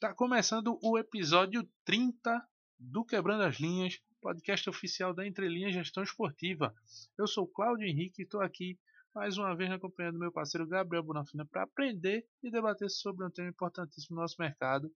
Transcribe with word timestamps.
Tá 0.00 0.14
começando 0.14 0.78
o 0.82 0.96
episódio 0.96 1.68
30 1.84 2.42
do 2.78 3.04
Quebrando 3.04 3.42
as 3.42 3.56
Linhas, 3.60 4.00
podcast 4.22 4.70
oficial 4.70 5.12
da 5.12 5.26
Entrelinhas 5.26 5.74
Gestão 5.74 6.02
Esportiva. 6.02 6.74
Eu 7.18 7.26
sou 7.26 7.46
Cláudio 7.46 7.86
Henrique 7.86 8.22
e 8.22 8.24
estou 8.24 8.40
aqui 8.40 8.78
mais 9.14 9.36
uma 9.36 9.54
vez 9.54 9.70
acompanhando 9.70 10.18
meu 10.18 10.32
parceiro 10.32 10.66
Gabriel 10.66 11.02
Bonafina 11.02 11.44
para 11.44 11.64
aprender 11.64 12.26
e 12.42 12.50
debater 12.50 12.88
sobre 12.88 13.26
um 13.26 13.30
tema 13.30 13.50
importantíssimo 13.50 14.16
no 14.16 14.22
nosso 14.22 14.36
mercado. 14.38 14.90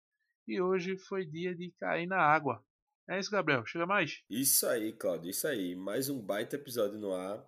E 0.49 0.61
hoje 0.61 0.97
foi 0.97 1.27
dia 1.27 1.55
de 1.55 1.71
cair 1.79 2.07
na 2.07 2.19
água. 2.19 2.65
É 3.09 3.19
isso, 3.19 3.31
Gabriel. 3.31 3.67
Chega 3.67 3.87
mais. 3.87 4.23
Isso 4.31 4.67
aí, 4.67 4.93
Cláudio. 4.93 5.31
Isso 5.31 5.47
aí. 5.47 5.77
Mais 5.77 6.09
um 6.09 6.21
baita 6.21 6.57
episódio 6.57 6.99
no 6.99 7.13
ar. 7.13 7.47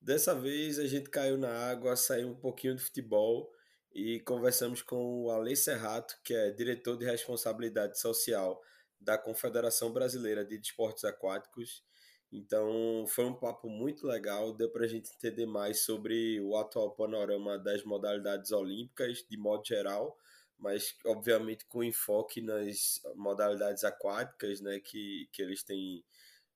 Dessa 0.00 0.34
vez 0.34 0.78
a 0.78 0.86
gente 0.86 1.10
caiu 1.10 1.36
na 1.36 1.50
água, 1.50 1.94
saiu 1.96 2.28
um 2.28 2.34
pouquinho 2.34 2.74
do 2.74 2.80
futebol 2.80 3.50
e 3.92 4.20
conversamos 4.20 4.82
com 4.82 5.24
o 5.24 5.30
Ale 5.30 5.54
Serrato, 5.56 6.14
que 6.24 6.34
é 6.34 6.50
diretor 6.50 6.96
de 6.96 7.04
responsabilidade 7.04 7.98
social 7.98 8.60
da 9.00 9.18
Confederação 9.18 9.92
Brasileira 9.92 10.44
de 10.44 10.58
Desportos 10.58 11.04
Aquáticos. 11.04 11.84
Então 12.32 13.06
foi 13.06 13.26
um 13.26 13.34
papo 13.34 13.68
muito 13.68 14.06
legal, 14.06 14.52
deu 14.52 14.70
para 14.70 14.84
a 14.84 14.88
gente 14.88 15.10
entender 15.14 15.46
mais 15.46 15.84
sobre 15.84 16.40
o 16.40 16.56
atual 16.56 16.90
panorama 16.96 17.58
das 17.58 17.84
modalidades 17.84 18.50
olímpicas 18.50 19.24
de 19.28 19.36
modo 19.36 19.64
geral, 19.64 20.18
mas 20.58 20.96
obviamente 21.04 21.64
com 21.66 21.82
enfoque 21.82 22.40
nas 22.40 23.00
modalidades 23.14 23.84
aquáticas, 23.84 24.60
né, 24.60 24.80
que, 24.80 25.28
que 25.32 25.42
eles 25.42 25.62
têm 25.62 26.04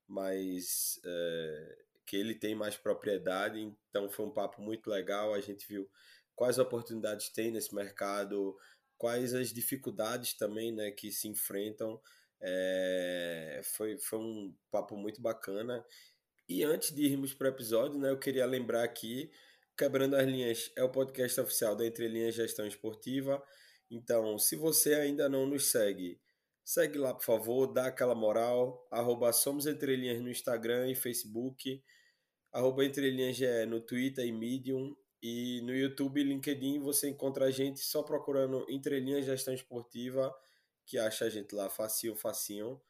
mais 0.07 0.99
é, 1.05 1.77
que 2.05 2.17
ele 2.17 2.33
tem 2.33 2.55
mais 2.55 2.75
propriedade. 2.75 3.59
Então 3.89 4.09
foi 4.09 4.25
um 4.25 4.31
papo 4.31 4.61
muito 4.61 4.89
legal. 4.89 5.33
A 5.33 5.41
gente 5.41 5.67
viu 5.67 5.89
quais 6.35 6.57
oportunidades 6.57 7.29
tem 7.29 7.51
nesse 7.51 7.73
mercado, 7.75 8.57
quais 8.97 9.33
as 9.33 9.53
dificuldades 9.53 10.33
também, 10.33 10.71
né, 10.71 10.91
que 10.91 11.11
se 11.11 11.27
enfrentam. 11.27 12.01
É, 12.41 13.61
foi, 13.63 13.97
foi 13.97 14.19
um 14.19 14.55
papo 14.71 14.97
muito 14.97 15.21
bacana. 15.21 15.85
E 16.47 16.63
antes 16.63 16.95
de 16.95 17.03
irmos 17.03 17.33
para 17.33 17.45
o 17.45 17.51
episódio, 17.51 17.99
né, 17.99 18.09
eu 18.09 18.17
queria 18.17 18.45
lembrar 18.45 18.83
aqui, 18.83 19.31
Quebrando 19.79 20.17
as 20.17 20.27
Linhas 20.27 20.69
é 20.75 20.83
o 20.83 20.89
podcast 20.89 21.39
oficial 21.39 21.73
da 21.73 21.85
Entre 21.85 22.05
Linhas 22.05 22.35
Gestão 22.35 22.67
Esportiva. 22.67 23.41
Então, 23.89 24.37
se 24.37 24.55
você 24.55 24.93
ainda 24.93 25.27
não 25.27 25.45
nos 25.45 25.71
segue, 25.71 26.19
segue 26.63 26.97
lá, 26.97 27.13
por 27.13 27.23
favor, 27.23 27.67
dá 27.67 27.87
aquela 27.87 28.15
moral. 28.15 28.87
Arroba 28.91 29.33
Somos 29.33 29.65
Entre 29.65 29.95
Linhas 29.95 30.21
no 30.21 30.29
Instagram 30.29 30.89
e 30.89 30.95
Facebook. 30.95 31.83
Arroba 32.51 32.85
Entre 32.85 33.09
Linhas 33.09 33.35
GE 33.35 33.65
no 33.67 33.81
Twitter 33.81 34.25
e 34.25 34.31
Medium. 34.31 34.95
E 35.21 35.61
no 35.63 35.75
YouTube 35.75 36.21
e 36.21 36.23
LinkedIn 36.23 36.79
você 36.79 37.09
encontra 37.09 37.45
a 37.45 37.51
gente 37.51 37.79
só 37.79 38.03
procurando 38.03 38.65
Entre 38.69 38.99
Linhas 38.99 39.25
Gestão 39.25 39.53
Esportiva 39.53 40.33
que 40.89 40.97
acha 40.97 41.25
a 41.25 41.29
gente 41.29 41.53
lá 41.53 41.69
facinho, 41.69 42.15
facinho. 42.15 42.81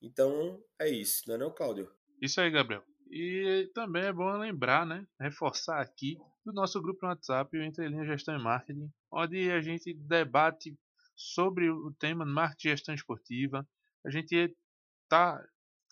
Então 0.00 0.62
é 0.78 0.88
isso, 0.88 1.24
não 1.26 1.34
é 1.34 1.38
não, 1.38 1.50
Cláudio? 1.50 1.92
Isso 2.22 2.40
aí, 2.40 2.48
Gabriel. 2.48 2.84
E 3.10 3.68
também 3.74 4.04
é 4.04 4.12
bom 4.12 4.30
lembrar, 4.38 4.86
né, 4.86 5.04
reforçar 5.18 5.80
aqui 5.80 6.16
do 6.44 6.52
nosso 6.52 6.80
grupo 6.80 7.00
no 7.02 7.08
WhatsApp, 7.08 7.56
o 7.56 7.62
Entre 7.62 7.88
Linhas 7.88 8.06
Gestão 8.06 8.38
e 8.38 8.42
Marketing, 8.42 8.92
onde 9.10 9.50
a 9.50 9.60
gente 9.60 9.94
debate 9.94 10.76
sobre 11.16 11.70
o 11.70 11.92
tema 11.92 12.24
marketing 12.26 12.68
e 12.68 12.70
gestão 12.72 12.94
esportiva. 12.94 13.66
A 14.04 14.10
gente 14.10 14.54
está 15.04 15.42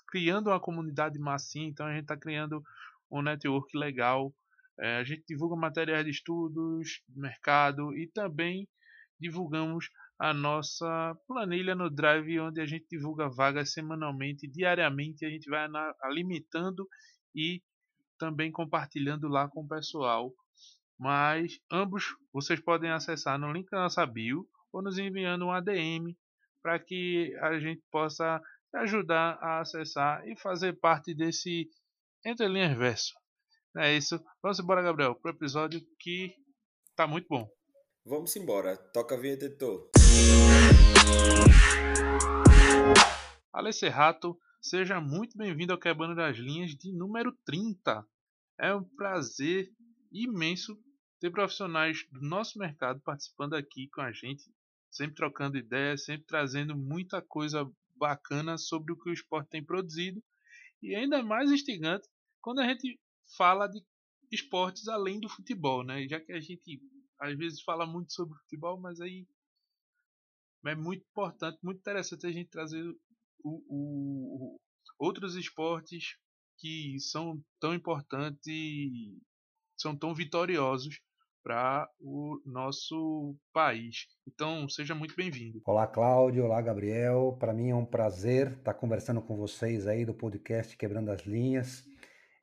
criando 0.09 0.49
uma 0.49 0.61
comunidade 0.61 1.19
massinha, 1.19 1.69
então 1.69 1.87
a 1.87 1.93
gente 1.93 2.03
está 2.03 2.17
criando 2.17 2.63
um 3.11 3.23
network 3.23 3.77
legal. 3.77 4.35
É, 4.79 4.99
a 4.99 5.05
gente 5.05 5.25
divulga 5.27 5.57
materiais 5.57 6.05
de 6.05 6.11
estudos, 6.11 7.03
mercado 7.09 7.97
e 7.97 8.07
também 8.09 8.69
divulgamos 9.19 9.89
a 10.19 10.35
nossa 10.35 11.17
planilha 11.27 11.75
no 11.75 11.89
Drive, 11.89 12.41
onde 12.41 12.61
a 12.61 12.67
gente 12.67 12.87
divulga 12.91 13.29
vagas 13.29 13.73
semanalmente, 13.73 14.47
diariamente, 14.47 15.25
a 15.25 15.31
gente 15.31 15.49
vai 15.49 15.67
limitando 16.11 16.87
e 17.35 17.63
também 18.19 18.53
compartilhando 18.53 19.29
lá 19.29 19.49
com 19.49 19.63
o 19.63 19.69
pessoal. 19.69 20.33
Mas 21.03 21.59
ambos 21.69 22.17
vocês 22.33 22.61
podem 22.61 22.93
acessar 22.93 23.37
no 23.37 23.53
link 23.53 23.69
da 23.69 23.81
nossa 23.81 24.07
bio 24.07 24.49
ou 24.73 24.81
nos 24.81 24.99
enviando 24.99 25.45
um 25.45 25.51
ADM 25.51 26.15
para 26.63 26.79
que 26.79 27.37
a 27.41 27.59
gente 27.59 27.83
possa 27.91 28.41
ajudar 28.73 29.37
a 29.43 29.59
acessar 29.59 30.25
e 30.29 30.39
fazer 30.39 30.79
parte 30.79 31.13
desse 31.13 31.69
Entre 32.25 32.47
Linhas 32.47 32.79
Verso. 32.79 33.15
É 33.77 33.97
isso. 33.97 34.23
Vamos 34.41 34.61
embora, 34.61 34.81
Gabriel, 34.81 35.17
para 35.17 35.33
o 35.33 35.35
episódio 35.35 35.81
que 35.99 36.37
tá 36.95 37.05
muito 37.05 37.27
bom. 37.29 37.51
Vamos 38.07 38.37
embora. 38.37 38.77
Toca 38.77 39.17
a 39.17 39.19
vinheta, 39.19 39.47
editor. 39.47 39.91
Ale 43.53 43.73
Serrato, 43.73 44.39
seja 44.61 45.01
muito 45.01 45.37
bem-vindo 45.37 45.73
ao 45.73 45.81
Quebrando 45.81 46.15
das 46.15 46.37
Linhas 46.37 46.71
de 46.77 46.93
número 46.97 47.37
30. 47.45 48.07
É 48.61 48.73
um 48.73 48.85
prazer 48.85 49.69
imenso 50.13 50.79
ter 51.23 51.31
profissionais 51.31 52.05
do 52.11 52.21
nosso 52.21 52.59
mercado 52.59 53.01
participando 53.01 53.55
aqui 53.55 53.87
com 53.91 54.01
a 54.01 54.11
gente, 54.11 54.43
sempre 54.91 55.15
trocando 55.15 55.57
ideias, 55.57 56.05
sempre 56.05 56.27
trazendo 56.27 56.77
muita 56.77 57.23
coisa 57.23 57.65
bacana 57.95 58.59
sobre 58.59 58.93
o 58.93 58.99
que 58.99 59.09
o 59.09 59.13
esporte 59.13 59.49
tem 59.49 59.65
produzido. 59.65 60.21
E 60.83 60.97
ainda 60.97 61.23
mais 61.23 61.53
instigante 61.53 62.09
quando 62.41 62.59
a 62.59 62.67
gente 62.67 63.01
fala 63.37 63.69
de 63.69 63.81
esportes 64.33 64.89
além 64.89 65.21
do 65.21 65.29
futebol, 65.29 65.85
né? 65.85 66.09
Já 66.09 66.19
que 66.19 66.33
a 66.33 66.41
gente 66.41 66.83
às 67.21 67.39
vezes 67.39 67.63
fala 67.63 67.87
muito 67.87 68.13
sobre 68.13 68.37
futebol, 68.41 68.81
mas 68.81 69.01
aí 69.01 69.25
é 70.67 70.75
muito 70.75 71.07
importante, 71.09 71.57
muito 71.63 71.79
interessante 71.79 72.27
a 72.27 72.33
gente 72.33 72.51
trazer 72.51 72.83
o, 73.45 73.63
o, 73.69 74.61
outros 74.99 75.37
esportes 75.37 76.17
que 76.59 76.99
são 76.99 77.41
tão 77.61 77.73
importantes 77.73 78.43
são 79.77 79.97
tão 79.97 80.13
vitoriosos 80.13 81.01
para 81.43 81.89
o 82.01 82.41
nosso 82.47 83.37
país. 83.53 84.07
Então, 84.27 84.69
seja 84.69 84.95
muito 84.95 85.15
bem-vindo. 85.17 85.61
Olá, 85.65 85.87
Cláudio. 85.87 86.45
Olá, 86.45 86.61
Gabriel. 86.61 87.37
Para 87.39 87.53
mim 87.53 87.71
é 87.71 87.75
um 87.75 87.85
prazer 87.85 88.53
estar 88.53 88.75
conversando 88.75 89.21
com 89.21 89.37
vocês 89.37 89.87
aí 89.87 90.05
do 90.05 90.15
podcast 90.15 90.77
Quebrando 90.77 91.11
as 91.11 91.23
Linhas. 91.23 91.85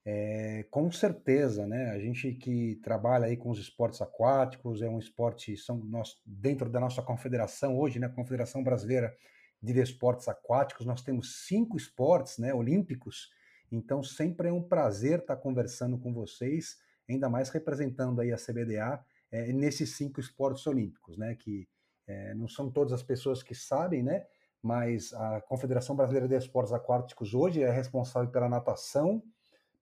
É, 0.06 0.66
com 0.72 0.92
certeza, 0.92 1.68
né? 1.68 1.92
A 1.92 2.00
gente 2.00 2.34
que 2.34 2.76
trabalha 2.84 3.26
aí 3.26 3.38
com 3.38 3.50
os 3.50 3.60
esportes 3.60 4.02
aquáticos, 4.02 4.82
é 4.82 4.90
um 4.90 5.00
esporte, 5.00 5.56
são 5.56 5.78
nós, 5.78 6.16
dentro 6.26 6.70
da 6.70 6.80
nossa 6.80 7.02
confederação 7.02 7.78
hoje, 7.78 8.00
né? 8.00 8.10
Confederação 8.10 8.64
Brasileira 8.64 9.16
de 9.62 9.80
Esportes 9.80 10.28
Aquáticos, 10.28 10.86
nós 10.86 11.02
temos 11.02 11.46
cinco 11.46 11.76
esportes 11.76 12.38
né, 12.38 12.54
olímpicos, 12.54 13.30
então 13.72 14.02
sempre 14.02 14.48
é 14.48 14.54
um 14.54 14.64
prazer 14.64 15.20
estar 15.20 15.36
conversando 15.36 15.98
com 16.00 16.14
vocês, 16.14 16.78
ainda 17.10 17.28
mais 17.30 17.50
representando 17.50 18.22
aí 18.22 18.32
a 18.32 18.38
CBDA 18.38 19.04
é, 19.32 19.52
nesses 19.52 19.96
cinco 19.96 20.20
esportes 20.20 20.66
olímpicos, 20.68 21.18
né? 21.18 21.36
Que 21.36 21.68
é, 22.08 22.34
não 22.34 22.48
são 22.48 22.72
todas 22.72 22.94
as 22.94 23.04
pessoas 23.04 23.42
que 23.42 23.56
sabem, 23.56 24.04
né? 24.04 24.26
Mas 24.62 25.14
a 25.14 25.42
Confederação 25.42 25.96
Brasileira 25.96 26.28
de 26.28 26.36
Esportes 26.36 26.74
Aquáticos 26.74 27.34
hoje 27.34 27.64
é 27.64 27.72
responsável 27.72 28.30
pela 28.30 28.50
natação, 28.50 29.24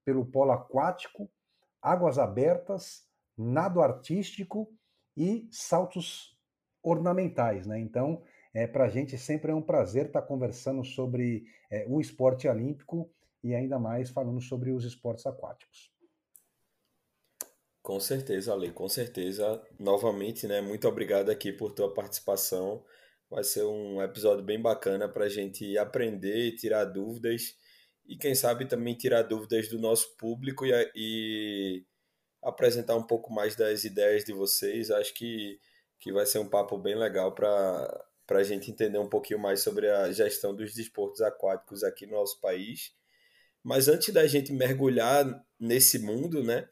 pelo 0.04 0.24
polo 0.24 0.52
aquático, 0.52 1.28
águas 1.82 2.18
abertas, 2.18 3.04
nado 3.36 3.82
artístico 3.82 4.72
e 5.16 5.48
saltos 5.50 6.36
ornamentais, 6.82 7.66
né? 7.66 7.78
Então, 7.78 8.22
é, 8.54 8.66
para 8.66 8.84
a 8.84 8.88
gente 8.88 9.18
sempre 9.18 9.52
é 9.52 9.54
um 9.54 9.62
prazer 9.62 10.06
estar 10.06 10.22
tá 10.22 10.26
conversando 10.26 10.84
sobre 10.84 11.44
é, 11.70 11.84
o 11.88 12.00
esporte 12.00 12.48
olímpico 12.48 13.10
e 13.42 13.54
ainda 13.54 13.78
mais 13.78 14.10
falando 14.10 14.40
sobre 14.40 14.70
os 14.70 14.84
esportes 14.84 15.26
aquáticos. 15.26 15.97
Com 17.88 17.98
certeza, 17.98 18.52
Ale, 18.52 18.70
com 18.70 18.86
certeza. 18.86 19.62
Novamente, 19.78 20.46
né? 20.46 20.60
Muito 20.60 20.86
obrigado 20.86 21.30
aqui 21.30 21.50
por 21.50 21.72
tua 21.72 21.94
participação. 21.94 22.84
Vai 23.30 23.42
ser 23.42 23.64
um 23.64 24.02
episódio 24.02 24.44
bem 24.44 24.60
bacana 24.60 25.08
para 25.08 25.24
a 25.24 25.28
gente 25.30 25.78
aprender 25.78 26.54
tirar 26.56 26.84
dúvidas 26.84 27.56
e 28.06 28.14
quem 28.14 28.34
sabe 28.34 28.66
também 28.66 28.94
tirar 28.94 29.22
dúvidas 29.22 29.68
do 29.68 29.78
nosso 29.78 30.14
público 30.18 30.66
e, 30.66 30.70
e 30.94 31.86
apresentar 32.42 32.94
um 32.94 33.02
pouco 33.02 33.32
mais 33.32 33.56
das 33.56 33.84
ideias 33.84 34.22
de 34.22 34.34
vocês. 34.34 34.90
Acho 34.90 35.14
que, 35.14 35.58
que 35.98 36.12
vai 36.12 36.26
ser 36.26 36.40
um 36.40 36.48
papo 36.48 36.76
bem 36.76 36.94
legal 36.94 37.34
para 37.34 38.04
a 38.32 38.42
gente 38.42 38.70
entender 38.70 38.98
um 38.98 39.08
pouquinho 39.08 39.40
mais 39.40 39.62
sobre 39.62 39.88
a 39.88 40.12
gestão 40.12 40.54
dos 40.54 40.74
desportos 40.74 41.22
aquáticos 41.22 41.82
aqui 41.82 42.04
no 42.04 42.18
nosso 42.18 42.38
país. 42.38 42.92
Mas 43.64 43.88
antes 43.88 44.12
da 44.12 44.26
gente 44.26 44.52
mergulhar 44.52 45.24
nesse 45.58 45.98
mundo, 45.98 46.44
né, 46.44 46.68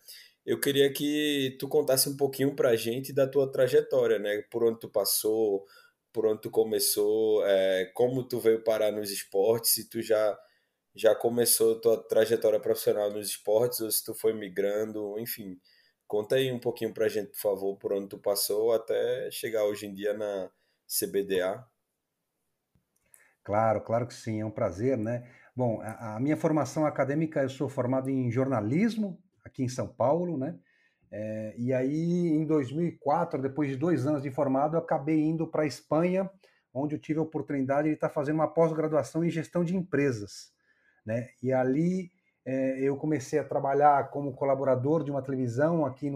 eu 0.46 0.60
queria 0.60 0.92
que 0.92 1.56
tu 1.58 1.68
contasse 1.68 2.08
um 2.08 2.16
pouquinho 2.16 2.54
para 2.54 2.70
a 2.70 2.76
gente 2.76 3.12
da 3.12 3.26
tua 3.26 3.50
trajetória, 3.50 4.18
né, 4.18 4.42
por 4.50 4.62
onde 4.64 4.78
tu 4.78 4.88
passou, 4.88 5.66
por 6.12 6.24
onde 6.26 6.42
tu 6.42 6.50
começou, 6.50 7.44
é, 7.44 7.86
como 7.94 8.26
tu 8.26 8.38
veio 8.38 8.62
parar 8.62 8.92
nos 8.92 9.10
esportes, 9.10 9.72
se 9.72 9.88
tu 9.90 10.00
já 10.00 10.38
já 10.94 11.14
começou 11.14 11.78
tua 11.78 12.02
trajetória 12.08 12.58
profissional 12.58 13.10
nos 13.12 13.28
esportes 13.28 13.80
ou 13.80 13.90
se 13.90 14.02
tu 14.02 14.14
foi 14.14 14.32
migrando, 14.32 15.18
enfim. 15.18 15.60
Conta 16.06 16.36
aí 16.36 16.50
um 16.50 16.58
pouquinho 16.58 16.94
pra 16.94 17.06
gente, 17.06 17.32
por 17.32 17.38
favor, 17.38 17.76
por 17.76 17.92
onde 17.92 18.08
tu 18.08 18.18
passou 18.18 18.72
até 18.72 19.30
chegar 19.30 19.64
hoje 19.64 19.86
em 19.86 19.92
dia 19.92 20.14
na 20.14 20.50
CBDA. 20.88 21.62
Claro, 23.44 23.82
claro 23.82 24.06
que 24.06 24.14
sim, 24.14 24.40
é 24.40 24.46
um 24.46 24.50
prazer, 24.50 24.96
né? 24.96 25.30
Bom, 25.54 25.82
a, 25.82 26.16
a 26.16 26.20
minha 26.20 26.36
formação 26.36 26.86
acadêmica, 26.86 27.42
eu 27.42 27.50
sou 27.50 27.68
formado 27.68 28.08
em 28.08 28.30
jornalismo 28.30 29.22
aqui 29.46 29.62
em 29.62 29.68
São 29.68 29.88
Paulo, 29.88 30.36
né? 30.36 30.58
É, 31.10 31.54
e 31.56 31.72
aí, 31.72 32.28
em 32.28 32.44
2004, 32.44 33.40
depois 33.40 33.70
de 33.70 33.76
dois 33.76 34.06
anos 34.06 34.22
de 34.22 34.30
formado, 34.30 34.76
eu 34.76 34.80
acabei 34.80 35.22
indo 35.22 35.46
para 35.46 35.62
a 35.62 35.66
Espanha, 35.66 36.28
onde 36.74 36.94
eu 36.94 36.98
tive 36.98 37.18
a 37.18 37.22
oportunidade 37.22 37.88
de 37.88 37.94
estar 37.94 38.10
fazendo 38.10 38.36
uma 38.36 38.52
pós-graduação 38.52 39.24
em 39.24 39.30
gestão 39.30 39.64
de 39.64 39.74
empresas. 39.74 40.52
Né? 41.04 41.28
E 41.42 41.52
ali 41.52 42.10
é, 42.44 42.80
eu 42.80 42.96
comecei 42.96 43.38
a 43.38 43.44
trabalhar 43.44 44.10
como 44.10 44.34
colaborador 44.34 45.04
de 45.04 45.10
uma 45.10 45.22
televisão 45.22 45.86
aqui 45.86 46.10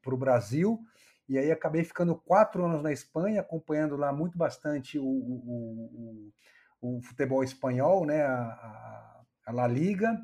para 0.00 0.14
o 0.14 0.18
Brasil, 0.18 0.80
e 1.28 1.38
aí 1.38 1.50
acabei 1.50 1.84
ficando 1.84 2.16
quatro 2.16 2.64
anos 2.64 2.82
na 2.82 2.92
Espanha, 2.92 3.40
acompanhando 3.40 3.96
lá 3.96 4.12
muito 4.12 4.38
bastante 4.38 4.98
o, 4.98 5.04
o, 5.04 6.32
o, 6.80 6.96
o 6.98 7.02
futebol 7.02 7.44
espanhol, 7.44 8.06
né? 8.06 8.22
a, 8.22 8.32
a, 8.32 9.20
a 9.46 9.52
La 9.52 9.66
Liga 9.66 10.18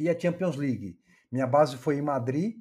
e 0.00 0.08
a 0.08 0.18
Champions 0.18 0.56
League. 0.56 0.98
Minha 1.30 1.46
base 1.46 1.76
foi 1.76 1.98
em 1.98 2.02
Madrid. 2.02 2.56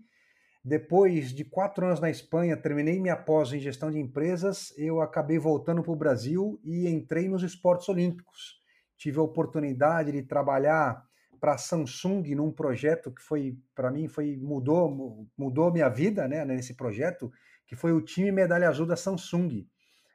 Depois 0.63 1.31
de 1.31 1.45
quatro 1.45 1.85
anos 1.85 1.99
na 1.99 2.09
Espanha, 2.09 2.57
terminei 2.57 2.99
minha 2.99 3.15
pós 3.15 3.53
em 3.53 3.59
gestão 3.59 3.89
de 3.89 3.99
empresas, 3.99 4.73
eu 4.77 5.01
acabei 5.01 5.39
voltando 5.39 5.81
para 5.81 5.93
o 5.93 5.95
Brasil 5.95 6.59
e 6.63 6.89
entrei 6.89 7.29
nos 7.29 7.41
esportes 7.41 7.87
olímpicos. 7.87 8.59
Tive 8.97 9.19
a 9.19 9.21
oportunidade 9.21 10.11
de 10.11 10.23
trabalhar 10.23 11.07
para 11.39 11.53
a 11.53 11.57
Samsung 11.57 12.35
num 12.35 12.51
projeto 12.51 13.11
que 13.11 13.21
foi, 13.21 13.57
para 13.73 13.91
mim, 13.91 14.07
foi 14.07 14.35
mudou 14.35 15.27
mudou 15.37 15.71
minha 15.71 15.87
vida, 15.87 16.27
né, 16.27 16.43
nesse 16.43 16.73
projeto, 16.73 17.31
que 17.65 17.75
foi 17.75 17.93
o 17.93 18.01
time 18.01 18.31
medalha 18.31 18.67
azul 18.67 18.85
da 18.85 18.95
Samsung. 18.95 19.65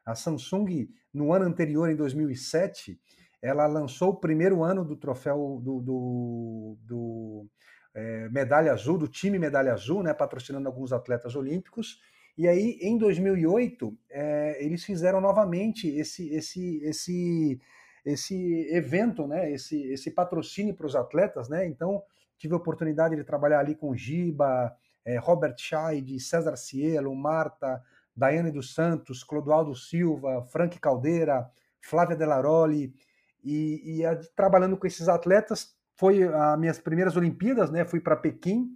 A 0.04 0.14
Samsung, 0.14 0.88
no 1.14 1.32
ano 1.32 1.44
anterior, 1.44 1.88
em 1.88 1.96
2007, 1.96 3.00
ela 3.42 3.66
lançou 3.66 4.10
o 4.10 4.16
primeiro 4.16 4.62
ano 4.62 4.84
do 4.84 4.96
troféu 4.96 5.60
do, 5.60 5.80
do, 5.80 6.78
do 6.80 7.46
é, 7.92 8.28
medalha 8.28 8.72
azul, 8.72 8.96
do 8.96 9.08
time 9.08 9.38
medalha 9.38 9.72
azul, 9.72 10.02
né, 10.02 10.14
patrocinando 10.14 10.68
alguns 10.68 10.92
atletas 10.92 11.34
olímpicos. 11.34 12.00
E 12.38 12.46
aí, 12.48 12.78
em 12.80 12.96
2008, 12.96 13.98
é, 14.10 14.64
eles 14.64 14.84
fizeram 14.84 15.20
novamente 15.20 15.88
esse, 15.88 16.32
esse, 16.32 16.78
esse, 16.84 17.60
esse 18.04 18.68
evento, 18.74 19.26
né, 19.26 19.50
esse, 19.52 19.82
esse 19.92 20.10
patrocínio 20.12 20.74
para 20.74 20.86
os 20.86 20.94
atletas. 20.94 21.48
Né? 21.48 21.66
Então, 21.66 22.02
tive 22.38 22.54
a 22.54 22.58
oportunidade 22.58 23.16
de 23.16 23.24
trabalhar 23.24 23.58
ali 23.58 23.74
com 23.74 23.94
Giba, 23.94 24.74
é, 25.04 25.18
Robert 25.18 25.56
Scheid, 25.58 26.18
César 26.20 26.56
Cielo, 26.56 27.14
Marta, 27.14 27.82
Daiane 28.16 28.52
dos 28.52 28.72
Santos, 28.72 29.24
Clodoaldo 29.24 29.74
Silva, 29.74 30.42
Frank 30.44 30.78
Caldeira, 30.78 31.50
Flávia 31.80 32.16
Delaroli, 32.16 32.94
e, 33.42 33.98
e 33.98 34.06
a, 34.06 34.16
trabalhando 34.36 34.76
com 34.76 34.86
esses 34.86 35.08
atletas, 35.08 35.74
foi 35.96 36.22
as 36.22 36.58
minhas 36.58 36.78
primeiras 36.78 37.16
Olimpíadas, 37.16 37.70
né? 37.70 37.84
Fui 37.84 38.00
para 38.00 38.16
Pequim 38.16 38.68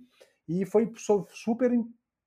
e 0.48 0.64
foi 0.64 0.92
super 0.96 1.70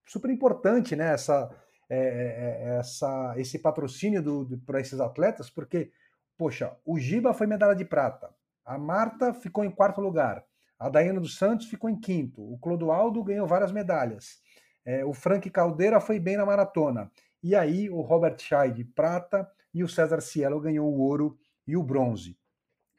super 0.05 0.29
importante, 0.31 0.95
né? 0.95 1.13
Essa, 1.13 1.49
é, 1.89 1.97
é, 1.97 2.69
é 2.69 2.77
essa 2.79 3.33
esse 3.37 3.59
patrocínio 3.59 4.23
para 4.65 4.79
esses 4.79 4.99
atletas, 4.99 5.49
porque 5.49 5.91
poxa, 6.37 6.75
o 6.85 6.97
Giba 6.97 7.33
foi 7.33 7.47
medalha 7.47 7.75
de 7.75 7.85
prata, 7.85 8.33
a 8.65 8.77
Marta 8.77 9.33
ficou 9.33 9.63
em 9.63 9.71
quarto 9.71 9.99
lugar, 9.99 10.43
a 10.79 10.89
Daiana 10.89 11.19
dos 11.19 11.37
Santos 11.37 11.67
ficou 11.67 11.89
em 11.89 11.99
quinto, 11.99 12.41
o 12.41 12.57
Clodoaldo 12.57 13.23
ganhou 13.23 13.45
várias 13.45 13.71
medalhas, 13.71 14.41
é, 14.85 15.03
o 15.03 15.13
Frank 15.13 15.49
Caldeira 15.49 15.99
foi 15.99 16.19
bem 16.19 16.37
na 16.37 16.45
maratona, 16.45 17.11
e 17.43 17.55
aí 17.55 17.89
o 17.89 18.01
Robert 18.01 18.37
Scheid 18.39 18.83
prata 18.95 19.49
e 19.73 19.83
o 19.83 19.89
César 19.89 20.21
Cielo 20.21 20.59
ganhou 20.59 20.87
o 20.87 20.99
ouro 20.99 21.37
e 21.69 21.77
o 21.77 21.83
bronze. 21.83 22.37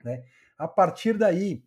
Né? 0.04 0.24
A 0.58 0.68
partir 0.68 1.16
daí, 1.16 1.64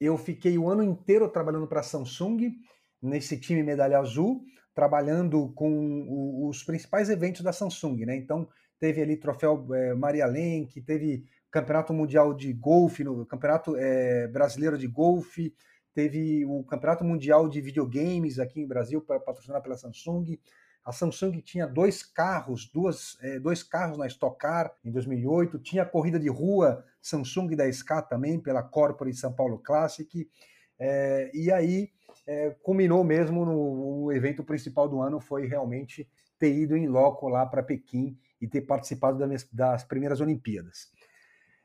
eu 0.00 0.16
fiquei 0.16 0.58
o 0.58 0.68
ano 0.68 0.82
inteiro 0.82 1.28
trabalhando 1.28 1.66
para 1.66 1.80
a 1.80 1.84
Samsung, 1.84 2.52
nesse 3.00 3.38
time 3.38 3.62
medalha 3.62 3.98
azul, 3.98 4.44
trabalhando 4.74 5.52
com 5.54 6.48
os 6.48 6.62
principais 6.62 7.08
eventos 7.08 7.42
da 7.42 7.52
Samsung, 7.52 8.04
né? 8.04 8.16
Então, 8.16 8.48
teve 8.78 9.00
ali 9.00 9.16
troféu 9.16 9.66
é, 9.74 9.94
Maria 9.94 10.26
Lenk, 10.26 10.80
teve 10.82 11.24
campeonato 11.50 11.94
mundial 11.94 12.34
de 12.34 12.52
golfe, 12.52 13.02
no 13.02 13.24
campeonato 13.24 13.74
é, 13.76 14.28
brasileiro 14.28 14.76
de 14.76 14.86
golfe, 14.86 15.54
teve 15.94 16.44
o 16.44 16.62
campeonato 16.64 17.04
mundial 17.04 17.48
de 17.48 17.60
videogames 17.62 18.38
aqui 18.38 18.60
em 18.60 18.66
Brasil, 18.66 19.00
patrocinado 19.00 19.62
pela 19.62 19.78
Samsung. 19.78 20.38
A 20.86 20.92
Samsung 20.92 21.40
tinha 21.40 21.66
dois 21.66 22.04
carros, 22.04 22.70
duas, 22.72 23.18
é, 23.20 23.40
dois 23.40 23.64
carros 23.64 23.98
na 23.98 24.06
Stock 24.06 24.38
Car 24.38 24.72
em 24.84 24.92
2008. 24.92 25.58
Tinha 25.58 25.82
a 25.82 25.86
corrida 25.86 26.16
de 26.16 26.28
rua 26.28 26.84
Samsung 27.02 27.48
10K 27.48 28.06
também, 28.06 28.38
pela 28.38 28.62
Corporate 28.62 29.16
São 29.16 29.32
Paulo 29.32 29.58
Classic. 29.58 30.30
É, 30.78 31.28
e 31.34 31.50
aí 31.50 31.90
é, 32.24 32.50
culminou 32.62 33.02
mesmo 33.02 33.44
no, 33.44 34.04
no, 34.04 34.12
evento 34.12 34.44
principal 34.44 34.88
do 34.88 35.00
ano, 35.00 35.18
foi 35.18 35.48
realmente 35.48 36.08
ter 36.38 36.54
ido 36.54 36.76
em 36.76 36.86
loco 36.86 37.28
lá 37.28 37.44
para 37.44 37.64
Pequim 37.64 38.16
e 38.40 38.46
ter 38.46 38.60
participado 38.60 39.18
das, 39.18 39.42
das 39.52 39.82
primeiras 39.82 40.20
Olimpíadas. 40.20 40.92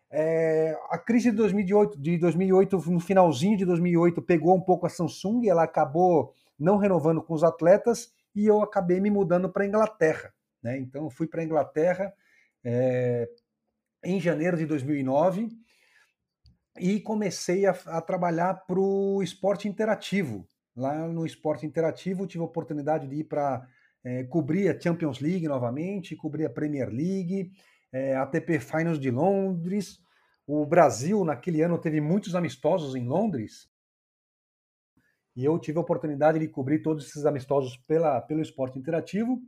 É, 0.09 0.75
a 0.89 0.97
crise 0.97 1.29
de 1.29 1.37
2008, 1.37 2.01
de 2.01 2.17
2008, 2.17 2.89
no 2.89 2.99
finalzinho 2.99 3.55
de 3.55 3.65
2008, 3.65 4.19
pegou 4.23 4.55
um 4.55 4.61
pouco 4.61 4.87
a 4.87 4.89
Samsung, 4.89 5.47
ela 5.47 5.61
acabou 5.61 6.33
não 6.57 6.77
renovando 6.77 7.21
com 7.21 7.35
os 7.35 7.43
atletas 7.43 8.11
e 8.35 8.45
eu 8.45 8.61
acabei 8.61 8.99
me 8.99 9.09
mudando 9.09 9.49
para 9.49 9.63
a 9.63 9.67
Inglaterra. 9.67 10.33
Né? 10.61 10.77
Então, 10.77 11.05
eu 11.05 11.09
fui 11.09 11.27
para 11.27 11.41
a 11.41 11.43
Inglaterra 11.43 12.13
é, 12.63 13.29
em 14.03 14.19
janeiro 14.19 14.57
de 14.57 14.65
2009 14.65 15.49
e 16.79 16.99
comecei 16.99 17.65
a, 17.65 17.71
a 17.87 18.01
trabalhar 18.01 18.65
para 18.65 18.79
o 18.79 19.21
esporte 19.21 19.67
interativo. 19.67 20.47
Lá 20.75 21.07
no 21.07 21.25
esporte 21.25 21.65
interativo, 21.65 22.25
tive 22.25 22.41
a 22.41 22.47
oportunidade 22.47 23.07
de 23.07 23.15
ir 23.15 23.23
para 23.25 23.67
é, 24.03 24.23
cobrir 24.23 24.69
a 24.69 24.79
Champions 24.79 25.19
League 25.19 25.47
novamente, 25.47 26.15
cobrir 26.15 26.45
a 26.45 26.49
Premier 26.49 26.89
League, 26.89 27.51
é, 27.91 28.15
a 28.15 28.23
ATP 28.23 28.59
Finals 28.59 28.99
de 28.99 29.11
Londres. 29.11 29.99
O 30.47 30.65
Brasil, 30.65 31.23
naquele 31.25 31.61
ano, 31.61 31.77
teve 31.77 31.99
muitos 31.99 32.35
amistosos 32.35 32.95
em 32.95 33.05
Londres, 33.05 33.69
e 35.35 35.45
eu 35.45 35.57
tive 35.57 35.77
a 35.77 35.81
oportunidade 35.81 36.39
de 36.39 36.47
cobrir 36.47 36.81
todos 36.81 37.07
esses 37.07 37.25
amistosos 37.25 37.77
pela, 37.87 38.21
pelo 38.21 38.41
esporte 38.41 38.77
interativo. 38.77 39.41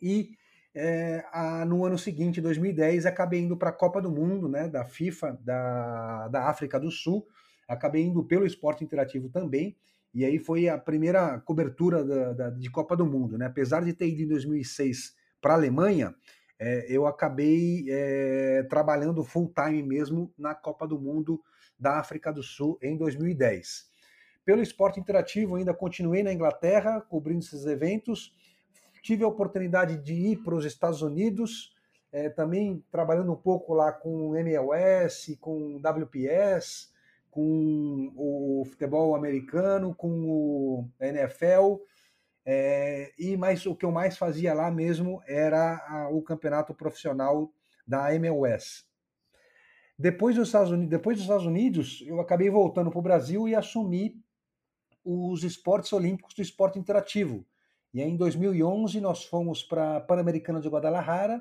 E 0.00 0.30
é, 0.74 1.24
a, 1.32 1.64
no 1.64 1.84
ano 1.84 1.98
seguinte, 1.98 2.40
2010, 2.40 3.06
acabei 3.06 3.40
indo 3.40 3.56
para 3.56 3.70
a 3.70 3.72
Copa 3.72 4.00
do 4.00 4.10
Mundo, 4.10 4.48
né, 4.48 4.68
da 4.68 4.84
FIFA, 4.84 5.38
da, 5.42 6.28
da 6.28 6.48
África 6.48 6.78
do 6.78 6.90
Sul. 6.90 7.26
Acabei 7.66 8.02
indo 8.02 8.24
pelo 8.24 8.46
esporte 8.46 8.84
interativo 8.84 9.28
também. 9.28 9.76
E 10.14 10.24
aí 10.24 10.38
foi 10.38 10.68
a 10.68 10.78
primeira 10.78 11.38
cobertura 11.40 12.04
da, 12.04 12.32
da, 12.32 12.50
de 12.50 12.70
Copa 12.70 12.96
do 12.96 13.04
Mundo. 13.04 13.36
Né? 13.36 13.46
Apesar 13.46 13.84
de 13.84 13.92
ter 13.92 14.08
ido 14.08 14.22
em 14.22 14.28
2006 14.28 15.14
para 15.40 15.52
a 15.54 15.56
Alemanha, 15.56 16.14
é, 16.58 16.86
eu 16.88 17.06
acabei 17.06 17.86
é, 17.88 18.62
trabalhando 18.70 19.22
full 19.24 19.52
time 19.52 19.82
mesmo 19.82 20.32
na 20.38 20.54
Copa 20.54 20.86
do 20.86 20.98
Mundo 20.98 21.40
da 21.78 21.98
África 21.98 22.32
do 22.32 22.42
Sul 22.42 22.78
em 22.82 22.96
2010. 22.96 23.87
Pelo 24.48 24.62
esporte 24.62 24.98
interativo, 24.98 25.56
ainda 25.56 25.74
continuei 25.74 26.22
na 26.22 26.32
Inglaterra, 26.32 27.02
cobrindo 27.02 27.40
esses 27.40 27.66
eventos. 27.66 28.34
Tive 29.02 29.22
a 29.22 29.28
oportunidade 29.28 29.98
de 29.98 30.14
ir 30.14 30.38
para 30.38 30.54
os 30.54 30.64
Estados 30.64 31.02
Unidos, 31.02 31.76
é, 32.10 32.30
também 32.30 32.82
trabalhando 32.90 33.30
um 33.30 33.36
pouco 33.36 33.74
lá 33.74 33.92
com 33.92 34.34
MLS, 34.34 35.36
com 35.36 35.78
WPS, 35.82 36.88
com 37.30 38.10
o 38.16 38.64
futebol 38.64 39.14
americano, 39.14 39.94
com 39.94 40.08
o 40.08 40.88
NFL. 40.98 41.82
É, 42.46 43.12
e 43.18 43.36
mais 43.36 43.66
o 43.66 43.76
que 43.76 43.84
eu 43.84 43.92
mais 43.92 44.16
fazia 44.16 44.54
lá 44.54 44.70
mesmo 44.70 45.20
era 45.26 45.76
a, 45.86 46.08
o 46.08 46.22
campeonato 46.22 46.72
profissional 46.72 47.52
da 47.86 48.14
MLS. 48.14 48.84
Depois 49.98 50.36
dos, 50.36 50.48
Estados 50.48 50.70
Unidos, 50.70 50.88
depois 50.88 51.18
dos 51.18 51.24
Estados 51.24 51.44
Unidos, 51.44 52.02
eu 52.06 52.18
acabei 52.18 52.48
voltando 52.48 52.90
para 52.90 52.98
o 52.98 53.02
Brasil 53.02 53.46
e 53.46 53.54
assumi 53.54 54.26
os 55.04 55.42
esportes 55.42 55.92
olímpicos 55.92 56.34
do 56.34 56.42
esporte 56.42 56.78
interativo. 56.78 57.44
E 57.92 58.02
aí, 58.02 58.10
em 58.10 58.16
2011, 58.16 59.00
nós 59.00 59.24
fomos 59.24 59.62
para 59.62 59.96
a 59.96 60.00
Pan-Americana 60.00 60.60
de 60.60 60.68
Guadalajara 60.68 61.40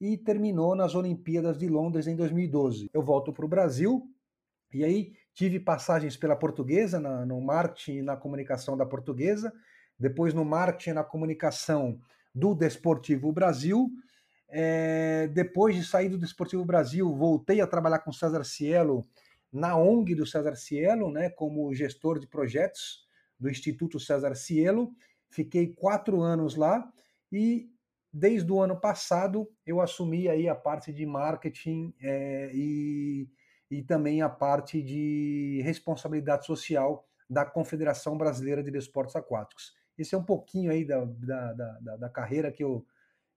e 0.00 0.16
terminou 0.16 0.74
nas 0.74 0.94
Olimpíadas 0.94 1.56
de 1.56 1.68
Londres 1.68 2.06
em 2.06 2.14
2012. 2.14 2.90
Eu 2.92 3.02
volto 3.02 3.32
para 3.32 3.44
o 3.44 3.48
Brasil 3.48 4.06
e 4.72 4.84
aí 4.84 5.14
tive 5.32 5.58
passagens 5.58 6.16
pela 6.16 6.36
portuguesa, 6.36 7.00
na, 7.00 7.24
no 7.24 7.40
marketing 7.40 7.98
e 7.98 8.02
na 8.02 8.16
comunicação 8.16 8.76
da 8.76 8.84
portuguesa, 8.84 9.52
depois 9.98 10.34
no 10.34 10.44
marketing 10.44 10.90
e 10.90 10.94
na 10.94 11.04
comunicação 11.04 11.98
do 12.34 12.54
Desportivo 12.54 13.32
Brasil. 13.32 13.90
É, 14.48 15.28
depois 15.28 15.74
de 15.74 15.84
sair 15.84 16.08
do 16.08 16.18
Desportivo 16.18 16.64
Brasil, 16.64 17.12
voltei 17.14 17.60
a 17.60 17.66
trabalhar 17.66 18.00
com 18.00 18.12
César 18.12 18.44
Cielo 18.44 19.06
na 19.52 19.76
ONG 19.76 20.14
do 20.14 20.26
César 20.26 20.56
Cielo, 20.56 21.10
né, 21.10 21.30
como 21.30 21.72
gestor 21.74 22.18
de 22.18 22.26
projetos 22.26 23.06
do 23.38 23.48
Instituto 23.48 23.98
César 23.98 24.34
Cielo. 24.34 24.92
Fiquei 25.30 25.74
quatro 25.74 26.22
anos 26.22 26.56
lá 26.56 26.90
e 27.30 27.70
desde 28.12 28.50
o 28.50 28.60
ano 28.60 28.80
passado 28.80 29.48
eu 29.66 29.80
assumi 29.80 30.28
aí 30.28 30.48
a 30.48 30.54
parte 30.54 30.92
de 30.92 31.04
marketing 31.04 31.94
é, 32.00 32.50
e, 32.54 33.28
e 33.70 33.82
também 33.82 34.22
a 34.22 34.28
parte 34.28 34.82
de 34.82 35.60
responsabilidade 35.62 36.46
social 36.46 37.06
da 37.28 37.44
Confederação 37.44 38.16
Brasileira 38.16 38.62
de 38.62 38.70
Desportos 38.70 39.16
Aquáticos. 39.16 39.74
Esse 39.98 40.14
é 40.14 40.18
um 40.18 40.24
pouquinho 40.24 40.70
aí 40.70 40.84
da, 40.84 41.04
da, 41.04 41.52
da, 41.52 41.96
da 41.96 42.08
carreira 42.08 42.52
que 42.52 42.62
eu, 42.62 42.86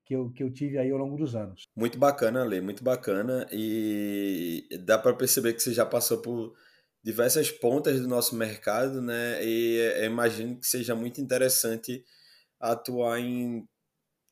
que 0.10 0.16
eu, 0.16 0.32
que 0.32 0.42
eu 0.42 0.52
tive 0.52 0.80
aí 0.80 0.90
ao 0.90 0.98
longo 0.98 1.16
dos 1.16 1.36
anos. 1.36 1.68
Muito 1.76 2.00
bacana, 2.00 2.44
Lê, 2.44 2.60
muito 2.60 2.84
bacana. 2.84 3.48
E 3.52 4.68
dá 4.84 4.98
para 4.98 5.16
perceber 5.16 5.54
que 5.54 5.62
você 5.62 5.72
já 5.72 5.86
passou 5.86 6.20
por 6.20 6.56
diversas 7.04 7.52
pontas 7.52 8.02
do 8.02 8.08
nosso 8.08 8.36
mercado, 8.36 9.04
né? 9.04 9.40
E 9.46 10.04
imagino 10.04 10.60
que 10.60 10.66
seja 10.66 10.96
muito 10.96 11.22
interessante 11.22 12.04
atuar 12.60 13.20
em, 13.20 13.64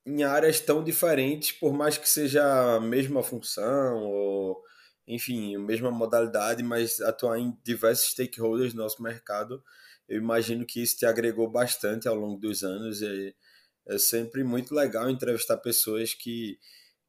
em 0.03 0.23
áreas 0.23 0.59
tão 0.59 0.83
diferentes, 0.83 1.51
por 1.51 1.71
mais 1.73 1.95
que 1.95 2.09
seja 2.09 2.77
a 2.77 2.79
mesma 2.79 3.21
função 3.21 4.03
ou 4.03 4.63
enfim, 5.07 5.55
a 5.55 5.59
mesma 5.59 5.91
modalidade, 5.91 6.63
mas 6.63 6.99
atuar 7.01 7.37
em 7.37 7.55
diversos 7.63 8.09
stakeholders 8.13 8.73
do 8.73 8.81
nosso 8.81 9.01
mercado, 9.01 9.63
eu 10.09 10.17
imagino 10.17 10.65
que 10.65 10.81
isso 10.81 10.97
te 10.97 11.05
agregou 11.05 11.47
bastante 11.47 12.07
ao 12.07 12.15
longo 12.15 12.39
dos 12.39 12.63
anos. 12.63 13.01
E 13.03 13.35
é 13.87 13.97
sempre 13.97 14.43
muito 14.43 14.75
legal 14.75 15.09
entrevistar 15.09 15.57
pessoas 15.57 16.13
que, 16.13 16.59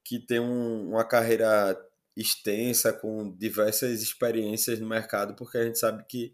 que 0.05 0.19
têm 0.19 0.41
um, 0.41 0.91
uma 0.91 1.05
carreira 1.05 1.79
extensa, 2.17 2.93
com 2.93 3.31
diversas 3.37 4.03
experiências 4.03 4.81
no 4.81 4.89
mercado, 4.89 5.35
porque 5.35 5.59
a 5.59 5.65
gente 5.65 5.79
sabe 5.79 6.05
que, 6.09 6.33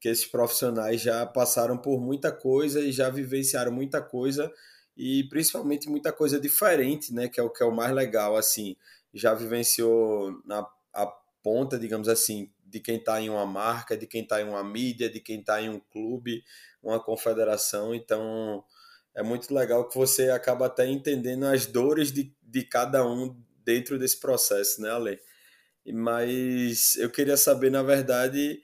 que 0.00 0.08
esses 0.08 0.26
profissionais 0.26 1.00
já 1.00 1.24
passaram 1.26 1.78
por 1.78 2.00
muita 2.00 2.30
coisa 2.30 2.80
e 2.80 2.92
já 2.92 3.08
vivenciaram 3.08 3.72
muita 3.72 4.02
coisa 4.02 4.52
e 4.96 5.24
principalmente 5.24 5.88
muita 5.88 6.12
coisa 6.12 6.38
diferente, 6.38 7.14
né, 7.14 7.28
que 7.28 7.40
é 7.40 7.42
o 7.42 7.50
que 7.50 7.62
é 7.62 7.66
o 7.66 7.74
mais 7.74 7.94
legal, 7.94 8.36
assim, 8.36 8.76
já 9.14 9.34
vivenciou 9.34 10.40
na 10.44 10.66
a 10.94 11.06
ponta, 11.42 11.78
digamos 11.78 12.08
assim, 12.08 12.50
de 12.64 12.80
quem 12.80 12.96
está 12.96 13.20
em 13.20 13.30
uma 13.30 13.46
marca, 13.46 13.96
de 13.96 14.06
quem 14.06 14.22
está 14.22 14.40
em 14.40 14.48
uma 14.48 14.62
mídia, 14.62 15.10
de 15.10 15.20
quem 15.20 15.40
está 15.40 15.60
em 15.60 15.68
um 15.68 15.80
clube, 15.80 16.44
uma 16.82 17.02
confederação. 17.02 17.94
Então, 17.94 18.64
é 19.14 19.22
muito 19.22 19.52
legal 19.54 19.88
que 19.88 19.96
você 19.96 20.30
acaba 20.30 20.66
até 20.66 20.86
entendendo 20.86 21.44
as 21.44 21.66
dores 21.66 22.12
de, 22.12 22.34
de 22.42 22.64
cada 22.64 23.06
um 23.06 23.36
dentro 23.64 23.98
desse 23.98 24.18
processo, 24.18 24.80
né, 24.80 24.90
Ale? 24.90 25.20
Mas 25.92 26.96
eu 26.96 27.10
queria 27.10 27.36
saber, 27.36 27.70
na 27.70 27.82
verdade, 27.82 28.62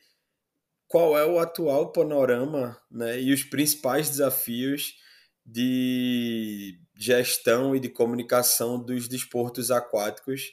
qual 0.86 1.18
é 1.18 1.24
o 1.26 1.38
atual 1.38 1.92
panorama 1.92 2.80
né, 2.90 3.20
e 3.20 3.32
os 3.32 3.44
principais 3.44 4.08
desafios 4.08 4.94
de 5.44 6.78
gestão 6.94 7.74
e 7.74 7.80
de 7.80 7.88
comunicação 7.88 8.82
dos 8.82 9.08
desportos 9.08 9.70
aquáticos 9.70 10.52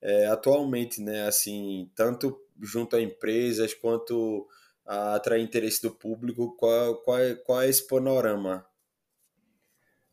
é, 0.00 0.26
atualmente, 0.26 1.00
né? 1.02 1.26
Assim, 1.26 1.90
tanto 1.94 2.38
junto 2.62 2.96
a 2.96 3.00
empresas 3.00 3.74
quanto 3.74 4.46
a 4.86 5.16
atrair 5.16 5.42
interesse 5.42 5.82
do 5.82 5.90
público, 5.90 6.56
qual, 6.56 7.02
qual, 7.02 7.18
é, 7.18 7.34
qual 7.34 7.62
é 7.62 7.68
esse 7.68 7.86
panorama? 7.86 8.64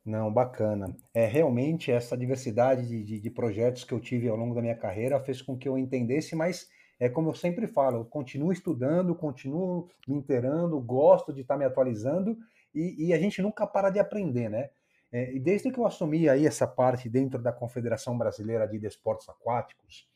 Não, 0.06 0.32
bacana. 0.32 0.96
É 1.14 1.26
realmente 1.26 1.92
essa 1.92 2.16
diversidade 2.16 2.88
de, 2.88 3.04
de, 3.04 3.20
de, 3.20 3.30
projetos 3.32 3.84
que 3.84 3.92
eu 3.92 4.00
tive 4.00 4.28
ao 4.28 4.38
longo 4.38 4.54
da 4.54 4.62
minha 4.62 4.76
carreira 4.78 5.20
fez 5.20 5.42
com 5.42 5.58
que 5.58 5.68
eu 5.68 5.78
entendesse, 5.80 6.36
mas 6.36 6.70
é 7.00 7.10
como 7.10 7.30
eu 7.30 7.34
sempre 7.34 7.66
falo, 7.66 8.02
eu 8.02 8.06
continuo 8.06 8.54
estudando, 8.54 9.16
continuo 9.16 9.90
me 10.08 10.16
inteirando, 10.16 10.80
gosto 10.80 11.34
de 11.34 11.42
estar 11.42 11.58
me 11.58 11.66
atualizando 11.66 12.38
e, 12.74 13.08
e 13.08 13.14
a 13.14 13.18
gente 13.18 13.42
nunca 13.42 13.66
para 13.66 13.90
de 13.90 13.98
aprender, 13.98 14.48
né? 14.48 14.70
É, 15.12 15.34
e 15.34 15.40
desde 15.40 15.72
que 15.72 15.80
eu 15.80 15.88
assumi 15.88 16.30
aí 16.30 16.46
essa 16.46 16.68
parte 16.68 17.10
dentro 17.10 17.42
da 17.42 17.52
Confederação 17.52 18.16
Brasileira 18.16 18.68
de 18.68 18.78
Desportos 18.78 19.28
Aquáticos, 19.28 20.08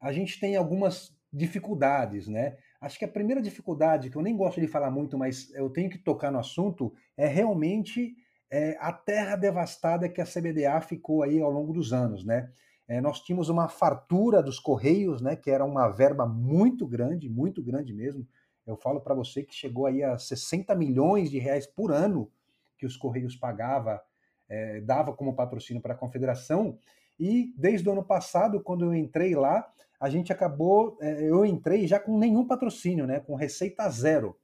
a 0.00 0.12
gente 0.12 0.38
tem 0.38 0.54
algumas 0.54 1.12
dificuldades, 1.32 2.28
né? 2.28 2.56
Acho 2.80 2.98
que 2.98 3.04
a 3.04 3.08
primeira 3.08 3.42
dificuldade, 3.42 4.10
que 4.10 4.16
eu 4.16 4.22
nem 4.22 4.36
gosto 4.36 4.60
de 4.60 4.68
falar 4.68 4.90
muito, 4.90 5.18
mas 5.18 5.52
eu 5.54 5.68
tenho 5.70 5.90
que 5.90 5.98
tocar 5.98 6.30
no 6.30 6.38
assunto, 6.38 6.92
é 7.16 7.26
realmente 7.26 8.14
é, 8.50 8.76
a 8.80 8.92
terra 8.92 9.36
devastada 9.36 10.08
que 10.08 10.20
a 10.20 10.26
CBDA 10.26 10.80
ficou 10.80 11.22
aí 11.22 11.40
ao 11.40 11.50
longo 11.50 11.72
dos 11.72 11.92
anos, 11.92 12.24
né? 12.24 12.50
É, 12.88 13.00
nós 13.00 13.20
tínhamos 13.20 13.48
uma 13.48 13.68
fartura 13.68 14.42
dos 14.42 14.58
Correios, 14.58 15.22
né? 15.22 15.36
Que 15.36 15.50
era 15.50 15.64
uma 15.64 15.88
verba 15.88 16.26
muito 16.26 16.86
grande, 16.86 17.28
muito 17.28 17.62
grande 17.62 17.92
mesmo. 17.92 18.26
Eu 18.66 18.76
falo 18.76 19.00
para 19.00 19.14
você 19.14 19.42
que 19.42 19.54
chegou 19.54 19.86
aí 19.86 20.02
a 20.02 20.18
60 20.18 20.74
milhões 20.74 21.30
de 21.30 21.38
reais 21.38 21.66
por 21.66 21.92
ano 21.92 22.30
que 22.76 22.86
os 22.86 22.96
Correios 22.96 23.36
pagava, 23.36 24.02
é, 24.48 24.80
dava 24.80 25.12
como 25.12 25.36
patrocínio 25.36 25.80
para 25.80 25.94
a 25.94 25.96
confederação. 25.96 26.76
E 27.18 27.54
desde 27.56 27.88
o 27.88 27.92
ano 27.92 28.02
passado, 28.02 28.60
quando 28.60 28.84
eu 28.84 28.94
entrei 28.94 29.36
lá, 29.36 29.70
a 30.00 30.08
gente 30.08 30.32
acabou, 30.32 30.96
é, 31.00 31.22
eu 31.22 31.44
entrei 31.44 31.86
já 31.86 32.00
com 32.00 32.18
nenhum 32.18 32.46
patrocínio, 32.46 33.06
né, 33.06 33.20
com 33.20 33.34
receita 33.34 33.88
zero. 33.90 34.36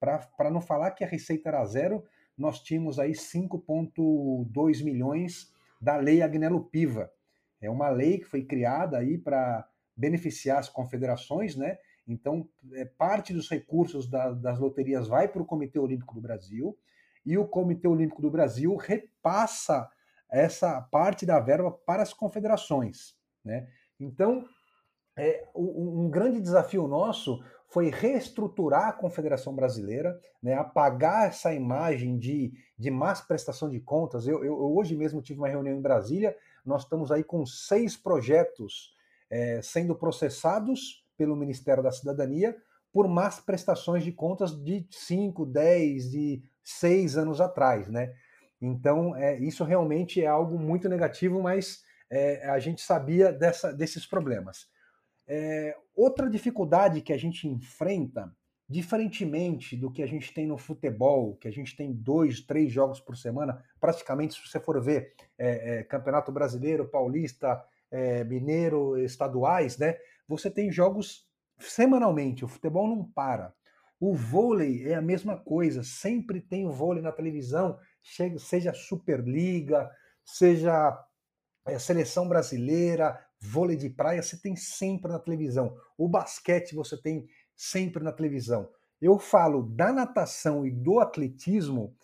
Para 0.00 0.50
não 0.50 0.60
falar 0.60 0.90
que 0.90 1.04
a 1.04 1.06
receita 1.06 1.48
era 1.48 1.64
zero, 1.64 2.04
nós 2.36 2.60
tínhamos 2.60 2.98
aí 2.98 3.12
5,2 3.12 4.84
milhões 4.84 5.52
da 5.80 5.96
Lei 5.96 6.22
Agnello 6.22 6.64
Piva. 6.64 7.10
É 7.60 7.70
uma 7.70 7.88
lei 7.88 8.18
que 8.18 8.24
foi 8.24 8.44
criada 8.44 8.98
aí 8.98 9.16
para 9.16 9.68
beneficiar 9.96 10.58
as 10.58 10.68
confederações, 10.68 11.56
né? 11.56 11.78
Então, 12.06 12.48
é, 12.74 12.84
parte 12.84 13.32
dos 13.32 13.48
recursos 13.48 14.08
da, 14.08 14.30
das 14.32 14.58
loterias 14.58 15.08
vai 15.08 15.28
para 15.28 15.40
o 15.40 15.46
Comitê 15.46 15.78
Olímpico 15.78 16.14
do 16.14 16.20
Brasil 16.20 16.76
e 17.24 17.38
o 17.38 17.46
Comitê 17.46 17.88
Olímpico 17.88 18.20
do 18.20 18.30
Brasil 18.30 18.76
repassa 18.76 19.88
essa 20.30 20.82
parte 20.82 21.24
da 21.24 21.40
verba 21.40 21.70
para 21.70 22.02
as 22.02 22.12
confederações. 22.12 23.16
Né? 23.42 23.68
Então, 23.98 24.44
é, 25.16 25.48
um, 25.54 26.04
um 26.04 26.10
grande 26.10 26.40
desafio 26.40 26.86
nosso 26.86 27.42
foi 27.68 27.90
reestruturar 27.90 28.88
a 28.88 28.92
Confederação 28.92 29.54
Brasileira, 29.54 30.18
né, 30.42 30.54
apagar 30.54 31.28
essa 31.28 31.52
imagem 31.52 32.18
de, 32.18 32.52
de 32.78 32.90
más 32.90 33.20
prestação 33.20 33.68
de 33.68 33.80
contas. 33.80 34.26
Eu, 34.26 34.44
eu, 34.44 34.54
hoje 34.54 34.94
mesmo 34.94 35.22
tive 35.22 35.40
uma 35.40 35.48
reunião 35.48 35.76
em 35.76 35.82
Brasília, 35.82 36.36
nós 36.64 36.82
estamos 36.82 37.10
aí 37.10 37.24
com 37.24 37.44
seis 37.44 37.96
projetos 37.96 38.94
é, 39.30 39.60
sendo 39.62 39.94
processados 39.94 41.04
pelo 41.16 41.36
Ministério 41.36 41.82
da 41.82 41.90
Cidadania 41.90 42.56
por 42.92 43.08
más 43.08 43.40
prestações 43.40 44.04
de 44.04 44.12
contas 44.12 44.52
de 44.52 44.86
5, 44.88 45.44
10, 45.44 46.10
de 46.10 46.42
seis 46.62 47.16
anos 47.16 47.40
atrás, 47.40 47.88
né? 47.88 48.14
Então, 48.60 49.16
é, 49.16 49.36
isso 49.40 49.64
realmente 49.64 50.22
é 50.22 50.26
algo 50.26 50.58
muito 50.58 50.88
negativo, 50.88 51.42
mas 51.42 51.82
é, 52.08 52.48
a 52.48 52.58
gente 52.60 52.80
sabia 52.80 53.32
dessa, 53.32 53.72
desses 53.72 54.06
problemas. 54.06 54.68
É, 55.26 55.76
outra 55.94 56.28
dificuldade 56.28 57.00
que 57.00 57.12
a 57.12 57.18
gente 57.18 57.48
enfrenta, 57.48 58.34
diferentemente 58.68 59.76
do 59.76 59.90
que 59.90 60.02
a 60.02 60.06
gente 60.06 60.32
tem 60.32 60.46
no 60.46 60.56
futebol, 60.56 61.36
que 61.36 61.48
a 61.48 61.50
gente 61.50 61.76
tem 61.76 61.92
dois, 61.92 62.40
três 62.40 62.72
jogos 62.72 63.00
por 63.00 63.16
semana, 63.16 63.62
praticamente, 63.80 64.34
se 64.34 64.48
você 64.48 64.58
for 64.58 64.82
ver 64.82 65.14
é, 65.38 65.78
é, 65.78 65.82
Campeonato 65.84 66.32
Brasileiro, 66.32 66.88
Paulista, 66.88 67.62
é, 67.90 68.24
Mineiro, 68.24 68.98
estaduais, 68.98 69.78
né? 69.78 69.96
Você 70.26 70.50
tem 70.50 70.72
jogos 70.72 71.28
semanalmente, 71.58 72.44
o 72.44 72.48
futebol 72.48 72.88
não 72.88 73.04
para. 73.04 73.54
O 74.00 74.14
vôlei 74.14 74.86
é 74.88 74.94
a 74.94 75.02
mesma 75.02 75.36
coisa, 75.36 75.82
sempre 75.82 76.40
tem 76.40 76.66
o 76.66 76.72
vôlei 76.72 77.02
na 77.02 77.12
televisão, 77.12 77.78
seja 78.38 78.74
Superliga, 78.74 79.90
seja 80.24 80.98
é, 81.66 81.78
seleção 81.78 82.28
brasileira, 82.28 83.18
vôlei 83.44 83.76
de 83.76 83.90
praia, 83.90 84.22
você 84.22 84.36
tem 84.36 84.56
sempre 84.56 85.12
na 85.12 85.18
televisão. 85.18 85.76
O 85.98 86.08
basquete 86.08 86.74
você 86.74 87.00
tem 87.00 87.26
sempre 87.54 88.02
na 88.02 88.12
televisão. 88.12 88.68
Eu 89.00 89.18
falo 89.18 89.62
da 89.62 89.92
natação 89.92 90.66
e 90.66 90.70
do 90.70 90.98
atletismo, 90.98 91.94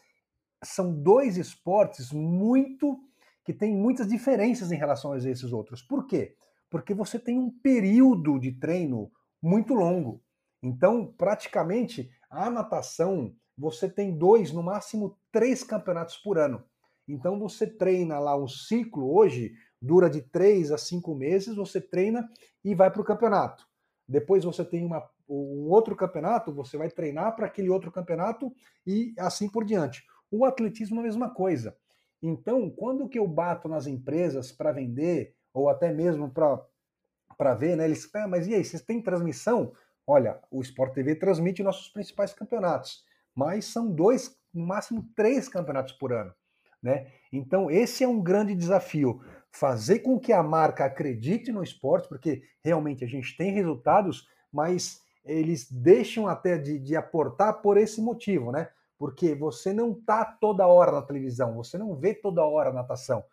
são 0.63 0.93
dois 0.93 1.39
esportes 1.39 2.13
muito 2.13 3.01
que 3.45 3.55
têm 3.55 3.75
muitas 3.75 4.07
diferenças 4.07 4.71
em 4.71 4.77
relação 4.77 5.13
a 5.13 5.17
esses 5.17 5.53
outros. 5.53 5.81
Por 5.81 6.07
quê? 6.07 6.37
Porque 6.69 6.93
você 6.93 7.19
tem 7.19 7.39
um 7.39 7.51
período 7.51 8.39
de 8.39 8.53
treino 8.53 9.11
muito 9.43 9.73
longo. 9.73 10.23
Então, 10.63 11.07
praticamente, 11.17 12.11
a 12.29 12.51
natação, 12.51 13.35
você 13.57 13.89
tem 13.89 14.17
dois, 14.17 14.53
no 14.53 14.63
máximo 14.63 15.19
três 15.33 15.65
campeonatos 15.65 16.19
por 16.19 16.39
ano. 16.39 16.63
Então, 17.09 17.39
você 17.39 17.67
treina 17.67 18.19
lá 18.19 18.37
um 18.37 18.47
ciclo, 18.47 19.13
hoje, 19.13 19.55
dura 19.81 20.11
de 20.11 20.23
três 20.23 20.71
a 20.71 20.79
cinco 20.79 21.15
meses, 21.15 21.57
você 21.57 21.81
treina 21.81 22.29
e 22.65 22.75
vai 22.75 22.91
para 22.91 23.01
o 23.01 23.05
campeonato. 23.05 23.67
Depois 24.07 24.45
você 24.45 24.65
tem 24.65 24.85
uma, 24.85 25.09
um 25.29 25.69
outro 25.71 25.95
campeonato, 25.95 26.53
você 26.53 26.77
vai 26.77 26.91
treinar 26.91 27.35
para 27.37 27.47
aquele 27.47 27.71
outro 27.71 27.93
campeonato 27.93 28.53
e 28.87 29.15
assim 29.19 29.49
por 29.49 29.65
diante. 29.65 30.05
O 30.31 30.45
atletismo 30.45 30.97
é 30.97 31.01
a 31.01 31.05
mesma 31.05 31.31
coisa. 31.31 31.77
Então, 32.23 32.69
quando 32.69 33.09
que 33.09 33.19
eu 33.19 33.27
bato 33.27 33.69
nas 33.69 33.87
empresas 33.87 34.53
para 34.53 34.73
vender, 34.73 35.35
ou 35.55 35.69
até 35.69 35.93
mesmo 35.93 36.31
para 36.31 37.55
ver, 37.55 37.77
né? 37.77 37.85
Eles, 37.85 38.09
ah, 38.15 38.29
mas 38.29 38.47
e 38.47 38.55
aí, 38.55 38.65
vocês 38.65 38.83
têm 38.83 39.01
transmissão? 39.01 39.73
Olha, 40.07 40.41
o 40.51 40.61
Sport 40.61 40.93
TV 40.93 41.15
transmite 41.15 41.63
nossos 41.63 41.89
principais 41.89 42.33
campeonatos, 42.33 43.05
mas 43.35 43.65
são 43.67 43.91
dois, 43.91 44.37
no 44.53 44.67
máximo 44.67 45.09
três 45.15 45.49
campeonatos 45.49 45.93
por 45.93 46.13
ano, 46.13 46.35
né? 46.83 47.13
Então 47.33 47.71
esse 47.71 48.03
é 48.03 48.09
um 48.09 48.21
grande 48.21 48.55
desafio, 48.55 49.23
fazer 49.51 50.01
com 50.01 50.19
que 50.19 50.33
a 50.33 50.43
marca 50.43 50.85
acredite 50.85 51.51
no 51.51 51.63
esporte, 51.63 52.09
porque 52.09 52.43
realmente 52.63 53.05
a 53.05 53.09
gente 53.09 53.37
tem 53.37 53.53
resultados, 53.53 54.29
mas 54.53 55.03
eles 55.25 55.71
deixam 55.71 56.27
até 56.27 56.57
de, 56.57 56.79
de 56.79 56.97
aportar 56.97 57.61
por 57.61 57.77
esse 57.77 58.01
motivo, 58.01 58.53
né? 58.53 58.69
Porque 58.99 59.35
você 59.35 59.73
não 59.73 59.95
tá 59.95 60.25
toda 60.25 60.67
hora 60.67 60.93
na 60.93 61.03
televisão, 61.03 61.55
você 61.55 61.77
não 61.79 61.95
vê 61.95 62.15
toda 62.15 62.45
hora 62.45 62.73
natação. 62.73 63.25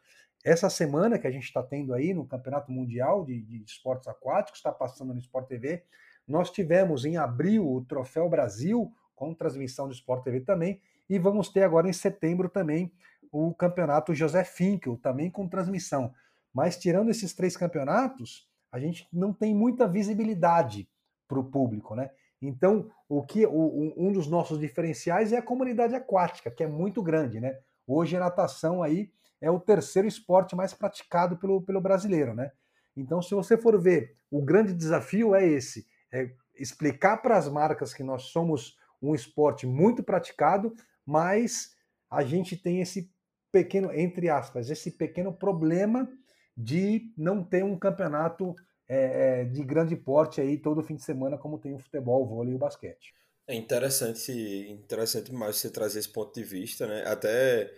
Essa 0.44 0.70
semana 0.70 1.20
que 1.20 1.28
a 1.28 1.32
gente 1.32 1.44
está 1.44 1.62
tendo 1.62 1.94
aí 1.94 2.14
no 2.14 2.26
Campeonato 2.26 2.72
Mundial 2.72 3.26
de, 3.26 3.42
de 3.42 3.64
Esportes 3.64 4.08
Aquáticos, 4.08 4.60
está 4.60 4.72
passando 4.72 5.14
no 5.14 5.20
Sport 5.20 5.48
TV, 5.48 5.84
nós 6.28 6.52
tivemos 6.52 7.06
em 7.06 7.18
abril 7.18 7.70
o 7.70 7.84
Troféu 7.86 8.30
Brasil, 8.30 8.92
com 9.16 9.34
transmissão 9.34 9.88
do 9.88 9.94
Sport 9.94 10.24
TV 10.24 10.42
também, 10.42 10.82
e 11.10 11.18
vamos 11.18 11.50
ter 11.50 11.64
agora 11.64 11.90
em 11.90 11.94
setembro 11.94 12.50
também 12.50 12.92
o 13.32 13.54
Campeonato 13.54 14.14
José 14.14 14.44
Finkel, 14.44 14.98
também 14.98 15.30
com 15.30 15.48
transmissão. 15.48 16.14
Mas 16.54 16.78
tirando 16.78 17.10
esses 17.10 17.34
três 17.34 17.56
campeonatos, 17.56 18.48
a 18.72 18.80
gente 18.80 19.08
não 19.12 19.34
tem 19.34 19.56
muita 19.56 19.88
visibilidade 19.88 20.90
para 21.28 21.40
o 21.40 21.44
público, 21.44 21.96
né? 21.96 22.10
Então, 22.42 22.90
o 23.10 23.24
que 23.24 23.46
o, 23.46 23.94
um 23.98 24.12
dos 24.12 24.28
nossos 24.28 24.60
diferenciais 24.60 25.34
é 25.34 25.38
a 25.38 25.42
comunidade 25.42 25.96
aquática, 25.96 26.52
que 26.52 26.64
é 26.64 26.68
muito 26.68 27.02
grande, 27.02 27.40
né? 27.40 27.58
Hoje 27.86 28.16
a 28.16 28.20
natação 28.20 28.84
aí 28.84 29.12
é 29.42 29.50
o 29.50 29.60
terceiro 29.60 30.08
esporte 30.08 30.56
mais 30.56 30.74
praticado 30.74 31.38
pelo, 31.38 31.62
pelo 31.62 31.82
brasileiro, 31.82 32.34
né? 32.34 32.52
Então, 32.96 33.22
se 33.22 33.34
você 33.34 33.58
for 33.58 33.80
ver, 33.80 34.18
o 34.30 34.42
grande 34.42 34.74
desafio 34.74 35.36
é 35.36 35.46
esse: 35.46 35.88
é 36.12 36.32
explicar 36.56 37.18
para 37.18 37.38
as 37.38 37.48
marcas 37.48 37.94
que 37.94 38.04
nós 38.04 38.24
somos 38.24 38.78
um 39.02 39.14
esporte 39.14 39.66
muito 39.66 40.04
praticado, 40.04 40.74
mas 41.06 41.76
a 42.10 42.24
gente 42.24 42.56
tem 42.58 42.82
esse 42.82 43.12
pequeno, 43.52 43.92
entre 43.94 44.30
aspas, 44.30 44.70
esse 44.70 44.92
pequeno 44.92 45.34
problema 45.34 46.10
de 46.56 47.14
não 47.18 47.44
ter 47.44 47.64
um 47.64 47.78
campeonato 47.78 48.56
é, 48.88 49.44
de 49.46 49.64
grande 49.64 49.96
porte 49.96 50.42
aí 50.42 50.58
todo 50.58 50.84
fim 50.84 50.96
de 50.96 51.04
semana, 51.04 51.38
como 51.38 51.60
tem 51.60 51.74
o 51.74 51.80
futebol, 51.80 52.24
o 52.24 52.28
vôlei 52.28 52.54
e 52.54 52.56
o 52.56 52.60
basquete. 52.60 53.14
É 53.48 53.56
interessante, 53.56 54.32
interessante 54.70 55.32
mais 55.32 55.58
você 55.58 55.70
trazer 55.70 56.00
esse 56.00 56.10
ponto 56.10 56.34
de 56.34 56.44
vista, 56.44 56.86
né? 56.86 57.04
Até 57.06 57.72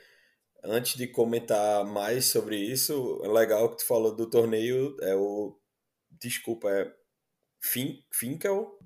antes 0.63 0.95
de 0.95 1.07
comentar 1.07 1.85
mais 1.85 2.25
sobre 2.25 2.57
isso, 2.57 3.21
é 3.23 3.27
legal 3.27 3.69
que 3.69 3.77
tu 3.77 3.85
falou 3.85 4.15
do 4.15 4.29
torneio, 4.29 4.95
é 5.01 5.15
o 5.15 5.57
desculpa, 6.09 6.69
é 6.69 6.91
Fin, 7.61 8.03
Finkel? 8.11 8.79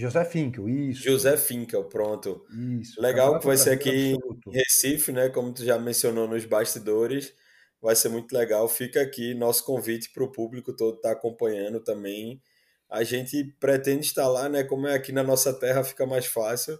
José 0.00 0.24
Finkel, 0.24 0.68
isso. 0.68 1.02
José 1.02 1.36
Finkel, 1.36 1.84
pronto. 1.84 2.44
Isso. 2.80 3.00
Legal 3.00 3.38
que 3.38 3.46
vai 3.46 3.56
ser 3.56 3.70
aqui 3.70 4.14
absoluto. 4.14 4.50
em 4.50 4.52
Recife, 4.52 5.12
né? 5.12 5.28
Como 5.28 5.52
tu 5.52 5.64
já 5.64 5.78
mencionou 5.78 6.26
nos 6.26 6.44
bastidores 6.44 7.32
vai 7.80 7.96
ser 7.96 8.08
muito 8.08 8.32
legal. 8.32 8.68
Fica 8.68 9.00
aqui 9.00 9.34
nosso 9.34 9.64
convite 9.64 10.10
para 10.12 10.24
o 10.24 10.30
público 10.30 10.74
todo 10.74 10.96
estar 10.96 11.10
tá 11.10 11.14
acompanhando 11.14 11.80
também. 11.80 12.40
A 12.88 13.02
gente 13.04 13.44
pretende 13.58 14.06
estar 14.06 14.28
lá, 14.28 14.48
né? 14.48 14.64
Como 14.64 14.86
é 14.86 14.94
aqui 14.94 15.12
na 15.12 15.22
nossa 15.22 15.52
terra, 15.52 15.84
fica 15.84 16.06
mais 16.06 16.26
fácil. 16.26 16.78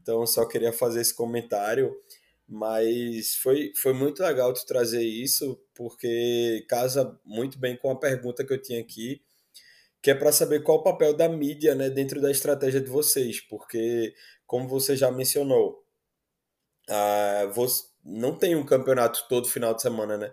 Então, 0.00 0.26
só 0.26 0.46
queria 0.46 0.72
fazer 0.72 1.00
esse 1.00 1.14
comentário. 1.14 1.94
Mas 2.48 3.36
foi, 3.36 3.72
foi 3.76 3.92
muito 3.92 4.22
legal 4.22 4.52
tu 4.52 4.66
trazer 4.66 5.02
isso, 5.02 5.60
porque 5.72 6.64
casa 6.68 7.16
muito 7.24 7.58
bem 7.58 7.76
com 7.76 7.90
a 7.92 7.98
pergunta 7.98 8.44
que 8.44 8.52
eu 8.52 8.60
tinha 8.60 8.80
aqui, 8.80 9.22
que 10.02 10.10
é 10.10 10.14
para 10.14 10.32
saber 10.32 10.62
qual 10.62 10.78
o 10.78 10.82
papel 10.82 11.14
da 11.14 11.28
mídia 11.28 11.74
né, 11.74 11.90
dentro 11.90 12.20
da 12.20 12.30
estratégia 12.30 12.80
de 12.80 12.88
vocês. 12.88 13.40
Porque, 13.40 14.14
como 14.46 14.68
você 14.68 14.96
já 14.96 15.10
mencionou, 15.10 15.84
uh, 16.88 17.52
você, 17.52 17.84
não 18.04 18.36
tem 18.36 18.56
um 18.56 18.64
campeonato 18.64 19.26
todo 19.28 19.48
final 19.48 19.74
de 19.74 19.82
semana, 19.82 20.16
né? 20.16 20.32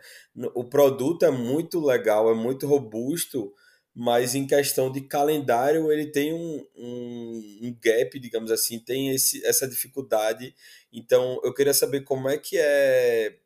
O 0.55 0.63
produto 0.63 1.25
é 1.25 1.31
muito 1.31 1.79
legal, 1.79 2.31
é 2.31 2.33
muito 2.33 2.65
robusto, 2.65 3.53
mas 3.93 4.35
em 4.35 4.47
questão 4.47 4.91
de 4.91 5.01
calendário 5.01 5.91
ele 5.91 6.07
tem 6.11 6.33
um, 6.33 6.65
um, 6.75 7.59
um, 7.63 7.77
gap, 7.81 8.17
digamos 8.19 8.51
assim, 8.51 8.79
tem 8.79 9.09
esse, 9.09 9.45
essa 9.45 9.67
dificuldade. 9.67 10.55
Então 10.93 11.41
eu 11.43 11.53
queria 11.53 11.73
saber 11.73 12.01
como 12.01 12.29
é 12.29 12.37
que 12.37 12.57
é 12.57 13.37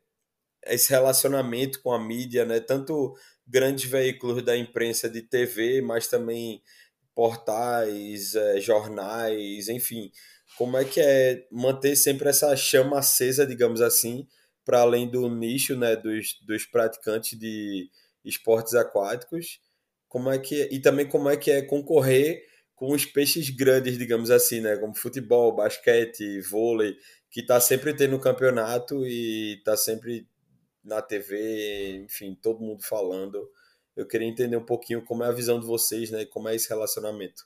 esse 0.66 0.90
relacionamento 0.90 1.82
com 1.82 1.92
a 1.92 1.98
mídia, 1.98 2.44
né? 2.44 2.60
Tanto 2.60 3.16
grandes 3.52 3.84
veículos 3.84 4.42
da 4.42 4.56
imprensa 4.56 5.10
de 5.10 5.20
TV, 5.20 5.82
mas 5.82 6.08
também 6.08 6.62
portais, 7.14 8.34
é, 8.34 8.58
jornais, 8.58 9.68
enfim. 9.68 10.10
Como 10.56 10.78
é 10.78 10.84
que 10.84 11.00
é 11.00 11.46
manter 11.52 11.94
sempre 11.94 12.30
essa 12.30 12.56
chama 12.56 12.98
acesa, 12.98 13.46
digamos 13.46 13.82
assim, 13.82 14.26
para 14.64 14.80
além 14.80 15.10
do 15.10 15.28
nicho 15.28 15.76
né, 15.76 15.94
dos, 15.94 16.38
dos 16.46 16.64
praticantes 16.64 17.38
de 17.38 17.90
esportes 18.24 18.74
aquáticos, 18.74 19.60
como 20.08 20.30
é 20.30 20.38
que 20.38 20.68
e 20.70 20.80
também 20.80 21.06
como 21.08 21.28
é 21.28 21.36
que 21.36 21.50
é 21.50 21.62
concorrer 21.62 22.42
com 22.74 22.92
os 22.92 23.04
peixes 23.04 23.50
grandes, 23.50 23.98
digamos 23.98 24.30
assim, 24.30 24.60
né, 24.60 24.76
como 24.76 24.94
futebol, 24.94 25.54
basquete, 25.54 26.40
vôlei, 26.40 26.96
que 27.30 27.40
está 27.40 27.60
sempre 27.60 27.94
tendo 27.94 28.18
campeonato 28.18 29.06
e 29.06 29.56
está 29.58 29.76
sempre 29.76 30.26
na 30.84 31.00
TV, 31.00 32.02
enfim, 32.04 32.34
todo 32.40 32.60
mundo 32.60 32.82
falando. 32.82 33.48
Eu 33.94 34.06
queria 34.06 34.28
entender 34.28 34.56
um 34.56 34.64
pouquinho 34.64 35.04
como 35.04 35.22
é 35.22 35.28
a 35.28 35.32
visão 35.32 35.60
de 35.60 35.66
vocês, 35.66 36.10
né, 36.10 36.24
como 36.24 36.48
é 36.48 36.54
esse 36.54 36.68
relacionamento. 36.68 37.44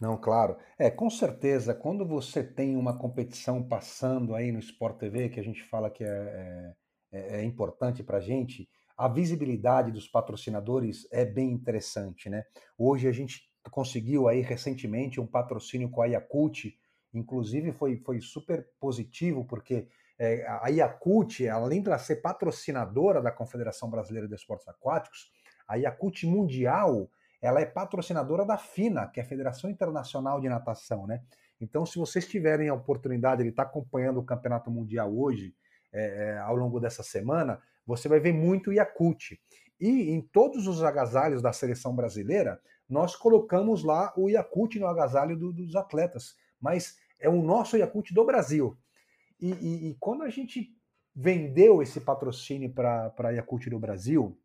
Não, 0.00 0.16
claro. 0.16 0.56
É, 0.78 0.90
com 0.90 1.08
certeza, 1.08 1.74
quando 1.74 2.06
você 2.06 2.42
tem 2.44 2.76
uma 2.76 2.98
competição 2.98 3.62
passando 3.62 4.34
aí 4.34 4.52
no 4.52 4.58
Sport 4.58 4.98
TV, 4.98 5.30
que 5.30 5.40
a 5.40 5.44
gente 5.44 5.62
fala 5.62 5.90
que 5.90 6.04
é, 6.04 6.74
é, 7.12 7.40
é 7.40 7.44
importante 7.44 8.02
para 8.02 8.18
a 8.18 8.20
gente, 8.20 8.68
a 8.96 9.08
visibilidade 9.08 9.92
dos 9.92 10.06
patrocinadores 10.06 11.06
é 11.10 11.24
bem 11.24 11.50
interessante, 11.50 12.28
né? 12.28 12.44
Hoje 12.78 13.08
a 13.08 13.12
gente 13.12 13.42
conseguiu 13.70 14.28
aí 14.28 14.40
recentemente 14.40 15.20
um 15.20 15.26
patrocínio 15.26 15.90
com 15.90 16.02
a 16.02 16.06
Yakult, 16.06 16.74
inclusive 17.12 17.72
foi, 17.72 17.96
foi 17.98 18.20
super 18.20 18.68
positivo, 18.78 19.44
porque 19.44 19.88
é, 20.18 20.46
a 20.62 20.68
Yakult, 20.68 21.46
além 21.48 21.82
de 21.82 21.88
ela 21.88 21.98
ser 21.98 22.16
patrocinadora 22.16 23.20
da 23.20 23.30
Confederação 23.30 23.90
Brasileira 23.90 24.26
de 24.28 24.34
Esportes 24.34 24.66
Aquáticos, 24.68 25.30
a 25.68 25.76
Yakult 25.76 26.24
Mundial 26.24 27.08
ela 27.40 27.60
é 27.60 27.66
patrocinadora 27.66 28.44
da 28.44 28.56
FINA, 28.56 29.08
que 29.08 29.20
é 29.20 29.22
a 29.22 29.26
Federação 29.26 29.70
Internacional 29.70 30.40
de 30.40 30.48
Natação, 30.48 31.06
né? 31.06 31.22
Então, 31.60 31.86
se 31.86 31.98
vocês 31.98 32.26
tiverem 32.26 32.68
a 32.68 32.74
oportunidade 32.74 33.42
de 33.42 33.50
estar 33.50 33.62
acompanhando 33.62 34.18
o 34.18 34.24
Campeonato 34.24 34.70
Mundial 34.70 35.16
hoje, 35.16 35.54
é, 35.92 36.30
é, 36.30 36.38
ao 36.38 36.56
longo 36.56 36.80
dessa 36.80 37.02
semana, 37.02 37.60
você 37.86 38.08
vai 38.08 38.20
ver 38.20 38.32
muito 38.32 38.72
Yakult. 38.72 39.38
E 39.80 40.10
em 40.10 40.20
todos 40.20 40.66
os 40.66 40.82
agasalhos 40.82 41.40
da 41.40 41.52
seleção 41.52 41.94
brasileira, 41.94 42.60
nós 42.88 43.14
colocamos 43.14 43.84
lá 43.84 44.12
o 44.16 44.28
Yakult 44.28 44.76
no 44.76 44.86
agasalho 44.86 45.36
do, 45.36 45.52
dos 45.52 45.76
atletas, 45.76 46.34
mas 46.60 46.96
é 47.20 47.28
o 47.28 47.42
nosso 47.42 47.76
Yakult 47.76 48.12
do 48.12 48.24
Brasil. 48.24 48.76
E, 49.40 49.50
e, 49.52 49.90
e 49.90 49.96
quando 50.00 50.22
a 50.22 50.30
gente 50.30 50.74
vendeu 51.14 51.82
esse 51.82 52.00
patrocínio 52.00 52.72
para 52.72 53.12
a 53.18 53.30
Yakult 53.30 53.68
do 53.68 53.78
Brasil, 53.78 54.38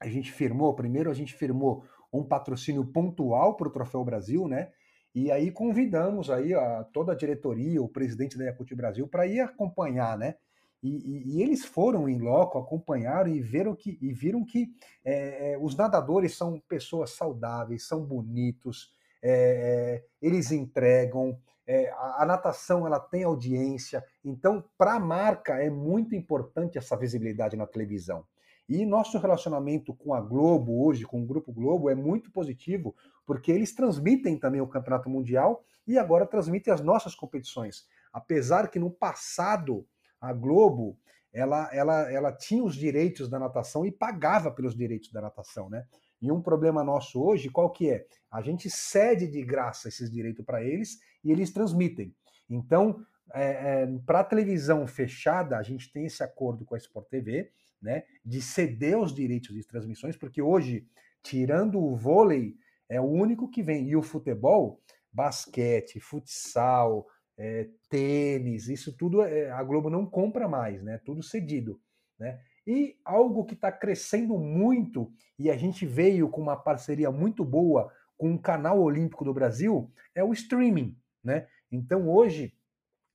a 0.00 0.08
gente 0.08 0.32
firmou, 0.32 0.74
primeiro 0.74 1.10
a 1.10 1.14
gente 1.14 1.34
firmou 1.34 1.84
um 2.12 2.24
patrocínio 2.24 2.84
pontual 2.84 3.56
para 3.56 3.68
o 3.68 3.70
Troféu 3.70 4.04
Brasil, 4.04 4.48
né? 4.48 4.70
E 5.14 5.30
aí 5.30 5.50
convidamos 5.50 6.30
aí 6.30 6.54
a, 6.54 6.84
toda 6.84 7.12
a 7.12 7.16
diretoria, 7.16 7.82
o 7.82 7.88
presidente 7.88 8.36
da 8.36 8.44
Yakult 8.44 8.74
Brasil, 8.74 9.08
para 9.08 9.26
ir 9.26 9.40
acompanhar, 9.40 10.16
né? 10.18 10.36
E, 10.82 10.88
e, 10.88 11.36
e, 11.36 11.42
eles 11.42 11.64
foram 11.64 12.08
em 12.08 12.18
loco, 12.18 12.58
acompanharam 12.58 13.30
e 13.30 13.40
viram 13.40 13.74
que, 13.74 13.98
e 14.00 14.12
viram 14.12 14.44
que 14.44 14.68
é, 15.04 15.52
é 15.52 15.58
os 15.58 15.74
nadadores 15.74 16.36
são 16.36 16.60
pessoas 16.68 17.10
saudáveis, 17.10 17.86
são 17.86 18.04
bonitos, 18.04 18.92
é, 19.22 20.02
é 20.02 20.04
eles 20.20 20.52
entregam, 20.52 21.38
é, 21.66 21.90
a, 21.90 22.22
a, 22.22 22.26
natação 22.26 22.86
ela 22.86 23.00
tem 23.00 23.24
audiência, 23.24 24.04
então 24.24 24.64
para 24.78 24.94
a 24.94 25.00
marca 25.00 25.54
é 25.54 25.68
muito 25.68 26.14
importante 26.14 26.78
essa 26.78 26.96
visibilidade 26.96 27.56
na 27.56 27.66
televisão. 27.66 28.24
E 28.68 28.84
nosso 28.84 29.18
relacionamento 29.18 29.94
com 29.94 30.12
a 30.12 30.20
Globo 30.20 30.84
hoje, 30.84 31.04
com 31.04 31.22
o 31.22 31.26
Grupo 31.26 31.52
Globo, 31.52 31.88
é 31.88 31.94
muito 31.94 32.32
positivo, 32.32 32.94
porque 33.24 33.52
eles 33.52 33.72
transmitem 33.72 34.38
também 34.38 34.60
o 34.60 34.66
Campeonato 34.66 35.08
Mundial 35.08 35.64
e 35.86 35.96
agora 35.98 36.26
transmitem 36.26 36.72
as 36.72 36.80
nossas 36.80 37.14
competições. 37.14 37.86
Apesar 38.12 38.68
que 38.68 38.78
no 38.78 38.90
passado 38.90 39.86
a 40.20 40.32
Globo 40.32 40.98
ela, 41.36 41.68
ela, 41.70 42.10
ela 42.10 42.32
tinha 42.32 42.64
os 42.64 42.74
direitos 42.74 43.28
da 43.28 43.38
natação 43.38 43.84
e 43.84 43.92
pagava 43.92 44.50
pelos 44.50 44.74
direitos 44.74 45.12
da 45.12 45.20
natação, 45.20 45.68
né? 45.68 45.84
E 46.20 46.32
um 46.32 46.40
problema 46.40 46.82
nosso 46.82 47.22
hoje, 47.22 47.50
qual 47.50 47.70
que 47.70 47.90
é? 47.90 48.06
A 48.30 48.40
gente 48.40 48.70
cede 48.70 49.28
de 49.28 49.44
graça 49.44 49.88
esses 49.88 50.10
direitos 50.10 50.42
para 50.46 50.64
eles 50.64 50.98
e 51.22 51.30
eles 51.30 51.50
transmitem. 51.52 52.14
Então, 52.48 53.04
é, 53.34 53.82
é, 53.82 53.86
para 54.06 54.20
a 54.20 54.24
televisão 54.24 54.86
fechada, 54.86 55.58
a 55.58 55.62
gente 55.62 55.92
tem 55.92 56.06
esse 56.06 56.22
acordo 56.22 56.64
com 56.64 56.74
a 56.74 56.78
Sport 56.78 57.06
TV, 57.10 57.52
né, 57.82 58.04
de 58.24 58.40
ceder 58.40 58.98
os 58.98 59.14
direitos 59.14 59.54
de 59.54 59.62
transmissões, 59.62 60.16
porque 60.16 60.40
hoje 60.40 60.88
tirando 61.22 61.78
o 61.78 61.94
vôlei, 61.94 62.56
é 62.88 62.98
o 62.98 63.04
único 63.04 63.50
que 63.50 63.62
vem. 63.62 63.88
E 63.88 63.94
o 63.94 64.02
futebol, 64.02 64.80
basquete, 65.12 66.00
futsal, 66.00 67.06
é, 67.38 67.68
tênis, 67.88 68.68
isso 68.68 68.96
tudo 68.96 69.22
é, 69.22 69.50
a 69.50 69.62
Globo 69.62 69.90
não 69.90 70.06
compra 70.06 70.48
mais, 70.48 70.82
né? 70.82 70.98
Tudo 71.04 71.22
cedido, 71.22 71.80
né? 72.18 72.40
E 72.66 72.98
algo 73.04 73.44
que 73.44 73.54
está 73.54 73.70
crescendo 73.70 74.38
muito, 74.38 75.12
e 75.38 75.50
a 75.50 75.56
gente 75.56 75.86
veio 75.86 76.28
com 76.28 76.40
uma 76.40 76.56
parceria 76.56 77.10
muito 77.10 77.44
boa 77.44 77.92
com 78.16 78.34
o 78.34 78.38
Canal 78.38 78.80
Olímpico 78.80 79.24
do 79.24 79.34
Brasil, 79.34 79.90
é 80.14 80.24
o 80.24 80.32
streaming, 80.32 80.96
né? 81.22 81.46
Então 81.70 82.08
hoje 82.08 82.54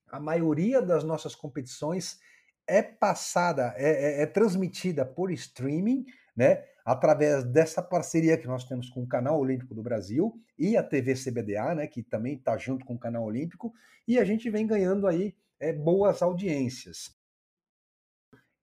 a 0.08 0.20
maioria 0.20 0.82
das 0.82 1.04
nossas 1.04 1.34
competições 1.34 2.20
é 2.68 2.82
passada, 2.82 3.74
é, 3.76 4.20
é, 4.20 4.22
é 4.22 4.26
transmitida 4.26 5.06
por 5.06 5.32
streaming, 5.32 6.06
né? 6.36 6.64
Através 6.84 7.44
dessa 7.44 7.82
parceria 7.82 8.38
que 8.38 8.48
nós 8.48 8.64
temos 8.64 8.90
com 8.90 9.04
o 9.04 9.08
Canal 9.08 9.40
Olímpico 9.40 9.76
do 9.76 9.84
Brasil 9.84 10.34
e 10.58 10.76
a 10.76 10.84
TV 10.84 11.14
CBDA, 11.14 11.76
né? 11.76 11.88
Que 11.88 12.02
também 12.02 12.36
está 12.36 12.58
junto 12.58 12.86
com 12.86 12.96
o 12.96 13.00
Canal 13.00 13.24
Olímpico, 13.24 13.74
e 14.08 14.20
a 14.20 14.26
gente 14.26 14.50
vem 14.50 14.66
ganhando 14.66 15.08
aí 15.08 15.36
é, 15.60 15.72
boas 15.72 16.22
audiências. 16.22 17.16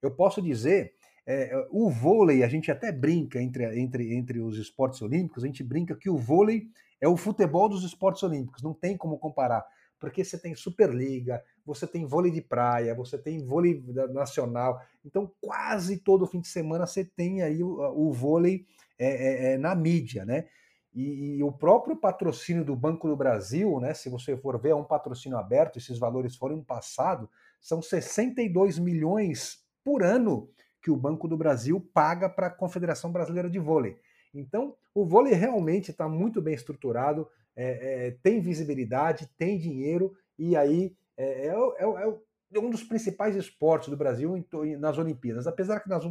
Eu 0.02 0.10
posso 0.10 0.42
dizer 0.42 0.94
é, 1.26 1.52
o 1.70 1.90
vôlei, 1.90 2.42
a 2.42 2.48
gente 2.48 2.70
até 2.70 2.90
brinca 2.90 3.40
entre, 3.40 3.78
entre, 3.78 4.14
entre 4.14 4.40
os 4.40 4.56
esportes 4.56 5.02
olímpicos, 5.02 5.44
a 5.44 5.46
gente 5.46 5.62
brinca 5.62 5.94
que 5.94 6.08
o 6.08 6.16
vôlei 6.16 6.68
é 7.00 7.06
o 7.06 7.16
futebol 7.16 7.68
dos 7.68 7.84
esportes 7.84 8.22
olímpicos, 8.22 8.62
não 8.62 8.74
tem 8.74 8.96
como 8.96 9.18
comparar 9.18 9.64
porque 9.98 10.24
você 10.24 10.38
tem 10.38 10.54
Superliga, 10.54 11.42
você 11.68 11.86
tem 11.86 12.06
vôlei 12.06 12.32
de 12.32 12.40
praia, 12.40 12.94
você 12.94 13.18
tem 13.18 13.44
vôlei 13.44 13.84
nacional. 14.10 14.80
Então, 15.04 15.30
quase 15.38 15.98
todo 15.98 16.26
fim 16.26 16.40
de 16.40 16.48
semana 16.48 16.86
você 16.86 17.04
tem 17.04 17.42
aí 17.42 17.62
o, 17.62 17.78
o 17.94 18.10
vôlei 18.10 18.66
é, 18.98 19.06
é, 19.08 19.52
é, 19.52 19.58
na 19.58 19.74
mídia, 19.74 20.24
né? 20.24 20.46
E, 20.94 21.36
e, 21.36 21.42
o 21.42 21.52
próprio 21.52 21.94
patrocínio 21.94 22.64
do 22.64 22.74
Banco 22.74 23.06
do 23.06 23.14
Brasil, 23.14 23.78
né? 23.78 23.92
Se 23.92 24.08
você 24.08 24.34
for 24.36 24.58
ver, 24.58 24.70
é 24.70 24.74
um 24.74 24.82
patrocínio 24.82 25.36
aberto, 25.36 25.76
esses 25.76 25.98
valores 25.98 26.34
foram 26.34 26.64
passados, 26.64 27.28
são 27.60 27.82
62 27.82 28.78
milhões 28.78 29.62
por 29.84 30.02
ano 30.02 30.48
que 30.82 30.90
o 30.90 30.96
Banco 30.96 31.28
do 31.28 31.36
Brasil 31.36 31.86
paga 31.92 32.30
para 32.30 32.46
a 32.46 32.50
Confederação 32.50 33.12
Brasileira 33.12 33.50
de 33.50 33.58
Vôlei. 33.58 33.98
Então, 34.32 34.74
o 34.94 35.04
vôlei 35.04 35.34
realmente 35.34 35.90
está 35.90 36.08
muito 36.08 36.40
bem 36.40 36.54
estruturado, 36.54 37.28
é, 37.54 38.06
é, 38.06 38.10
tem 38.22 38.40
visibilidade, 38.40 39.28
tem 39.36 39.58
dinheiro, 39.58 40.14
e 40.38 40.56
aí 40.56 40.96
é, 41.18 41.48
é, 41.48 41.48
é, 41.48 42.14
é 42.54 42.58
um 42.58 42.70
dos 42.70 42.84
principais 42.84 43.34
esportes 43.34 43.88
do 43.88 43.96
Brasil 43.96 44.36
em, 44.36 44.76
nas 44.76 44.96
Olimpíadas. 44.96 45.46
Apesar 45.46 45.80
que 45.80 45.88
nas, 45.88 46.04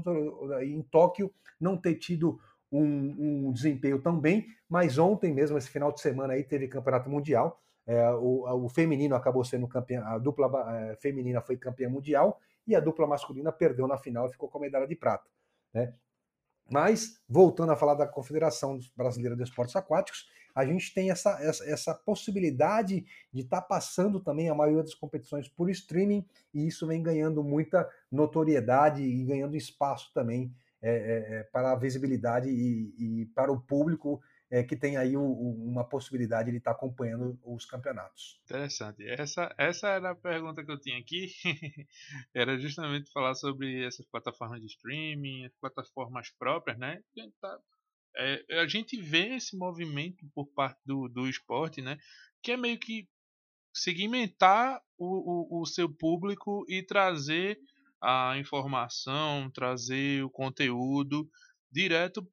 em 0.62 0.82
Tóquio 0.84 1.34
não 1.60 1.78
ter 1.78 1.96
tido 1.96 2.40
um, 2.72 3.48
um, 3.48 3.52
desempenho 3.52 4.02
tão 4.02 4.20
bem, 4.20 4.46
mas 4.70 4.98
ontem 4.98 5.34
mesmo, 5.34 5.58
esse 5.58 5.70
final 5.70 5.92
de 5.92 6.02
semana 6.02 6.34
aí, 6.34 6.44
teve 6.44 6.68
campeonato 6.68 7.10
mundial. 7.10 7.62
É, 7.86 8.12
o, 8.12 8.66
o, 8.66 8.70
feminino 8.70 9.16
acabou 9.16 9.46
sendo 9.46 9.66
campeão, 9.66 10.06
a 10.06 10.18
dupla 10.18 10.52
é, 10.76 10.96
feminina 10.98 11.40
foi 11.40 11.56
campeã 11.56 11.88
mundial 11.90 12.38
e 12.68 12.76
a 12.76 12.82
dupla 12.82 13.08
masculina 13.08 13.50
perdeu 13.50 13.88
na 13.88 13.98
final 13.98 14.28
e 14.28 14.32
ficou 14.32 14.50
com 14.50 14.58
a 14.58 14.62
medalha 14.62 14.86
de 14.86 14.96
prata. 14.96 15.26
Né? 15.74 15.94
Mas, 16.70 17.22
voltando 17.30 17.72
a 17.72 17.78
falar 17.78 17.94
da 17.94 18.06
Confederação 18.06 18.78
Brasileira 18.94 19.38
de 19.38 19.44
Esportes 19.44 19.74
Aquáticos, 19.78 20.28
a 20.58 20.66
gente 20.66 20.92
tem 20.92 21.12
essa, 21.12 21.38
essa, 21.40 21.64
essa 21.66 21.94
possibilidade 21.94 23.06
de 23.32 23.42
estar 23.42 23.62
tá 23.62 23.68
passando 23.68 24.20
também 24.20 24.50
a 24.50 24.56
maioria 24.56 24.82
das 24.82 24.96
competições 24.96 25.48
por 25.48 25.70
streaming, 25.70 26.26
e 26.52 26.66
isso 26.66 26.88
vem 26.88 27.04
ganhando 27.04 27.44
muita 27.44 27.88
notoriedade 28.12 29.04
e 29.04 29.24
ganhando 29.24 29.56
espaço 29.56 30.12
também 30.16 30.52
é, 30.82 31.40
é, 31.40 31.44
para 31.44 31.74
a 31.74 31.76
visibilidade 31.76 32.50
e, 32.50 33.22
e 33.22 33.26
para 33.28 33.52
o 33.52 33.62
público 33.62 34.20
é, 34.50 34.64
que 34.64 34.76
tem 34.76 34.98
aí 34.98 35.16
o, 35.16 35.24
uma 35.24 35.84
possibilidade 35.88 36.50
de 36.50 36.58
estar 36.58 36.72
tá 36.72 36.78
acompanhando 36.78 37.38
os 37.44 37.64
campeonatos. 37.66 38.42
Interessante. 38.46 39.08
Essa, 39.08 39.54
essa 39.60 39.90
era 39.90 40.12
a 40.12 40.16
pergunta 40.16 40.66
que 40.66 40.72
eu 40.72 40.80
tinha 40.80 40.98
aqui. 40.98 41.28
era 42.34 42.58
justamente 42.58 43.12
falar 43.12 43.36
sobre 43.36 43.86
essas 43.86 44.08
plataformas 44.08 44.60
de 44.60 44.66
streaming, 44.66 45.46
as 45.46 45.54
plataformas 45.62 46.32
próprias, 46.32 46.80
né? 46.80 47.00
Tá 47.40 47.60
é, 48.18 48.60
a 48.60 48.68
gente 48.68 49.00
vê 49.00 49.36
esse 49.36 49.56
movimento 49.56 50.26
por 50.34 50.48
parte 50.48 50.80
do, 50.86 51.08
do 51.08 51.28
esporte, 51.28 51.82
né? 51.82 51.98
Que 52.42 52.54
é 52.54 52.58
meio 52.58 52.80
que 52.80 53.08
segmentar 53.74 54.82
o, 54.98 55.60
o, 55.60 55.62
o 55.62 55.66
seu 55.66 55.88
público 55.88 56.66
e 56.68 56.82
trazer 56.82 57.60
a 58.02 58.38
informação, 58.38 59.52
trazer 59.52 60.24
o 60.24 60.30
conteúdo 60.30 61.30
direto 61.72 62.28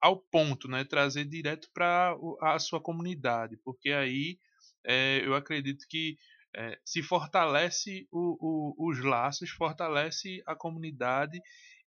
ao 0.00 0.18
ponto, 0.18 0.66
né? 0.66 0.84
Trazer 0.84 1.24
direto 1.26 1.68
para 1.72 2.16
a 2.40 2.58
sua 2.58 2.80
comunidade, 2.80 3.56
porque 3.58 3.90
aí 3.90 4.38
é, 4.84 5.20
eu 5.24 5.34
acredito 5.34 5.86
que 5.88 6.16
é, 6.54 6.78
se 6.84 7.02
fortalece 7.02 8.06
o, 8.10 8.36
o, 8.40 8.90
os 8.90 9.02
laços, 9.02 9.50
fortalece 9.50 10.42
a 10.46 10.54
comunidade 10.54 11.40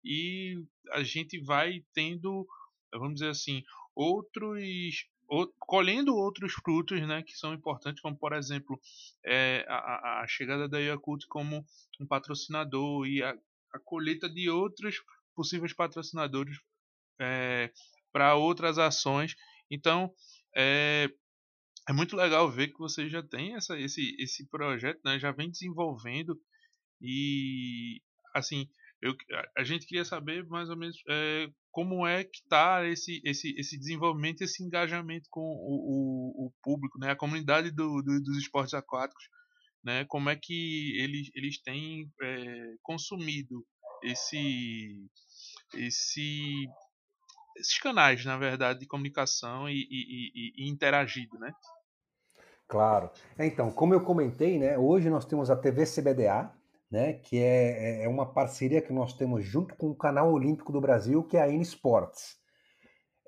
e 0.04 0.62
a 0.92 1.02
gente 1.02 1.38
vai 1.38 1.84
tendo 1.92 2.46
vamos 2.98 3.14
dizer 3.14 3.30
assim, 3.30 3.62
outros 3.94 5.06
colhendo 5.58 6.14
outros 6.14 6.52
frutos 6.52 7.00
né, 7.06 7.22
que 7.22 7.36
são 7.36 7.54
importantes, 7.54 8.00
como 8.00 8.16
por 8.16 8.32
exemplo 8.32 8.78
é, 9.24 9.64
a, 9.68 10.20
a, 10.22 10.26
chegada 10.26 10.68
da 10.68 10.78
Yakult 10.78 11.26
como 11.28 11.64
um 12.00 12.06
patrocinador 12.06 13.06
e 13.06 13.22
a, 13.22 13.34
a 13.72 13.78
colheita 13.80 14.28
de 14.28 14.50
outros 14.50 15.02
possíveis 15.34 15.72
patrocinadores 15.72 16.58
é, 17.18 17.72
para 18.12 18.34
outras 18.34 18.78
ações. 18.78 19.34
Então 19.70 20.12
é, 20.54 21.08
é 21.88 21.92
muito 21.92 22.16
legal 22.16 22.50
ver 22.50 22.68
que 22.68 22.78
você 22.78 23.08
já 23.08 23.22
tem 23.22 23.54
essa, 23.54 23.78
esse, 23.78 24.14
esse 24.18 24.46
projeto, 24.48 25.00
né, 25.04 25.18
já 25.18 25.32
vem 25.32 25.50
desenvolvendo 25.50 26.38
e 27.00 28.00
assim 28.34 28.68
eu, 29.00 29.14
a 29.56 29.64
gente 29.64 29.86
queria 29.86 30.04
saber 30.04 30.46
mais 30.46 30.70
ou 30.70 30.76
menos 30.76 30.96
como 31.74 32.06
é 32.06 32.22
que 32.22 32.38
está 32.38 32.86
esse, 32.86 33.20
esse, 33.24 33.52
esse 33.58 33.76
desenvolvimento, 33.76 34.42
esse 34.42 34.62
engajamento 34.62 35.28
com 35.28 35.40
o, 35.40 36.44
o, 36.44 36.46
o 36.46 36.52
público, 36.62 37.00
né, 37.00 37.10
a 37.10 37.16
comunidade 37.16 37.72
do, 37.72 38.00
do, 38.00 38.22
dos 38.22 38.38
esportes 38.38 38.74
aquáticos, 38.74 39.24
né, 39.82 40.04
como 40.04 40.30
é 40.30 40.36
que 40.36 40.96
eles, 41.00 41.30
eles 41.34 41.60
têm 41.60 42.08
é, 42.22 42.74
consumido 42.80 43.66
esse, 44.04 45.04
esse, 45.74 46.68
esses 47.56 47.78
canais, 47.80 48.24
na 48.24 48.38
verdade, 48.38 48.78
de 48.78 48.86
comunicação 48.86 49.68
e, 49.68 49.74
e, 49.74 49.82
e, 49.90 50.64
e 50.64 50.70
interagido, 50.70 51.36
né? 51.40 51.52
Claro. 52.68 53.10
Então, 53.36 53.72
como 53.72 53.92
eu 53.92 54.00
comentei, 54.00 54.60
né, 54.60 54.78
hoje 54.78 55.10
nós 55.10 55.24
temos 55.24 55.50
a 55.50 55.56
TV 55.56 55.84
CBDA, 55.86 56.54
né, 56.90 57.14
que 57.14 57.38
é, 57.38 58.02
é, 58.02 58.04
é 58.04 58.08
uma 58.08 58.32
parceria 58.32 58.80
que 58.80 58.92
nós 58.92 59.14
temos 59.14 59.44
junto 59.44 59.74
com 59.76 59.90
o 59.90 59.96
Canal 59.96 60.32
Olímpico 60.32 60.72
do 60.72 60.80
Brasil, 60.80 61.24
que 61.24 61.36
é 61.36 61.42
a 61.42 61.48
N 61.48 61.62
Sports. 61.62 62.36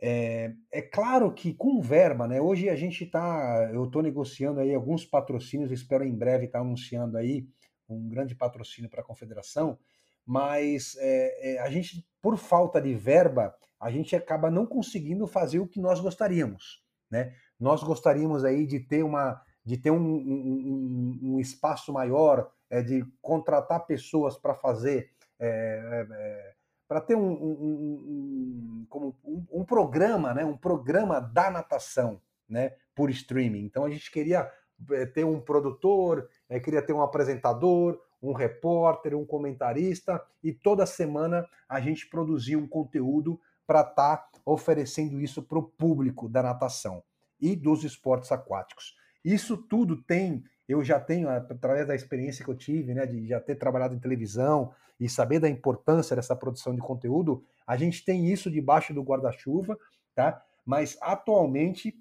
É, 0.01 0.53
é 0.71 0.83
claro 0.83 1.33
que 1.33 1.55
com 1.55 1.81
verba, 1.81 2.29
né? 2.29 2.41
Hoje 2.41 2.69
a 2.69 2.77
gente 2.77 3.05
está, 3.05 3.71
eu 3.73 3.85
estou 3.85 4.03
negociando 4.03 4.61
aí 4.61 4.75
alguns 4.75 5.05
patrocínios, 5.05 5.71
espero 5.71 6.05
em 6.05 6.15
breve 6.15 6.47
estar 6.47 6.59
tá 6.59 6.65
anunciando 6.65 7.17
aí 7.17 7.49
um 7.89 8.09
grande 8.09 8.35
patrocínio 8.35 8.91
para 8.91 9.01
a 9.01 9.05
confederação, 9.05 9.79
mas 10.25 10.97
é, 10.99 11.55
é, 11.55 11.59
a 11.61 11.71
gente, 11.71 12.07
por 12.21 12.37
falta 12.37 12.81
de 12.81 12.95
verba, 12.95 13.55
a 13.81 13.91
gente 13.91 14.15
acaba 14.15 14.51
não 14.51 14.67
conseguindo 14.67 15.27
fazer 15.27 15.61
o 15.61 15.69
que 15.69 15.81
nós 15.81 16.01
gostaríamos, 16.01 16.85
né? 17.11 17.33
Nós 17.59 17.83
gostaríamos 17.83 18.45
aí 18.45 18.67
de 18.67 18.81
ter 18.81 19.03
uma, 19.03 19.41
de 19.65 19.79
ter 19.79 19.91
um, 19.91 19.97
um, 19.97 21.19
um, 21.23 21.35
um 21.35 21.41
espaço 21.41 21.93
maior 21.93 22.51
é, 22.71 22.83
de 22.83 23.05
contratar 23.21 23.87
pessoas 23.87 24.37
para 24.37 24.55
fazer, 24.55 25.11
é, 25.39 25.49
é, 25.49 26.07
é 26.11 26.55
para 26.89 27.01
ter 27.01 27.17
um, 27.17 27.33
um, 27.33 28.87
como 28.89 29.17
um, 29.51 29.65
programa, 29.65 30.33
né, 30.33 30.45
um 30.45 30.57
programa 30.57 31.21
da 31.21 31.51
natação, 31.51 32.21
né, 32.49 32.75
por 32.95 33.11
streaming. 33.11 33.65
Então 33.65 33.85
a 33.85 33.91
gente 33.91 34.11
queria 34.11 34.51
é, 34.93 35.05
ter 35.05 35.25
um 35.25 35.41
produtor, 35.41 36.29
queria 36.63 36.81
ter 36.81 36.93
um 36.93 37.03
apresentador, 37.03 38.01
um 38.23 38.33
repórter, 38.33 39.17
um 39.17 39.27
comentarista 39.27 40.23
e 40.43 40.53
toda 40.53 40.87
semana 40.87 41.47
a 41.69 41.81
gente 41.81 42.09
produzia 42.09 42.59
um 42.59 42.69
conteúdo 42.69 43.41
para 43.67 43.81
estar 43.81 44.17
tá 44.17 44.31
oferecendo 44.45 45.21
isso 45.21 45.43
para 45.43 45.59
o 45.59 45.63
público 45.63 46.29
da 46.29 46.43
natação 46.43 47.03
e 47.41 47.57
dos 47.57 47.85
esportes 47.85 48.31
aquáticos. 48.31 48.97
Isso 49.25 49.57
tudo 49.57 50.01
tem 50.03 50.45
eu 50.69 50.83
já 50.83 50.99
tenho, 50.99 51.29
através 51.29 51.87
da 51.87 51.95
experiência 51.95 52.45
que 52.45 52.51
eu 52.51 52.57
tive, 52.57 52.95
né, 52.95 53.07
de 53.07 53.27
já 53.27 53.41
ter 53.41 53.55
trabalhado 53.55 53.95
em 53.95 53.99
televisão 53.99 54.73
e 54.99 55.09
saber 55.09 55.39
da 55.39 55.49
importância 55.49 56.17
dessa 56.17 56.35
produção 56.35 56.75
de 56.75 56.81
conteúdo, 56.81 57.45
a 57.67 57.77
gente 57.77 58.05
tem 58.05 58.31
isso 58.31 58.51
debaixo 58.51 58.93
do 58.93 59.03
guarda-chuva, 59.03 59.79
tá? 60.15 60.43
Mas 60.65 60.99
atualmente 61.01 61.95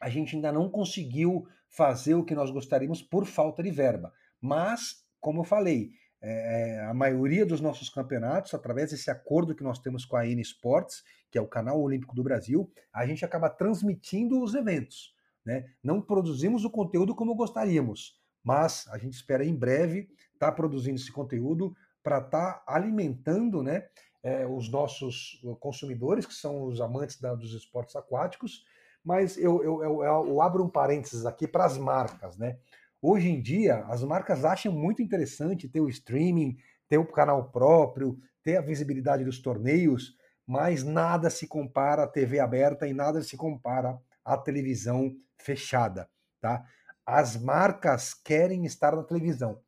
a 0.00 0.08
gente 0.08 0.36
ainda 0.36 0.52
não 0.52 0.68
conseguiu 0.68 1.48
fazer 1.68 2.14
o 2.14 2.24
que 2.24 2.34
nós 2.34 2.50
gostaríamos 2.50 3.02
por 3.02 3.26
falta 3.26 3.62
de 3.62 3.70
verba. 3.70 4.12
Mas, 4.40 5.04
como 5.20 5.40
eu 5.40 5.44
falei, 5.44 5.90
é, 6.20 6.80
a 6.88 6.94
maioria 6.94 7.44
dos 7.44 7.60
nossos 7.60 7.88
campeonatos, 7.88 8.54
através 8.54 8.90
desse 8.90 9.10
acordo 9.10 9.54
que 9.54 9.64
nós 9.64 9.78
temos 9.78 10.04
com 10.04 10.16
a 10.16 10.26
N 10.26 10.40
Sports, 10.42 11.02
que 11.30 11.38
é 11.38 11.40
o 11.40 11.48
canal 11.48 11.80
olímpico 11.80 12.14
do 12.14 12.22
Brasil, 12.22 12.70
a 12.92 13.06
gente 13.06 13.24
acaba 13.24 13.50
transmitindo 13.50 14.42
os 14.42 14.54
eventos. 14.54 15.14
Né? 15.46 15.64
Não 15.80 16.02
produzimos 16.02 16.64
o 16.64 16.70
conteúdo 16.70 17.14
como 17.14 17.36
gostaríamos, 17.36 18.20
mas 18.42 18.86
a 18.88 18.98
gente 18.98 19.14
espera 19.14 19.44
em 19.44 19.54
breve 19.54 20.08
estar 20.34 20.50
tá 20.50 20.52
produzindo 20.52 20.96
esse 20.96 21.12
conteúdo 21.12 21.74
para 22.02 22.18
estar 22.18 22.54
tá 22.54 22.64
alimentando 22.66 23.62
né, 23.62 23.86
é, 24.24 24.44
os 24.44 24.68
nossos 24.68 25.40
consumidores, 25.60 26.26
que 26.26 26.34
são 26.34 26.64
os 26.64 26.80
amantes 26.80 27.20
da, 27.20 27.32
dos 27.34 27.54
esportes 27.54 27.94
aquáticos. 27.94 28.64
Mas 29.04 29.38
eu, 29.38 29.62
eu, 29.62 29.84
eu, 29.84 30.02
eu 30.02 30.42
abro 30.42 30.64
um 30.64 30.68
parênteses 30.68 31.24
aqui 31.24 31.46
para 31.46 31.64
as 31.64 31.78
marcas. 31.78 32.36
Né? 32.36 32.58
Hoje 33.00 33.28
em 33.28 33.40
dia, 33.40 33.84
as 33.86 34.02
marcas 34.02 34.44
acham 34.44 34.72
muito 34.72 35.00
interessante 35.00 35.68
ter 35.68 35.80
o 35.80 35.88
streaming, 35.88 36.56
ter 36.88 36.98
o 36.98 37.06
canal 37.06 37.50
próprio, 37.52 38.18
ter 38.42 38.56
a 38.56 38.62
visibilidade 38.62 39.24
dos 39.24 39.40
torneios, 39.40 40.16
mas 40.44 40.82
nada 40.82 41.30
se 41.30 41.46
compara 41.46 42.02
à 42.02 42.08
TV 42.08 42.40
aberta 42.40 42.86
e 42.86 42.92
nada 42.92 43.22
se 43.22 43.36
compara 43.36 43.96
à 44.26 44.36
televisão 44.36 45.16
fechada, 45.38 46.10
tá? 46.40 46.66
As 47.06 47.40
marcas 47.40 48.12
querem 48.12 48.66
estar 48.66 48.96
na 48.96 49.04
televisão. 49.04 49.62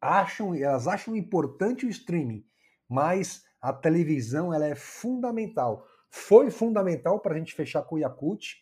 Acham, 0.00 0.54
elas 0.54 0.88
acham 0.88 1.14
importante 1.14 1.86
o 1.86 1.88
streaming, 1.88 2.44
mas 2.88 3.44
a 3.60 3.72
televisão 3.72 4.52
ela 4.52 4.66
é 4.66 4.74
fundamental. 4.74 5.86
Foi 6.10 6.50
fundamental 6.50 7.20
para 7.20 7.34
a 7.34 7.38
gente 7.38 7.54
fechar 7.54 7.82
com 7.82 7.94
o 7.94 7.98
Yakut, 7.98 8.56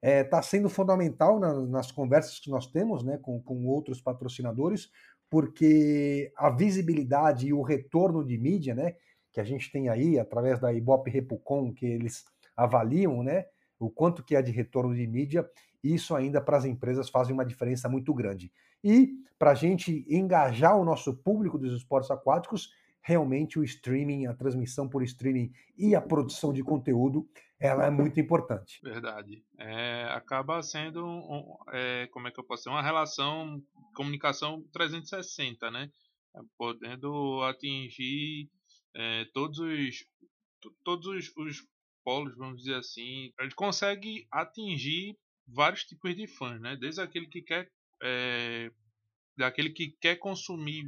está 0.00 0.08
é, 0.08 0.22
tá 0.22 0.40
sendo 0.42 0.68
fundamental 0.68 1.40
na, 1.40 1.54
nas 1.66 1.90
conversas 1.90 2.38
que 2.38 2.50
nós 2.50 2.66
temos 2.68 3.02
né, 3.02 3.18
com, 3.18 3.42
com 3.42 3.66
outros 3.66 4.00
patrocinadores, 4.00 4.90
porque 5.28 6.32
a 6.36 6.50
visibilidade 6.50 7.48
e 7.48 7.52
o 7.52 7.62
retorno 7.62 8.24
de 8.24 8.38
mídia, 8.38 8.74
né, 8.74 8.94
que 9.32 9.40
a 9.40 9.44
gente 9.44 9.72
tem 9.72 9.88
aí 9.88 10.18
através 10.18 10.60
da 10.60 10.72
Ibope 10.72 11.10
Repucom, 11.10 11.72
que 11.72 11.86
eles 11.86 12.24
avaliam, 12.56 13.22
né, 13.24 13.46
o 13.78 13.90
quanto 13.90 14.22
que 14.22 14.36
é 14.36 14.42
de 14.42 14.52
retorno 14.52 14.94
de 14.94 15.06
mídia, 15.06 15.48
isso 15.82 16.14
ainda 16.14 16.40
para 16.40 16.56
as 16.56 16.64
empresas 16.64 17.10
faz 17.10 17.28
uma 17.28 17.44
diferença 17.44 17.88
muito 17.88 18.12
grande. 18.14 18.52
E 18.82 19.14
para 19.38 19.50
a 19.50 19.54
gente 19.54 20.06
engajar 20.08 20.76
o 20.76 20.84
nosso 20.84 21.14
público 21.16 21.58
dos 21.58 21.72
esportes 21.72 22.10
aquáticos, 22.10 22.70
realmente 23.02 23.58
o 23.58 23.64
streaming, 23.64 24.26
a 24.26 24.34
transmissão 24.34 24.88
por 24.88 25.02
streaming 25.02 25.52
e 25.76 25.94
a 25.94 26.00
produção 26.00 26.52
de 26.52 26.62
conteúdo 26.62 27.28
ela 27.60 27.86
é 27.86 27.90
muito 27.90 28.18
importante. 28.18 28.80
Verdade. 28.82 29.44
É, 29.58 30.04
acaba 30.10 30.62
sendo, 30.62 31.06
um, 31.06 31.56
é, 31.72 32.06
como 32.08 32.28
é 32.28 32.30
que 32.30 32.38
eu 32.38 32.44
posso 32.44 32.64
dizer, 32.64 32.70
uma 32.70 32.82
relação, 32.82 33.62
comunicação 33.94 34.62
360, 34.72 35.70
né? 35.70 35.90
É, 36.34 36.40
podendo 36.58 37.42
atingir 37.42 38.50
é, 38.94 39.24
todos 39.32 39.58
os 39.58 40.06
todos 40.82 41.06
os, 41.06 41.36
os, 41.36 41.66
polos, 42.04 42.36
vamos 42.36 42.58
dizer 42.58 42.76
assim. 42.76 43.32
A 43.38 43.44
gente 43.44 43.54
consegue 43.54 44.26
atingir 44.30 45.16
vários 45.46 45.84
tipos 45.84 46.14
de 46.14 46.26
fãs, 46.26 46.60
né? 46.60 46.76
Desde 46.76 47.00
aquele 47.00 47.26
que 47.26 47.42
quer 47.42 47.70
é, 48.02 48.70
daquele 49.36 49.70
que 49.70 49.96
quer 50.00 50.16
consumir 50.16 50.84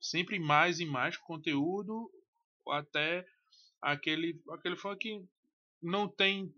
sempre 0.00 0.38
mais 0.38 0.80
e 0.80 0.86
mais 0.86 1.16
conteúdo 1.16 2.10
até 2.68 3.26
aquele 3.80 4.40
aquele 4.50 4.76
fã 4.76 4.96
que 4.96 5.24
não 5.82 6.08
tem 6.08 6.52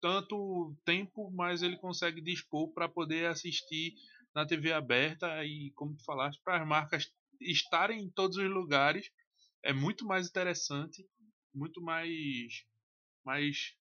tanto 0.00 0.76
tempo, 0.84 1.30
mas 1.30 1.62
ele 1.62 1.76
consegue 1.78 2.20
dispor 2.20 2.72
para 2.72 2.88
poder 2.88 3.26
assistir 3.26 3.94
na 4.34 4.46
TV 4.46 4.72
aberta 4.72 5.44
e, 5.44 5.70
como 5.74 5.96
tu 5.96 6.04
falaste, 6.04 6.42
para 6.42 6.60
as 6.60 6.68
marcas 6.68 7.10
estarem 7.40 8.02
em 8.02 8.10
todos 8.10 8.36
os 8.36 8.50
lugares 8.50 9.10
é 9.62 9.72
muito 9.72 10.04
mais 10.04 10.28
interessante, 10.28 11.06
muito 11.54 11.80
mais, 11.80 12.10
mais 13.24 13.76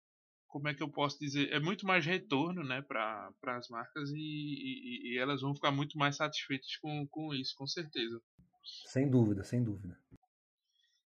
como 0.51 0.67
é 0.67 0.73
que 0.73 0.83
eu 0.83 0.89
posso 0.89 1.17
dizer, 1.17 1.49
é 1.53 1.59
muito 1.59 1.85
mais 1.85 2.05
retorno, 2.05 2.61
né, 2.61 2.81
para 2.81 3.33
as 3.43 3.69
marcas 3.69 4.09
e, 4.11 4.17
e, 4.17 5.13
e, 5.13 5.17
elas 5.17 5.41
vão 5.41 5.55
ficar 5.55 5.71
muito 5.71 5.97
mais 5.97 6.17
satisfeitas 6.17 6.75
com, 6.75 7.07
com 7.07 7.33
isso, 7.33 7.55
com 7.55 7.65
certeza. 7.65 8.21
Sem 8.87 9.09
dúvida, 9.09 9.45
sem 9.45 9.63
dúvida. 9.63 9.97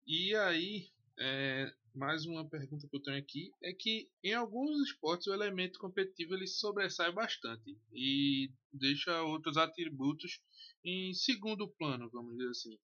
E 0.06 0.34
aí, 0.34 0.90
é, 1.18 1.72
mais 1.94 2.26
uma 2.26 2.48
pergunta 2.48 2.86
que 2.86 2.94
eu 2.94 3.02
tenho 3.02 3.18
aqui 3.18 3.52
é 3.62 3.72
que 3.72 4.10
em 4.22 4.34
alguns 4.34 4.88
esportes 4.88 5.26
o 5.26 5.32
elemento 5.34 5.78
competitivo 5.78 6.34
ele 6.34 6.46
sobressai 6.46 7.10
bastante 7.10 7.78
e 7.92 8.50
deixa 8.72 9.22
outros 9.22 9.56
atributos 9.56 10.40
em 10.84 11.14
segundo 11.14 11.66
plano, 11.66 12.10
vamos 12.10 12.36
dizer 12.36 12.50
assim. 12.50 12.78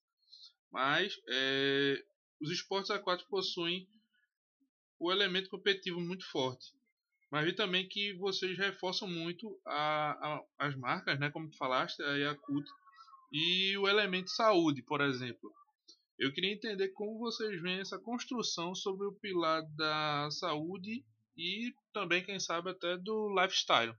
Mas 0.71 1.15
é, 1.29 2.03
os 2.41 2.51
esportes 2.51 2.91
aquáticos 2.91 3.31
possuem 3.31 3.89
o 4.99 5.13
elemento 5.13 5.51
competitivo 5.51 6.01
muito 6.01 6.29
forte. 6.31 6.75
Mas 7.31 7.45
vi 7.45 7.55
também 7.55 7.89
que 7.89 8.15
vocês 8.15 8.57
reforçam 8.57 9.09
muito 9.09 9.59
a, 9.67 10.11
a, 10.13 10.67
as 10.67 10.77
marcas, 10.77 11.19
né, 11.19 11.31
como 11.31 11.51
tu 11.51 11.57
falaste, 11.57 12.03
a 12.03 12.17
Yakut, 12.17 12.67
e 13.33 13.77
o 13.79 13.89
elemento 13.89 14.31
saúde, 14.31 14.83
por 14.83 15.01
exemplo. 15.01 15.53
Eu 16.19 16.33
queria 16.33 16.55
entender 16.55 16.89
como 16.91 17.19
vocês 17.19 17.61
veem 17.61 17.81
essa 17.81 17.99
construção 17.99 18.75
sobre 18.75 19.07
o 19.07 19.13
pilar 19.13 19.63
da 19.77 20.29
saúde 20.31 21.05
e 21.37 21.75
também, 21.93 22.25
quem 22.25 22.41
sabe, 22.41 22.71
até 22.71 22.97
do 22.97 23.29
lifestyle. 23.29 23.95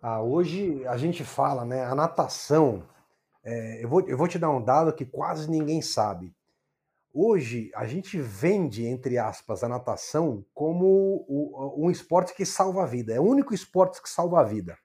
Ah, 0.00 0.22
hoje 0.22 0.86
a 0.86 0.96
gente 0.96 1.24
fala, 1.24 1.64
né? 1.64 1.84
A 1.84 1.94
natação. 1.94 2.88
É, 3.44 3.84
eu, 3.84 3.88
vou, 3.88 4.08
eu 4.08 4.16
vou 4.16 4.28
te 4.28 4.38
dar 4.38 4.50
um 4.50 4.64
dado 4.64 4.94
que 4.94 5.04
quase 5.04 5.50
ninguém 5.50 5.82
sabe. 5.82 6.32
Hoje 7.18 7.70
a 7.74 7.86
gente 7.86 8.20
vende, 8.20 8.84
entre 8.84 9.16
aspas, 9.16 9.64
a 9.64 9.68
natação 9.70 10.44
como 10.52 11.24
um 11.74 11.90
esporte 11.90 12.34
que 12.34 12.44
salva 12.44 12.82
a 12.82 12.86
vida. 12.86 13.14
É 13.14 13.18
o 13.18 13.24
único 13.24 13.54
esporte 13.54 14.02
que 14.02 14.10
salva 14.10 14.42
a 14.42 14.44
vida. 14.44 14.76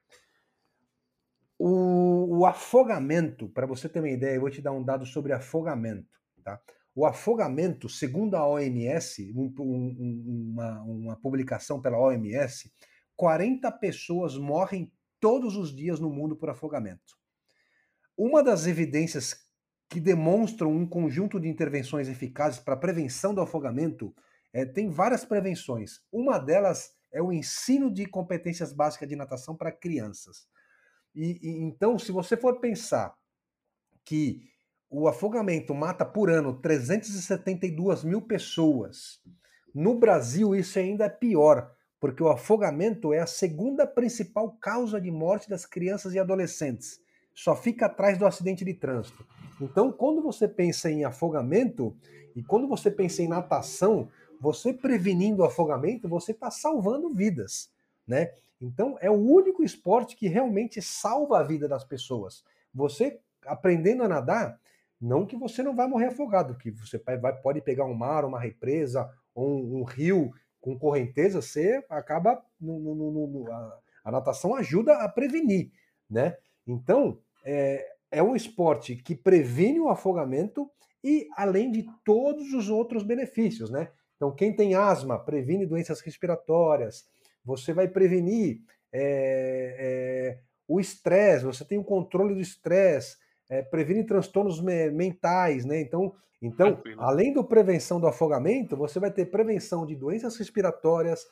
O, 1.58 2.38
o 2.38 2.46
afogamento, 2.46 3.50
para 3.50 3.66
você 3.66 3.86
ter 3.86 3.98
uma 3.98 4.08
ideia, 4.08 4.36
eu 4.36 4.40
vou 4.40 4.48
te 4.48 4.62
dar 4.62 4.72
um 4.72 4.82
dado 4.82 5.04
sobre 5.04 5.34
afogamento. 5.34 6.08
Tá? 6.42 6.58
O 6.94 7.04
afogamento, 7.04 7.86
segundo 7.86 8.34
a 8.34 8.48
OMS, 8.48 9.30
um, 9.36 9.52
um, 9.60 10.52
uma, 10.54 10.82
uma 10.84 11.16
publicação 11.20 11.82
pela 11.82 12.00
OMS, 12.00 12.72
40 13.14 13.70
pessoas 13.72 14.38
morrem 14.38 14.90
todos 15.20 15.54
os 15.54 15.70
dias 15.76 16.00
no 16.00 16.08
mundo 16.08 16.34
por 16.34 16.48
afogamento. 16.48 17.14
Uma 18.16 18.42
das 18.42 18.66
evidências 18.66 19.51
que 19.92 20.00
demonstram 20.00 20.72
um 20.72 20.86
conjunto 20.86 21.38
de 21.38 21.46
intervenções 21.46 22.08
eficazes 22.08 22.58
para 22.58 22.72
a 22.72 22.78
prevenção 22.78 23.34
do 23.34 23.42
afogamento 23.42 24.14
é, 24.50 24.64
tem 24.64 24.88
várias 24.88 25.22
prevenções. 25.22 26.00
Uma 26.10 26.38
delas 26.38 26.94
é 27.12 27.20
o 27.20 27.30
ensino 27.30 27.92
de 27.92 28.06
competências 28.06 28.72
básicas 28.72 29.06
de 29.06 29.14
natação 29.14 29.54
para 29.54 29.70
crianças. 29.70 30.46
E, 31.14 31.38
e, 31.42 31.62
então, 31.62 31.98
se 31.98 32.10
você 32.10 32.38
for 32.38 32.58
pensar 32.58 33.14
que 34.02 34.40
o 34.88 35.06
afogamento 35.06 35.74
mata 35.74 36.06
por 36.06 36.30
ano 36.30 36.58
372 36.58 38.02
mil 38.02 38.22
pessoas, 38.22 39.20
no 39.74 39.98
Brasil 39.98 40.56
isso 40.56 40.78
ainda 40.78 41.04
é 41.04 41.10
pior, 41.10 41.70
porque 42.00 42.22
o 42.22 42.30
afogamento 42.30 43.12
é 43.12 43.18
a 43.18 43.26
segunda 43.26 43.86
principal 43.86 44.52
causa 44.52 44.98
de 44.98 45.10
morte 45.10 45.50
das 45.50 45.66
crianças 45.66 46.14
e 46.14 46.18
adolescentes. 46.18 47.01
Só 47.34 47.56
fica 47.56 47.86
atrás 47.86 48.18
do 48.18 48.26
acidente 48.26 48.64
de 48.64 48.74
trânsito. 48.74 49.26
Então, 49.60 49.92
quando 49.92 50.22
você 50.22 50.48
pensa 50.48 50.90
em 50.90 51.04
afogamento 51.04 51.96
e 52.34 52.42
quando 52.42 52.66
você 52.68 52.90
pensa 52.90 53.22
em 53.22 53.28
natação, 53.28 54.08
você 54.40 54.72
prevenindo 54.72 55.42
o 55.42 55.44
afogamento, 55.44 56.08
você 56.08 56.32
está 56.32 56.50
salvando 56.50 57.08
vidas, 57.14 57.70
né? 58.06 58.32
Então, 58.60 58.96
é 59.00 59.10
o 59.10 59.14
único 59.14 59.62
esporte 59.62 60.16
que 60.16 60.28
realmente 60.28 60.80
salva 60.80 61.40
a 61.40 61.42
vida 61.42 61.68
das 61.68 61.84
pessoas. 61.84 62.44
Você 62.74 63.20
aprendendo 63.46 64.02
a 64.04 64.08
nadar, 64.08 64.60
não 65.00 65.26
que 65.26 65.36
você 65.36 65.62
não 65.62 65.74
vai 65.74 65.88
morrer 65.88 66.06
afogado, 66.06 66.56
que 66.56 66.70
você 66.70 66.98
vai, 66.98 67.32
pode 67.40 67.60
pegar 67.60 67.84
um 67.84 67.94
mar, 67.94 68.24
uma 68.24 68.38
represa, 68.38 69.10
ou 69.34 69.48
um, 69.48 69.80
um 69.80 69.82
rio 69.82 70.32
com 70.60 70.78
correnteza, 70.78 71.42
você 71.42 71.84
acaba. 71.90 72.40
No, 72.60 72.78
no, 72.78 73.26
no, 73.26 73.52
a, 73.52 73.78
a, 74.04 74.12
natação 74.12 74.54
ajuda 74.54 74.94
a 74.98 75.08
prevenir, 75.08 75.72
né? 76.08 76.36
Então, 76.66 77.18
é, 77.44 77.92
é 78.10 78.22
um 78.22 78.36
esporte 78.36 78.96
que 78.96 79.14
previne 79.14 79.80
o 79.80 79.88
afogamento 79.88 80.70
e 81.02 81.28
além 81.36 81.72
de 81.72 81.86
todos 82.04 82.52
os 82.52 82.68
outros 82.68 83.02
benefícios, 83.02 83.70
né? 83.70 83.88
Então, 84.16 84.30
quem 84.30 84.54
tem 84.54 84.74
asma 84.74 85.18
previne 85.18 85.66
doenças 85.66 86.00
respiratórias, 86.00 87.08
você 87.44 87.72
vai 87.72 87.88
prevenir 87.88 88.60
é, 88.92 89.76
é, 89.78 90.38
o 90.68 90.78
estresse, 90.78 91.44
você 91.44 91.64
tem 91.64 91.78
o 91.78 91.84
controle 91.84 92.34
do 92.34 92.40
estresse, 92.40 93.16
é, 93.50 93.62
previne 93.62 94.04
transtornos 94.04 94.60
me 94.60 94.90
mentais, 94.90 95.64
né? 95.64 95.80
Então, 95.80 96.14
então 96.40 96.80
além 96.98 97.32
da 97.32 97.42
prevenção 97.42 98.00
do 98.00 98.06
afogamento, 98.06 98.76
você 98.76 99.00
vai 99.00 99.10
ter 99.10 99.26
prevenção 99.26 99.84
de 99.84 99.96
doenças 99.96 100.36
respiratórias, 100.36 101.26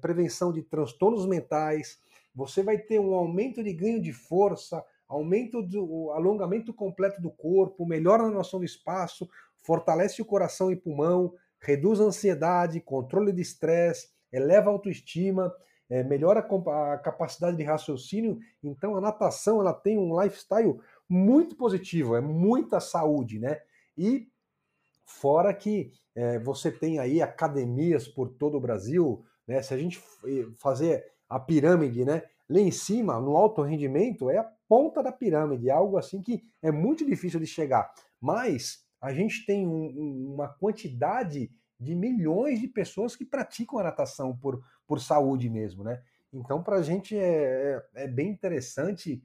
prevenção 0.00 0.52
de 0.52 0.62
transtornos 0.62 1.26
mentais, 1.26 1.98
você 2.38 2.62
vai 2.62 2.78
ter 2.78 3.00
um 3.00 3.14
aumento 3.14 3.64
de 3.64 3.72
ganho 3.72 4.00
de 4.00 4.12
força, 4.12 4.84
aumenta 5.08 5.58
o 5.58 6.12
alongamento 6.12 6.72
completo 6.72 7.20
do 7.20 7.32
corpo, 7.32 7.84
melhora 7.84 8.22
a 8.22 8.30
noção 8.30 8.60
do 8.60 8.64
espaço, 8.64 9.28
fortalece 9.56 10.22
o 10.22 10.24
coração 10.24 10.70
e 10.70 10.76
pulmão, 10.76 11.34
reduz 11.60 12.00
a 12.00 12.04
ansiedade, 12.04 12.80
controle 12.80 13.32
de 13.32 13.42
estresse, 13.42 14.10
eleva 14.32 14.70
a 14.70 14.72
autoestima, 14.72 15.52
é, 15.90 16.04
melhora 16.04 16.38
a 16.38 16.98
capacidade 16.98 17.56
de 17.56 17.64
raciocínio. 17.64 18.38
Então 18.62 18.94
a 18.94 19.00
natação 19.00 19.60
ela 19.60 19.74
tem 19.74 19.98
um 19.98 20.22
lifestyle 20.22 20.78
muito 21.08 21.56
positivo, 21.56 22.14
é 22.14 22.20
muita 22.20 22.78
saúde, 22.78 23.40
né? 23.40 23.60
E 23.96 24.28
fora 25.04 25.52
que 25.52 25.90
é, 26.14 26.38
você 26.38 26.70
tem 26.70 27.00
aí 27.00 27.20
academias 27.20 28.06
por 28.06 28.28
todo 28.28 28.56
o 28.56 28.60
Brasil, 28.60 29.24
né? 29.44 29.60
Se 29.60 29.74
a 29.74 29.76
gente 29.76 30.00
fazer 30.54 31.17
a 31.28 31.38
pirâmide, 31.38 32.04
né? 32.04 32.22
Lá 32.48 32.60
em 32.60 32.70
cima, 32.70 33.20
no 33.20 33.36
alto 33.36 33.62
rendimento, 33.62 34.30
é 34.30 34.38
a 34.38 34.50
ponta 34.68 35.02
da 35.02 35.12
pirâmide, 35.12 35.70
algo 35.70 35.98
assim 35.98 36.22
que 36.22 36.42
é 36.62 36.70
muito 36.70 37.04
difícil 37.04 37.38
de 37.38 37.46
chegar. 37.46 37.92
Mas 38.20 38.86
a 39.00 39.12
gente 39.12 39.44
tem 39.44 39.66
um, 39.66 40.34
uma 40.34 40.48
quantidade 40.48 41.50
de 41.78 41.94
milhões 41.94 42.60
de 42.60 42.66
pessoas 42.66 43.14
que 43.14 43.24
praticam 43.24 43.78
a 43.78 43.84
natação 43.84 44.36
por, 44.36 44.62
por 44.86 45.00
saúde 45.00 45.48
mesmo, 45.48 45.84
né? 45.84 46.02
Então, 46.32 46.62
para 46.62 46.76
a 46.76 46.82
gente 46.82 47.16
é, 47.16 47.82
é, 47.94 48.04
é, 48.04 48.08
bem 48.08 48.28
interessante, 48.28 49.22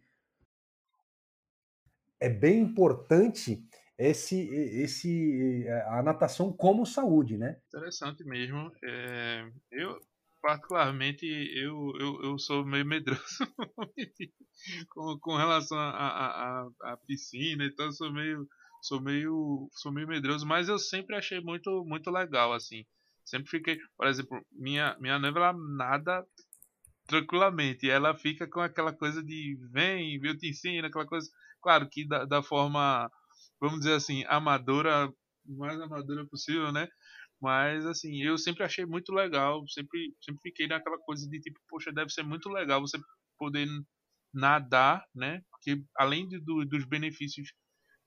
é 2.20 2.30
bem 2.30 2.62
importante 2.62 3.66
esse, 3.98 4.40
esse 4.50 5.68
a 5.88 6.02
natação 6.02 6.52
como 6.54 6.86
saúde, 6.86 7.38
né? 7.38 7.58
Interessante 7.68 8.24
mesmo. 8.24 8.72
É, 8.84 9.50
eu 9.72 10.00
particularmente 10.44 11.26
eu, 11.26 11.94
eu, 11.98 12.22
eu 12.22 12.38
sou 12.38 12.66
meio 12.66 12.86
medroso 12.86 13.22
com, 14.90 15.18
com 15.20 15.38
relação 15.38 15.78
à 15.80 16.98
piscina, 17.08 17.66
então 17.66 17.86
eu 17.86 17.94
sou 17.94 18.12
meio 18.12 18.46
sou 18.82 19.02
meio 19.02 19.70
sou 19.72 19.94
meio 19.94 20.06
medroso, 20.06 20.46
mas 20.46 20.68
eu 20.68 20.78
sempre 20.78 21.16
achei 21.16 21.40
muito 21.40 21.86
muito 21.86 22.12
legal 22.12 22.52
assim. 22.52 22.86
Sempre 23.24 23.50
fiquei, 23.50 23.78
por 23.96 24.06
exemplo, 24.06 24.46
minha 24.52 24.98
minha 25.00 25.18
noiva 25.18 25.40
ela 25.40 25.54
nada 25.78 26.26
tranquilamente, 27.08 27.90
ela 27.90 28.14
fica 28.14 28.46
com 28.46 28.60
aquela 28.60 28.92
coisa 28.92 29.24
de 29.24 29.58
vem, 29.72 30.20
eu 30.22 30.38
te 30.38 30.50
ensino, 30.50 30.88
aquela 30.88 31.06
coisa, 31.06 31.30
claro 31.62 31.88
que 31.90 32.06
da, 32.06 32.26
da 32.26 32.44
forma, 32.44 33.10
vamos 33.62 33.80
dizer 33.80 33.94
assim, 33.94 34.26
amadora, 34.28 35.10
mais 35.46 35.80
amadora 35.80 36.26
possível, 36.28 36.72
né? 36.72 36.88
Mas 37.44 37.86
assim, 37.86 38.24
eu 38.24 38.38
sempre 38.38 38.64
achei 38.64 38.86
muito 38.86 39.12
legal, 39.12 39.68
sempre 39.68 40.16
sempre 40.22 40.42
fiquei 40.42 40.66
naquela 40.66 40.98
coisa 41.00 41.28
de 41.30 41.42
tipo, 41.42 41.60
poxa, 41.68 41.92
deve 41.92 42.10
ser 42.10 42.24
muito 42.24 42.48
legal 42.48 42.80
você 42.80 42.98
poder 43.38 43.68
nadar, 44.34 45.06
né? 45.14 45.42
Porque 45.52 45.84
além 45.98 46.26
de, 46.26 46.40
do, 46.40 46.64
dos 46.64 46.86
benefícios 46.86 47.52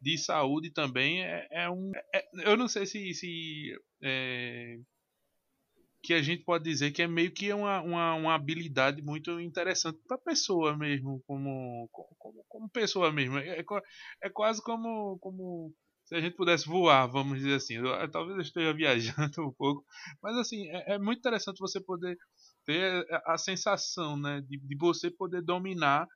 de 0.00 0.16
saúde 0.16 0.72
também 0.72 1.22
é, 1.22 1.46
é 1.50 1.70
um. 1.70 1.92
É, 2.14 2.50
eu 2.50 2.56
não 2.56 2.66
sei 2.66 2.86
se. 2.86 3.12
se 3.12 3.78
é, 4.02 4.78
que 6.02 6.14
a 6.14 6.22
gente 6.22 6.44
pode 6.44 6.64
dizer 6.64 6.92
que 6.92 7.02
é 7.02 7.06
meio 7.06 7.30
que 7.32 7.52
uma, 7.52 7.82
uma, 7.82 8.14
uma 8.14 8.34
habilidade 8.34 9.02
muito 9.02 9.38
interessante 9.40 9.98
para 10.06 10.16
pessoa 10.16 10.76
mesmo, 10.76 11.20
como, 11.26 11.90
como, 11.92 12.44
como 12.48 12.70
pessoa 12.70 13.12
mesmo. 13.12 13.36
É, 13.36 13.58
é, 13.58 13.64
é 14.22 14.30
quase 14.30 14.62
como, 14.62 15.18
como 15.18 15.74
se 16.06 16.14
a 16.14 16.20
gente 16.20 16.36
pudesse 16.36 16.66
voar, 16.66 17.06
vamos 17.06 17.38
dizer 17.38 17.54
assim. 17.54 17.74
Eu, 17.74 18.10
talvez 18.10 18.36
eu 18.36 18.42
esteja 18.42 18.72
viajando 18.72 19.42
um 19.46 19.52
pouco, 19.52 19.84
mas 20.22 20.36
assim, 20.36 20.68
é, 20.68 20.94
é 20.94 20.98
muito 20.98 21.18
interessante 21.18 21.58
você 21.58 21.80
poder 21.80 22.16
ter 22.64 23.06
a 23.26 23.36
sensação 23.36 24.16
né, 24.16 24.40
de, 24.42 24.58
de 24.58 24.76
você 24.76 25.10
poder 25.10 25.42
dominar 25.42 26.06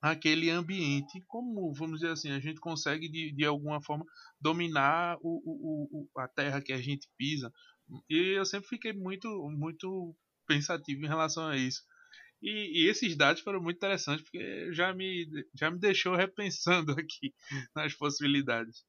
aquele 0.00 0.50
ambiente, 0.50 1.20
como 1.26 1.72
vamos 1.74 2.00
dizer 2.00 2.12
assim, 2.12 2.30
a 2.30 2.38
gente 2.38 2.60
consegue 2.60 3.08
de, 3.08 3.32
de 3.32 3.44
alguma 3.44 3.82
forma 3.82 4.04
dominar 4.40 5.16
o, 5.20 5.40
o, 5.44 6.06
o, 6.14 6.20
a 6.20 6.28
terra 6.28 6.60
que 6.60 6.72
a 6.72 6.80
gente 6.80 7.08
pisa. 7.16 7.50
E 8.08 8.38
eu 8.38 8.44
sempre 8.44 8.68
fiquei 8.68 8.92
muito, 8.92 9.28
muito 9.50 10.14
pensativo 10.46 11.04
em 11.04 11.08
relação 11.08 11.48
a 11.48 11.56
isso. 11.56 11.82
E, 12.44 12.82
e, 12.82 12.90
esses 12.90 13.16
dados 13.16 13.40
foram 13.40 13.58
muito 13.58 13.78
interessantes 13.78 14.22
porque 14.22 14.70
já 14.70 14.92
me, 14.92 15.26
já 15.54 15.70
me 15.70 15.78
deixou 15.78 16.14
repensando 16.14 16.92
aqui 16.92 17.32
nas 17.74 17.94
possibilidades. 17.94 18.84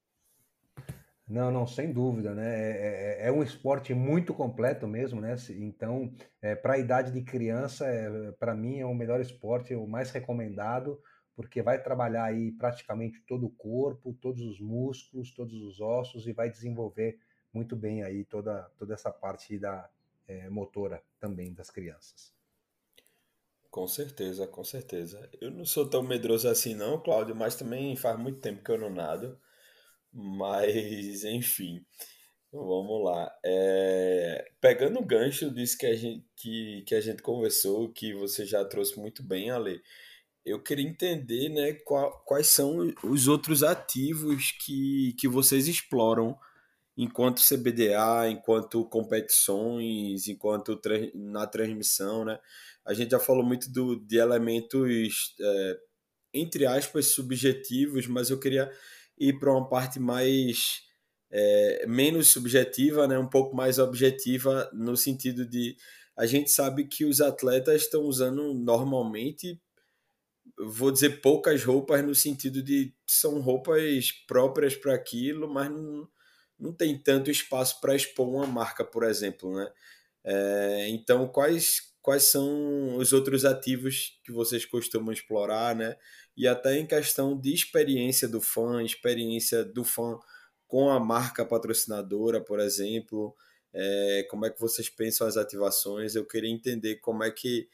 Não, 1.25 1.49
não, 1.49 1.65
sem 1.65 1.93
dúvida, 1.93 2.35
né? 2.35 2.45
É, 2.45 3.23
é, 3.23 3.27
é 3.27 3.31
um 3.31 3.41
esporte 3.41 3.93
muito 3.93 4.33
completo 4.33 4.85
mesmo, 4.85 5.21
né? 5.21 5.35
Então, 5.51 6.13
é, 6.41 6.53
para 6.53 6.73
a 6.73 6.77
idade 6.77 7.13
de 7.13 7.23
criança, 7.23 7.87
é, 7.87 8.31
para 8.33 8.53
mim 8.53 8.79
é 8.79 8.85
o 8.85 8.93
melhor 8.93 9.21
esporte, 9.21 9.73
o 9.73 9.87
mais 9.87 10.11
recomendado, 10.11 11.01
porque 11.33 11.61
vai 11.61 11.81
trabalhar 11.81 12.25
aí 12.25 12.51
praticamente 12.51 13.21
todo 13.25 13.45
o 13.45 13.51
corpo, 13.51 14.13
todos 14.21 14.41
os 14.41 14.59
músculos, 14.59 15.33
todos 15.33 15.55
os 15.61 15.79
ossos 15.79 16.27
e 16.27 16.33
vai 16.33 16.49
desenvolver 16.49 17.17
muito 17.53 17.73
bem 17.75 18.03
aí 18.03 18.25
toda, 18.25 18.69
toda 18.77 18.93
essa 18.93 19.11
parte 19.11 19.57
da 19.57 19.89
é, 20.27 20.49
motora 20.49 21.01
também 21.21 21.53
das 21.53 21.71
crianças. 21.71 22.35
Com 23.75 23.89
certeza, 23.89 24.47
com 24.47 24.63
certeza. 24.63 25.29
Eu 25.41 25.51
não 25.51 25.65
sou 25.65 25.85
tão 25.85 26.01
medroso 26.01 26.47
assim 26.47 26.73
não, 26.73 26.97
Cláudio, 26.97 27.35
mas 27.35 27.57
também 27.57 27.93
faz 27.97 28.17
muito 28.17 28.39
tempo 28.39 28.63
que 28.63 28.71
eu 28.71 28.77
não 28.77 28.89
nado. 28.89 29.37
Mas, 30.13 31.25
enfim, 31.25 31.85
vamos 32.53 33.03
lá. 33.03 33.29
É, 33.43 34.49
pegando 34.61 34.97
o 34.99 35.05
gancho 35.05 35.51
disso 35.51 35.77
que 35.77 35.85
a, 35.87 35.93
gente, 35.93 36.25
que, 36.37 36.83
que 36.87 36.95
a 36.95 37.01
gente 37.01 37.21
conversou, 37.21 37.91
que 37.91 38.13
você 38.13 38.45
já 38.45 38.63
trouxe 38.63 38.97
muito 38.97 39.21
bem, 39.21 39.51
Ale, 39.51 39.81
eu 40.45 40.63
queria 40.63 40.87
entender 40.87 41.49
né, 41.49 41.73
qual, 41.73 42.23
quais 42.23 42.47
são 42.47 42.77
os 43.03 43.27
outros 43.27 43.61
ativos 43.61 44.53
que, 44.53 45.13
que 45.19 45.27
vocês 45.27 45.67
exploram 45.67 46.39
enquanto 46.97 47.43
CBDA, 47.45 48.29
enquanto 48.29 48.85
competições, 48.85 50.29
enquanto 50.29 50.79
na 51.13 51.45
transmissão. 51.45 52.23
Né? 52.23 52.39
A 52.85 52.93
gente 52.93 53.11
já 53.11 53.19
falou 53.19 53.43
muito 53.43 53.71
do, 53.71 53.95
de 53.95 54.17
elementos, 54.17 55.35
é, 55.39 55.79
entre 56.33 56.65
aspas, 56.65 57.07
subjetivos, 57.07 58.07
mas 58.07 58.29
eu 58.29 58.39
queria 58.39 58.71
ir 59.17 59.39
para 59.39 59.51
uma 59.51 59.67
parte 59.67 59.99
mais 59.99 60.81
é, 61.31 61.85
menos 61.87 62.27
subjetiva, 62.27 63.07
né, 63.07 63.17
um 63.17 63.29
pouco 63.29 63.55
mais 63.55 63.79
objetiva 63.79 64.69
no 64.73 64.95
sentido 64.95 65.45
de 65.45 65.75
a 66.17 66.25
gente 66.25 66.49
sabe 66.49 66.85
que 66.87 67.03
os 67.03 67.19
atletas 67.19 67.81
estão 67.81 68.03
usando 68.03 68.53
normalmente, 68.53 69.59
vou 70.57 70.91
dizer 70.91 71.21
poucas 71.21 71.63
roupas 71.63 72.03
no 72.03 72.15
sentido 72.15 72.63
de 72.63 72.93
são 73.05 73.41
roupas 73.41 74.11
próprias 74.27 74.75
para 74.75 74.93
aquilo, 74.93 75.51
mas 75.51 75.69
não, 75.69 76.07
não 76.57 76.73
tem 76.73 76.97
tanto 76.97 77.29
espaço 77.29 77.81
para 77.81 77.95
expor 77.95 78.29
uma 78.29 78.47
marca, 78.47 78.85
por 78.85 79.03
exemplo, 79.03 79.53
né? 79.55 79.69
É, 80.23 80.87
então, 80.89 81.27
quais 81.27 81.81
quais 82.05 82.25
são 82.25 82.97
os 82.97 83.11
outros 83.13 83.45
ativos 83.45 84.21
que 84.23 84.31
vocês 84.31 84.63
costumam 84.63 85.11
explorar, 85.11 85.75
né? 85.75 85.97
E 86.37 86.47
até 86.47 86.77
em 86.77 86.85
questão 86.85 87.35
de 87.35 87.51
experiência 87.51 88.27
do 88.27 88.39
fã, 88.39 88.83
experiência 88.83 89.65
do 89.65 89.83
fã 89.83 90.19
com 90.67 90.91
a 90.91 90.99
marca 90.99 91.43
patrocinadora, 91.43 92.39
por 92.39 92.59
exemplo, 92.59 93.35
é, 93.73 94.27
como 94.29 94.45
é 94.45 94.51
que 94.51 94.61
vocês 94.61 94.87
pensam 94.87 95.25
as 95.25 95.35
ativações? 95.35 96.13
Eu 96.13 96.27
queria 96.27 96.51
entender 96.51 96.97
como 96.97 97.23
é 97.23 97.31
que 97.31 97.67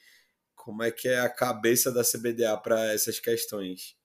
como 0.56 0.82
é 0.82 0.92
que 0.92 1.10
é 1.10 1.20
a 1.20 1.30
cabeça 1.30 1.92
da 1.92 2.02
CBDA 2.02 2.56
para 2.56 2.94
essas 2.94 3.20
questões. 3.20 3.98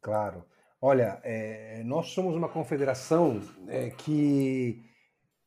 Claro. 0.00 0.46
Olha, 0.80 1.20
é, 1.22 1.82
nós 1.84 2.10
somos 2.12 2.34
uma 2.34 2.48
confederação 2.48 3.42
é, 3.68 3.90
que 3.90 4.82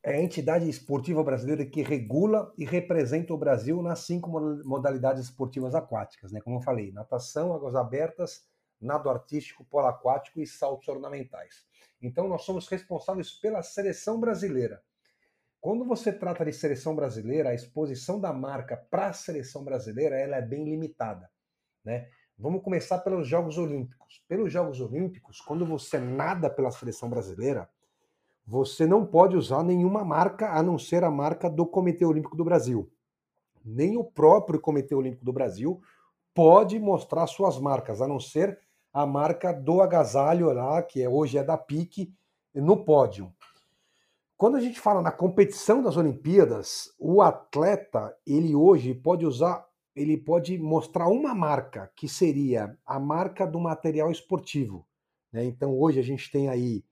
é 0.07 0.15
a 0.15 0.21
entidade 0.21 0.69
esportiva 0.69 1.21
brasileira 1.21 1.65
que 1.65 1.81
regula 1.81 2.53
e 2.57 2.63
representa 2.63 3.33
o 3.33 3.37
Brasil 3.37 3.81
nas 3.81 3.99
cinco 3.99 4.29
modalidades 4.63 5.25
esportivas 5.25 5.75
aquáticas, 5.75 6.31
né? 6.31 6.39
Como 6.39 6.55
eu 6.55 6.61
falei, 6.61 6.93
natação, 6.93 7.51
águas 7.51 7.75
abertas, 7.75 8.47
nado 8.79 9.09
artístico, 9.09 9.65
polo 9.65 9.87
aquático 9.87 10.39
e 10.39 10.47
saltos 10.47 10.87
ornamentais. 10.87 11.65
Então 12.01 12.25
nós 12.29 12.43
somos 12.43 12.69
responsáveis 12.69 13.33
pela 13.33 13.61
seleção 13.61 14.17
brasileira. 14.17 14.81
Quando 15.59 15.83
você 15.83 16.13
trata 16.13 16.45
de 16.45 16.53
seleção 16.53 16.95
brasileira, 16.95 17.49
a 17.49 17.53
exposição 17.53 18.17
da 18.17 18.31
marca 18.31 18.77
para 18.89 19.07
a 19.07 19.13
seleção 19.13 19.61
brasileira 19.61 20.15
ela 20.17 20.37
é 20.37 20.41
bem 20.41 20.63
limitada, 20.63 21.29
né? 21.83 22.07
Vamos 22.37 22.63
começar 22.63 22.99
pelos 22.99 23.27
Jogos 23.27 23.57
Olímpicos. 23.57 24.23
Pelos 24.25 24.53
Jogos 24.53 24.79
Olímpicos, 24.79 25.41
quando 25.41 25.65
você 25.65 25.99
nada 25.99 26.49
pela 26.49 26.71
seleção 26.71 27.09
brasileira, 27.09 27.69
você 28.47 28.87
não 28.87 29.05
pode 29.05 29.35
usar 29.35 29.61
nenhuma 29.61 30.05
marca 30.05 30.51
a 30.51 30.63
não 30.63 30.79
ser 30.79 31.03
a 31.03 31.11
marca 31.11 31.49
do 31.49 31.65
Comitê 31.65 32.05
Olímpico 32.05 32.37
do 32.37 32.45
Brasil. 32.45 32.89
Nem 33.63 33.97
o 33.97 34.03
próprio 34.05 34.61
Comitê 34.61 34.95
Olímpico 34.95 35.25
do 35.25 35.33
Brasil 35.33 35.81
pode 36.33 36.79
mostrar 36.79 37.27
suas 37.27 37.59
marcas, 37.59 38.01
a 38.01 38.07
não 38.07 38.21
ser 38.21 38.57
a 38.93 39.05
marca 39.05 39.51
do 39.51 39.81
agasalho 39.81 40.53
lá, 40.53 40.81
que 40.81 41.01
é, 41.01 41.09
hoje 41.09 41.37
é 41.37 41.43
da 41.43 41.57
PIC, 41.57 42.13
no 42.55 42.85
pódio. 42.85 43.33
Quando 44.37 44.55
a 44.55 44.61
gente 44.61 44.79
fala 44.79 45.01
na 45.01 45.11
competição 45.11 45.83
das 45.83 45.97
Olimpíadas, 45.97 46.93
o 46.97 47.21
atleta, 47.21 48.15
ele 48.25 48.55
hoje 48.55 48.93
pode 48.93 49.25
usar 49.25 49.67
ele 49.95 50.15
pode 50.15 50.59
mostrar 50.59 51.07
uma 51.07 51.33
marca 51.33 51.91
que 51.95 52.07
seria 52.07 52.77
a 52.85 52.99
marca 52.99 53.47
do 53.47 53.59
material 53.59 54.11
esportivo. 54.11 54.85
Né? 55.33 55.43
Então 55.45 55.75
hoje 55.75 55.99
a 55.99 56.03
gente 56.03 56.31
tem 56.31 56.49
aí 56.49 56.85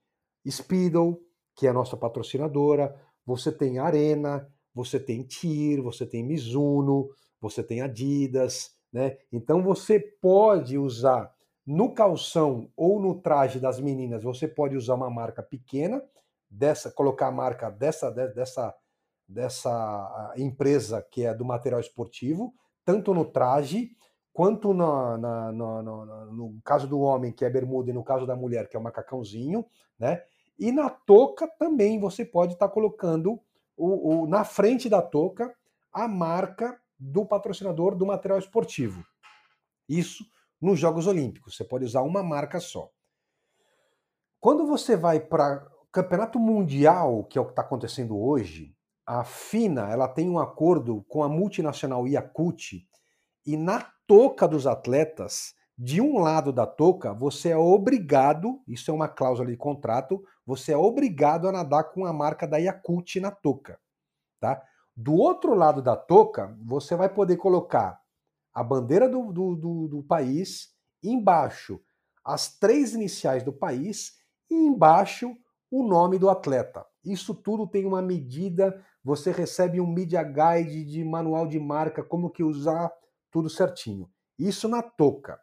Speedo, 0.50 1.22
que 1.56 1.68
é 1.68 1.70
a 1.70 1.74
nossa 1.74 1.96
patrocinadora, 1.96 2.96
você 3.26 3.52
tem 3.52 3.80
Arena, 3.80 4.48
você 4.74 5.00
tem 5.00 5.24
TIR, 5.24 5.82
você 5.82 6.06
tem 6.06 6.24
Mizuno, 6.24 7.10
você 7.40 7.64
tem 7.64 7.82
Adidas, 7.82 8.76
né? 8.92 9.18
Então 9.32 9.64
você 9.64 10.00
pode 10.00 10.78
usar 10.78 11.34
no 11.66 11.94
calção 11.94 12.70
ou 12.76 13.00
no 13.00 13.16
traje 13.16 13.60
das 13.60 13.80
meninas, 13.80 14.24
você 14.24 14.48
pode 14.48 14.76
usar 14.76 14.96
uma 14.96 15.10
marca 15.10 15.42
pequena, 15.42 16.04
dessa, 16.50 16.92
colocar 16.92 17.28
a 17.28 17.32
marca 17.32 17.70
dessa, 17.70 18.12
dessa, 18.12 18.76
dessa 19.28 20.34
empresa 20.38 21.06
que 21.10 21.26
é 21.26 21.34
do 21.34 21.44
material 21.44 21.80
esportivo, 21.80 22.54
tanto 22.84 23.14
no 23.14 23.26
traje 23.26 23.92
quanto 24.32 24.74
na, 24.74 25.18
na, 25.18 25.52
na, 25.52 25.82
no 25.82 26.60
caso 26.64 26.88
do 26.88 27.00
homem, 27.00 27.32
que 27.32 27.46
é 27.46 27.50
bermuda, 27.50 27.90
e 27.90 27.94
no 27.94 28.04
caso 28.04 28.28
da 28.28 28.36
mulher, 28.36 28.68
que 28.68 28.76
é 28.76 28.80
o 28.80 28.84
macacãozinho, 28.84 29.66
né? 29.98 30.22
E 30.58 30.72
na 30.72 30.90
touca 30.90 31.48
também 31.48 32.00
você 32.00 32.24
pode 32.24 32.54
estar 32.54 32.68
tá 32.68 32.74
colocando 32.74 33.40
o, 33.76 34.24
o, 34.24 34.28
na 34.28 34.44
frente 34.44 34.90
da 34.90 35.02
touca 35.02 35.54
a 35.92 36.08
marca 36.08 36.80
do 36.98 37.26
patrocinador 37.26 37.96
do 37.96 38.06
material 38.06 38.40
esportivo. 38.40 39.04
Isso 39.88 40.26
nos 40.62 40.80
Jogos 40.80 41.08
Olímpicos. 41.08 41.56
Você 41.56 41.64
pode 41.64 41.86
usar 41.86 42.02
uma 42.02 42.24
marca 42.24 42.60
só. 42.60 42.90
Quando 44.40 44.66
você 44.66 44.96
vai 44.96 45.20
para 45.20 45.68
Campeonato 45.92 46.40
Mundial, 46.40 47.24
que 47.24 47.38
é 47.38 47.42
o 47.42 47.46
que 47.46 47.52
está 47.52 47.62
acontecendo 47.62 48.20
hoje, 48.20 48.76
a 49.06 49.24
FINA 49.24 49.90
ela 49.90 50.08
tem 50.08 50.30
um 50.30 50.40
acordo 50.40 51.04
com 51.08 51.24
a 51.24 51.30
multinacional 51.30 52.08
Yakut 52.08 52.86
e 53.46 53.56
na 53.56 53.92
touca 54.08 54.48
dos 54.48 54.66
atletas, 54.68 55.54
de 55.78 56.00
um 56.00 56.20
lado 56.20 56.54
da 56.54 56.66
touca, 56.66 57.14
você 57.14 57.50
é 57.50 57.58
obrigado, 57.58 58.62
isso 58.68 58.90
é 58.90 58.94
uma 58.94 59.08
cláusula 59.08 59.50
de 59.50 59.58
contrato, 59.58 60.24
você 60.46 60.72
é 60.72 60.78
obrigado 60.78 61.48
a 61.48 61.52
nadar 61.52 61.86
com 61.86 62.06
a 62.06 62.14
marca 62.14 62.48
da 62.48 62.58
Yakut 62.58 63.20
na 63.20 63.32
touca, 63.32 63.80
tá? 64.40 64.62
Do 64.96 65.14
outro 65.14 65.54
lado 65.54 65.82
da 65.82 65.96
touca, 65.96 66.58
você 66.64 66.96
vai 66.96 67.10
poder 67.10 67.36
colocar 67.36 68.00
a 68.54 68.64
bandeira 68.64 69.10
do, 69.10 69.34
do, 69.34 69.56
do, 69.56 69.88
do 69.90 70.04
país, 70.04 70.74
embaixo 71.04 71.82
as 72.26 72.58
três 72.58 72.96
iniciais 72.96 73.44
do 73.44 73.54
país 73.54 74.14
e 74.50 74.56
embaixo 74.56 75.38
o 75.70 75.84
nome 75.84 76.18
do 76.18 76.28
atleta. 76.28 76.84
Isso 77.04 77.36
tudo 77.36 77.68
tem 77.68 77.86
uma 77.86 78.02
medida, 78.02 78.84
você 79.04 79.32
recebe 79.32 79.80
um 79.80 79.86
media 79.86 80.24
guide 80.24 80.84
de 80.84 81.04
manual 81.04 81.46
de 81.46 81.60
marca, 81.60 82.04
como 82.04 82.32
que 82.32 82.44
usar, 82.44 82.92
tudo 83.30 83.48
certinho. 83.48 84.10
Isso 84.40 84.68
na 84.68 84.82
touca. 84.82 85.40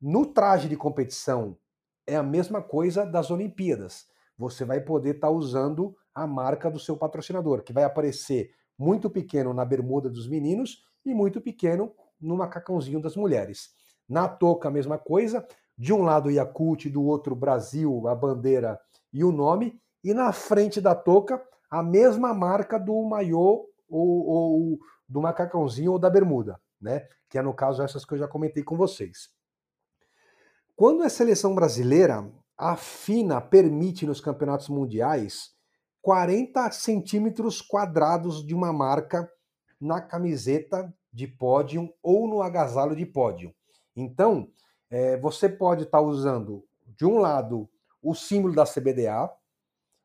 No 0.00 0.24
traje 0.24 0.66
de 0.66 0.78
competição 0.78 1.58
é 2.06 2.16
a 2.16 2.22
mesma 2.22 2.62
coisa 2.62 3.04
das 3.04 3.30
Olimpíadas. 3.30 4.06
Você 4.38 4.64
vai 4.64 4.80
poder 4.80 5.16
estar 5.16 5.28
tá 5.28 5.30
usando 5.30 5.94
a 6.14 6.26
marca 6.26 6.70
do 6.70 6.78
seu 6.78 6.96
patrocinador, 6.96 7.62
que 7.62 7.72
vai 7.72 7.84
aparecer 7.84 8.50
muito 8.78 9.10
pequeno 9.10 9.52
na 9.52 9.62
bermuda 9.62 10.08
dos 10.08 10.26
meninos 10.26 10.82
e 11.04 11.12
muito 11.12 11.38
pequeno 11.38 11.92
no 12.18 12.34
macacãozinho 12.34 12.98
das 12.98 13.14
mulheres. 13.14 13.74
Na 14.08 14.26
touca, 14.26 14.68
a 14.68 14.72
mesma 14.72 14.96
coisa. 14.96 15.46
De 15.76 15.92
um 15.92 16.02
lado, 16.02 16.30
Yakult, 16.30 16.86
do 16.86 17.04
outro, 17.04 17.36
Brasil, 17.36 18.08
a 18.08 18.14
bandeira 18.14 18.80
e 19.12 19.22
o 19.22 19.30
nome. 19.30 19.78
E 20.02 20.14
na 20.14 20.32
frente 20.32 20.80
da 20.80 20.94
touca, 20.94 21.42
a 21.70 21.82
mesma 21.82 22.32
marca 22.32 22.78
do 22.78 23.02
maiô 23.02 23.68
ou, 23.86 24.26
ou 24.26 24.78
do 25.06 25.20
macacãozinho 25.20 25.92
ou 25.92 25.98
da 25.98 26.08
bermuda, 26.08 26.58
né? 26.80 27.06
Que 27.28 27.38
é, 27.38 27.42
no 27.42 27.52
caso, 27.52 27.82
essas 27.82 28.02
que 28.02 28.14
eu 28.14 28.18
já 28.18 28.26
comentei 28.26 28.62
com 28.62 28.78
vocês. 28.78 29.38
Quando 30.80 31.04
é 31.04 31.10
seleção 31.10 31.54
brasileira, 31.54 32.26
a 32.56 32.74
FINA 32.74 33.38
permite 33.38 34.06
nos 34.06 34.18
campeonatos 34.18 34.70
mundiais 34.70 35.50
40 36.00 36.70
centímetros 36.70 37.60
quadrados 37.60 38.42
de 38.42 38.54
uma 38.54 38.72
marca 38.72 39.30
na 39.78 40.00
camiseta 40.00 40.90
de 41.12 41.26
pódio 41.26 41.92
ou 42.02 42.26
no 42.26 42.40
agasalho 42.40 42.96
de 42.96 43.04
pódio. 43.04 43.54
Então, 43.94 44.48
é, 44.88 45.18
você 45.18 45.50
pode 45.50 45.82
estar 45.82 45.98
tá 45.98 46.02
usando, 46.02 46.64
de 46.96 47.04
um 47.04 47.18
lado, 47.18 47.68
o 48.02 48.14
símbolo 48.14 48.54
da 48.54 48.64
CBDA, 48.64 49.30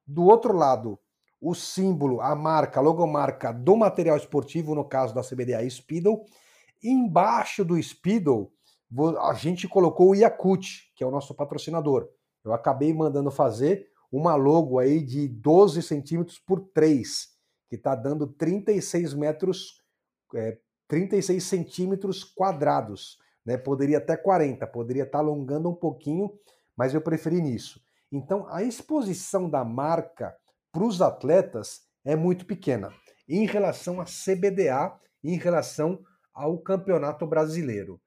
do 0.06 0.26
outro 0.26 0.52
lado, 0.52 1.00
o 1.40 1.56
símbolo, 1.56 2.20
a 2.20 2.36
marca, 2.36 2.82
a 2.82 2.84
logomarca 2.84 3.54
do 3.54 3.78
material 3.78 4.18
esportivo, 4.18 4.76
no 4.76 4.84
caso 4.84 5.16
da 5.16 5.24
CBDA 5.24 5.70
Speedo. 5.70 6.22
Embaixo 6.84 7.64
do 7.64 7.82
Speedo, 7.82 8.52
a 9.20 9.34
gente 9.34 9.68
colocou 9.68 10.10
o 10.10 10.16
Yakut, 10.16 10.92
que 10.96 11.04
é 11.04 11.08
o 11.08 11.12
nosso 11.12 11.34
patrocinador. 11.34 12.08
Eu 12.44 12.54
acabei 12.54 12.94
mandando 12.94 13.32
fazer 13.32 13.88
uma 14.12 14.36
logo 14.36 14.80
aí 14.80 15.04
de 15.04 15.28
12 15.28 15.82
centímetros 15.82 16.40
por 16.40 16.62
3, 16.74 17.28
que 17.70 17.76
está 17.76 17.96
dando 17.96 18.28
36 18.28 19.14
metros 19.14 19.84
é, 20.34 20.58
36 20.88 21.44
centímetros 21.44 22.24
quadrados. 22.24 23.18
Né? 23.46 23.58
Poderia 23.58 23.98
até 23.98 24.16
40, 24.16 24.66
poderia 24.68 25.04
estar 25.04 25.20
alongando 25.20 25.70
um 25.70 25.76
pouquinho, 25.76 26.32
mas 26.76 26.94
eu 26.94 27.02
preferi 27.02 27.42
nisso. 27.42 27.80
Então, 28.12 28.48
a 28.50 28.64
exposição 28.64 29.50
da 29.50 29.64
marca 29.64 30.36
para 30.72 30.84
os 30.84 31.02
atletas 31.02 31.82
é 32.04 32.16
muito 32.16 32.46
pequena 32.46 32.94
em 33.28 33.46
relação 33.46 34.00
à 34.00 34.06
CBDA, 34.06 34.94
em 35.24 35.38
relação 35.38 36.00
ao 36.34 36.58
Campeonato 36.60 37.26
Brasileiro. 37.26 38.00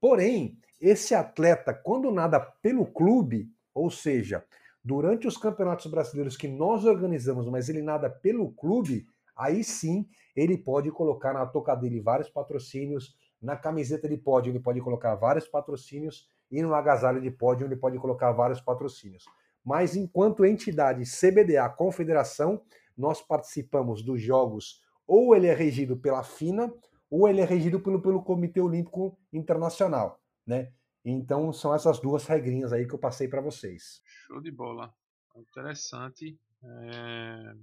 Porém, 0.00 0.58
esse 0.80 1.14
atleta, 1.14 1.74
quando 1.74 2.10
nada 2.10 2.40
pelo 2.40 2.86
clube, 2.86 3.52
ou 3.74 3.90
seja, 3.90 4.44
durante 4.82 5.26
os 5.26 5.36
campeonatos 5.36 5.86
brasileiros 5.86 6.36
que 6.36 6.48
nós 6.48 6.84
organizamos, 6.84 7.46
mas 7.46 7.68
ele 7.68 7.82
nada 7.82 8.08
pelo 8.08 8.50
clube, 8.52 9.06
aí 9.36 9.62
sim 9.62 10.08
ele 10.34 10.56
pode 10.56 10.90
colocar 10.90 11.34
na 11.34 11.44
toca 11.44 11.74
dele 11.74 12.00
vários 12.00 12.30
patrocínios, 12.30 13.14
na 13.40 13.56
camiseta 13.56 14.08
de 14.08 14.16
pódio 14.16 14.50
ele 14.50 14.60
pode 14.60 14.80
colocar 14.80 15.14
vários 15.14 15.46
patrocínios 15.46 16.28
e 16.50 16.62
no 16.62 16.74
agasalho 16.74 17.20
de 17.20 17.30
pódio 17.30 17.66
ele 17.66 17.76
pode 17.76 17.98
colocar 17.98 18.32
vários 18.32 18.60
patrocínios. 18.60 19.24
Mas 19.64 19.94
enquanto 19.94 20.44
entidade 20.44 21.04
CBDA, 21.04 21.68
confederação, 21.68 22.62
nós 22.96 23.20
participamos 23.20 24.02
dos 24.02 24.20
jogos 24.20 24.82
ou 25.06 25.34
ele 25.34 25.46
é 25.46 25.54
regido 25.54 25.96
pela 25.96 26.22
FINA 26.22 26.72
ou 27.10 27.28
ele 27.28 27.40
é 27.40 27.44
regido 27.44 27.80
pelo, 27.80 28.00
pelo 28.00 28.22
Comitê 28.22 28.60
Olímpico 28.60 29.18
Internacional, 29.32 30.20
né? 30.46 30.72
Então 31.04 31.52
são 31.52 31.74
essas 31.74 31.98
duas 31.98 32.26
regrinhas 32.26 32.72
aí 32.72 32.86
que 32.86 32.94
eu 32.94 32.98
passei 32.98 33.26
para 33.26 33.40
vocês. 33.40 34.02
Show 34.04 34.40
de 34.40 34.50
bola. 34.50 34.94
Interessante. 35.34 36.38
É 36.62 37.54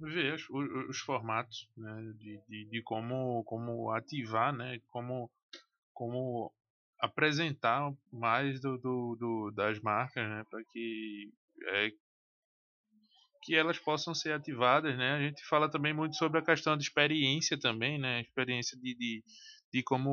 ver 0.00 0.34
os, 0.34 0.88
os 0.88 0.98
formatos 1.00 1.68
né, 1.76 2.12
de, 2.16 2.40
de, 2.48 2.64
de, 2.66 2.82
como, 2.82 3.44
como 3.44 3.90
ativar, 3.90 4.52
né, 4.52 4.80
como, 4.88 5.30
como 5.92 6.52
apresentar 6.98 7.92
mais 8.10 8.60
do, 8.60 8.78
do, 8.78 9.16
do 9.16 9.50
das 9.50 9.78
marcas 9.80 10.26
né, 10.28 10.44
para 10.50 10.62
que, 10.72 11.32
é, 11.68 11.90
que 13.42 13.54
elas 13.54 13.78
possam 13.78 14.14
ser 14.14 14.32
ativadas. 14.32 14.96
Né. 14.96 15.12
A 15.12 15.20
gente 15.20 15.44
fala 15.44 15.70
também 15.70 15.92
muito 15.94 16.16
sobre 16.16 16.38
a 16.38 16.44
questão 16.44 16.76
de 16.76 16.82
experiência 16.84 17.58
também, 17.58 17.98
né, 17.98 18.20
experiência 18.20 18.78
de, 18.78 18.94
de, 18.94 19.24
de 19.72 19.82
como 19.82 20.10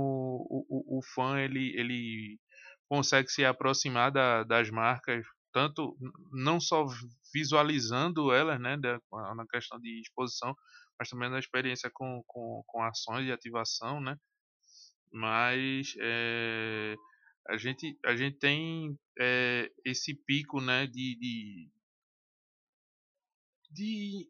o, 0.49 0.65
o, 0.69 0.99
o 0.99 1.01
fã 1.13 1.39
ele, 1.39 1.73
ele 1.77 2.39
consegue 2.87 3.29
se 3.29 3.43
aproximar 3.43 4.11
da, 4.11 4.43
das 4.43 4.69
marcas 4.69 5.25
tanto 5.53 5.97
não 6.31 6.59
só 6.59 6.85
visualizando 7.33 8.31
elas, 8.31 8.59
né, 8.59 8.77
na 8.77 9.47
questão 9.49 9.79
de 9.79 10.01
exposição, 10.01 10.55
mas 10.99 11.09
também 11.09 11.31
na 11.31 11.39
experiência 11.39 11.89
com, 11.91 12.21
com, 12.27 12.63
com 12.67 12.83
ações 12.83 13.25
de 13.25 13.31
ativação, 13.31 13.99
né, 13.99 14.15
mas 15.11 15.95
é, 15.99 16.95
a 17.47 17.57
gente 17.57 17.97
a 18.05 18.15
gente 18.15 18.37
tem 18.37 18.97
é, 19.19 19.71
esse 19.85 20.13
pico, 20.13 20.61
né, 20.61 20.85
de, 20.85 21.17
de, 21.19 21.69
de 23.69 24.27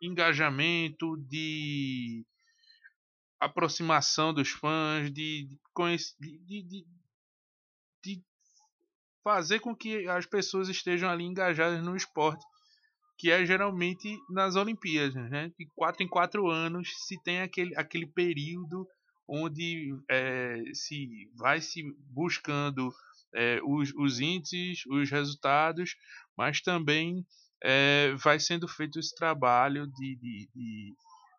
engajamento, 0.00 1.16
de 1.16 2.24
aproximação 3.40 4.32
dos 4.32 4.50
fãs, 4.50 5.12
de, 5.12 5.48
de, 6.20 6.62
de, 6.62 6.86
de, 8.02 8.24
fazer 9.22 9.60
com 9.60 9.74
que 9.74 10.06
as 10.08 10.26
pessoas 10.26 10.68
estejam 10.68 11.08
ali 11.08 11.24
engajadas 11.24 11.82
no 11.82 11.96
esporte, 11.96 12.44
que 13.18 13.30
é 13.30 13.44
geralmente 13.44 14.18
nas 14.30 14.56
Olimpíadas, 14.56 15.14
né? 15.30 15.52
De 15.58 15.66
quatro 15.74 16.02
em 16.02 16.08
quatro 16.08 16.50
anos 16.50 16.92
se 17.06 17.22
tem 17.22 17.40
aquele, 17.40 17.74
aquele 17.76 18.06
período 18.06 18.86
onde 19.26 19.94
é, 20.10 20.62
se 20.74 21.30
vai 21.34 21.60
se 21.60 21.82
buscando 22.10 22.92
é, 23.34 23.60
os, 23.64 23.92
os 23.94 24.20
índices, 24.20 24.84
os 24.86 25.10
resultados, 25.10 25.96
mas 26.36 26.60
também 26.60 27.26
é, 27.66 28.14
vai 28.16 28.38
sendo 28.38 28.68
feito 28.68 28.98
esse 28.98 29.14
trabalho 29.14 29.86
de, 29.86 30.16
de, 30.16 30.50
de, 30.54 30.94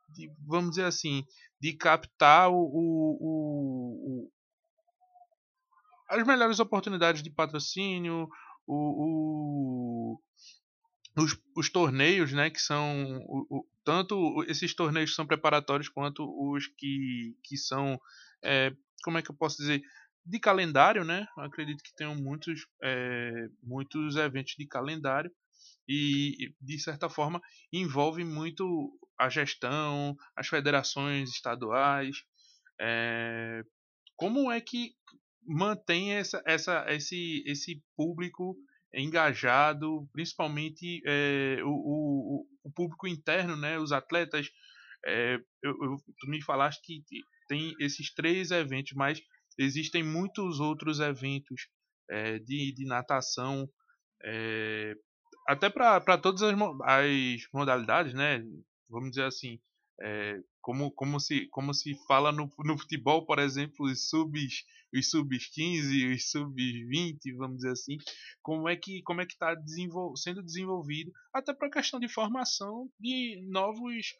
de, 0.10 0.32
vamos 0.48 0.72
dizer 0.72 0.86
assim, 0.86 1.24
de 1.62 1.74
captar 1.74 2.50
o, 2.50 2.56
o, 2.56 3.18
o, 3.22 4.32
as 6.10 6.26
melhores 6.26 6.60
oportunidades 6.60 7.22
de 7.22 7.30
patrocínio, 7.30 8.28
os, 11.16 11.38
os, 11.56 11.70
torneios, 11.70 12.32
né, 12.34 12.50
que 12.50 12.60
são 12.60 13.24
tanto 13.84 14.44
esses 14.48 14.74
torneios 14.74 15.12
que 15.12 15.16
são 15.16 15.28
preparatórios 15.28 15.90
quanto 15.90 16.26
os 16.26 16.66
que, 16.66 17.38
que 17.44 17.56
são, 17.56 18.02
é, 18.44 18.76
como 19.04 19.20
é 19.20 19.22
que 19.22 19.30
eu 19.30 19.36
posso 19.36 19.58
dizer, 19.58 19.84
de 20.26 20.40
calendário, 20.40 21.04
né? 21.06 21.28
Eu 21.38 21.44
acredito 21.44 21.84
que 21.84 21.94
tenham 21.94 22.16
muitos, 22.16 22.66
é, 22.82 23.48
muitos 23.62 24.16
eventos 24.16 24.56
de 24.58 24.66
calendário 24.66 25.32
e, 25.88 26.54
de 26.60 26.80
certa 26.80 27.10
forma, 27.10 27.42
envolve 27.72 28.24
muito 28.24 28.98
a 29.20 29.30
gestão, 29.30 30.16
as 30.36 30.48
federações 30.48 31.30
estaduais. 31.30 32.18
É, 32.80 33.62
como 34.16 34.52
é 34.52 34.60
que 34.60 34.94
mantém 35.48 36.14
essa, 36.14 36.42
essa, 36.46 36.86
esse, 36.90 37.44
esse 37.46 37.82
público 37.96 38.58
engajado, 38.94 40.08
principalmente 40.12 41.02
é, 41.06 41.58
o, 41.64 41.70
o, 41.70 42.48
o, 42.64 42.72
público 42.72 43.08
interno, 43.08 43.56
né, 43.56 43.78
os 43.78 43.92
atletas. 43.92 44.50
É, 45.06 45.36
eu, 45.62 45.72
eu, 45.72 45.98
tu 46.20 46.28
me 46.28 46.42
falaste 46.42 46.82
que 46.84 47.04
tem 47.48 47.74
esses 47.80 48.14
três 48.14 48.52
eventos, 48.52 48.94
mas 48.94 49.22
existem 49.60 50.04
muitos 50.04 50.60
outros 50.60 51.00
eventos 51.00 51.68
é, 52.10 52.40
de, 52.40 52.74
de 52.74 52.86
natação, 52.86 53.70
até 55.46 55.70
para 55.70 56.18
todas 56.18 56.42
as, 56.42 56.54
as 56.84 57.48
modalidades, 57.54 58.14
né? 58.14 58.44
Vamos 58.90 59.10
dizer 59.12 59.26
assim, 59.26 59.60
é, 60.02 60.40
como, 60.62 60.92
como, 60.92 61.20
se, 61.20 61.48
como 61.48 61.74
se 61.74 61.96
fala 62.08 62.32
no, 62.32 62.52
no 62.60 62.78
futebol, 62.78 63.26
por 63.26 63.40
exemplo, 63.40 63.86
os 63.86 64.10
subs, 64.10 64.66
os 64.94 65.10
subs 65.10 65.48
15, 65.48 66.14
os 66.14 66.30
subs 66.30 66.88
20, 66.88 67.34
vamos 67.34 67.58
dizer 67.58 67.72
assim, 67.72 67.98
como 68.42 68.68
é 68.68 68.76
que 68.76 69.02
como 69.04 69.22
é 69.22 69.26
que 69.26 69.34
está 69.34 69.54
desenvol 69.54 70.16
sendo 70.18 70.44
desenvolvido, 70.44 71.12
até 71.34 71.54
para 71.54 71.68
a 71.68 71.72
questão 71.72 72.00
de 72.00 72.10
formação 72.10 72.90
de 73.00 73.42
novos 73.50 74.14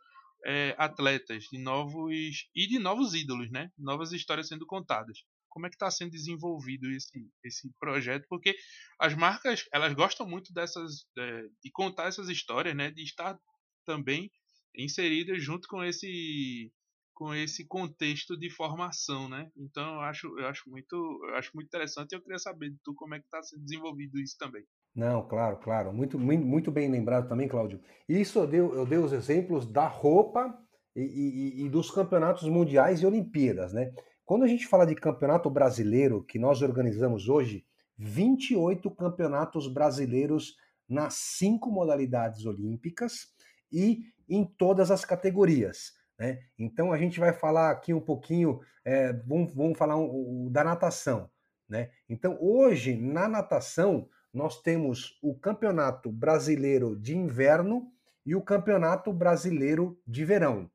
é, 0.46 0.76
atletas, 0.78 1.46
de 1.46 1.58
novos 1.58 2.48
e 2.56 2.68
de 2.68 2.78
novos 2.78 3.14
ídolos, 3.14 3.50
né? 3.52 3.72
Novas 3.78 4.12
histórias 4.12 4.48
sendo 4.48 4.66
contadas. 4.66 5.24
Como 5.56 5.68
é 5.68 5.70
que 5.70 5.76
está 5.76 5.90
sendo 5.90 6.12
desenvolvido 6.12 6.92
esse, 6.92 7.32
esse 7.42 7.72
projeto? 7.80 8.26
Porque 8.28 8.54
as 9.00 9.16
marcas 9.16 9.64
elas 9.74 9.94
gostam 9.94 10.28
muito 10.28 10.54
dessas 10.54 11.06
é, 11.18 11.44
de 11.64 11.72
contar 11.72 12.10
essas 12.10 12.28
histórias, 12.28 12.76
né? 12.76 12.92
De 12.92 13.02
estar 13.02 13.40
também 13.86 14.30
inseridas 14.78 15.42
junto 15.42 15.66
com 15.70 15.82
esse 15.82 16.70
com 17.14 17.34
esse 17.34 17.66
contexto 17.66 18.38
de 18.38 18.50
formação, 18.50 19.30
né? 19.30 19.50
Então 19.56 19.94
eu 19.94 20.02
acho, 20.02 20.28
eu 20.38 20.46
acho 20.48 20.70
muito, 20.70 20.96
eu 21.30 21.36
acho 21.36 21.52
muito 21.56 21.68
interessante 21.68 22.12
e 22.12 22.16
eu 22.16 22.22
queria 22.22 22.38
saber 22.38 22.72
de 22.72 22.78
tu 22.84 22.94
como 22.94 23.16
é 23.16 23.20
que 23.20 23.26
está 23.26 23.42
sendo 23.42 23.64
desenvolvido 23.64 24.20
isso 24.20 24.36
também. 24.38 24.66
Não, 24.94 25.26
claro, 25.26 25.58
claro, 25.60 25.94
muito, 25.94 26.20
muito 26.20 26.70
bem 26.70 26.92
lembrado 26.92 27.30
também, 27.30 27.48
Cláudio. 27.48 27.82
Isso 28.10 28.40
eu 28.40 28.48
dei, 28.48 28.60
eu 28.60 28.86
dei 28.86 28.98
os 28.98 29.14
exemplos 29.14 29.66
da 29.66 29.88
roupa 29.88 30.54
e, 30.94 31.62
e, 31.62 31.66
e 31.66 31.70
dos 31.70 31.90
campeonatos 31.90 32.44
mundiais 32.50 33.02
e 33.02 33.06
Olimpíadas, 33.06 33.72
né? 33.72 33.94
Quando 34.26 34.44
a 34.44 34.48
gente 34.48 34.66
fala 34.68 34.88
de 34.88 34.96
campeonato 34.96 35.52
brasileiro, 35.52 36.24
que 36.24 36.40
nós 36.40 36.64
organizamos 36.64 37.30
hoje, 37.30 37.64
28 37.96 38.90
campeonatos 38.92 39.68
brasileiros 39.68 40.58
nas 40.90 41.14
cinco 41.14 41.70
modalidades 41.72 42.46
olímpicas 42.46 43.28
e 43.72 44.06
em 44.28 44.44
todas 44.44 44.90
as 44.90 45.06
categorias. 45.06 45.94
Né? 46.18 46.40
Então 46.58 46.92
a 46.92 46.98
gente 46.98 47.20
vai 47.20 47.34
falar 47.34 47.70
aqui 47.70 47.94
um 47.94 48.02
pouquinho, 48.02 48.60
é, 48.84 49.14
vamos, 49.14 49.54
vamos 49.54 49.78
falar 49.78 49.96
um, 49.96 50.46
um, 50.46 50.52
da 50.52 50.64
natação. 50.64 51.30
Né? 51.70 51.92
Então 52.10 52.36
hoje 52.42 52.96
na 52.96 53.28
natação 53.28 54.10
nós 54.34 54.60
temos 54.62 55.20
o 55.22 55.36
Campeonato 55.36 56.12
Brasileiro 56.12 56.96
de 56.96 57.16
Inverno 57.16 57.92
e 58.26 58.36
o 58.36 58.42
Campeonato 58.42 59.14
Brasileiro 59.14 60.00
de 60.06 60.26
Verão. 60.26 60.70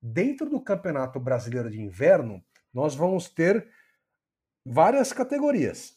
Dentro 0.00 0.48
do 0.48 0.60
Campeonato 0.60 1.18
Brasileiro 1.18 1.68
de 1.68 1.80
Inverno, 1.80 2.42
nós 2.76 2.94
vamos 2.94 3.30
ter 3.30 3.66
várias 4.62 5.10
categorias. 5.10 5.96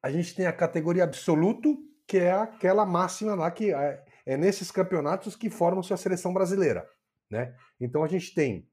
A 0.00 0.12
gente 0.12 0.32
tem 0.32 0.46
a 0.46 0.52
categoria 0.52 1.02
absoluto, 1.02 1.76
que 2.06 2.18
é 2.18 2.30
aquela 2.30 2.86
máxima 2.86 3.34
lá 3.34 3.50
que 3.50 3.74
é, 3.74 4.04
é 4.24 4.36
nesses 4.36 4.70
campeonatos 4.70 5.34
que 5.34 5.50
formam-se 5.50 5.92
a 5.92 5.96
seleção 5.96 6.32
brasileira. 6.32 6.88
Né? 7.28 7.52
Então 7.80 8.04
a 8.04 8.06
gente 8.06 8.32
tem 8.32 8.70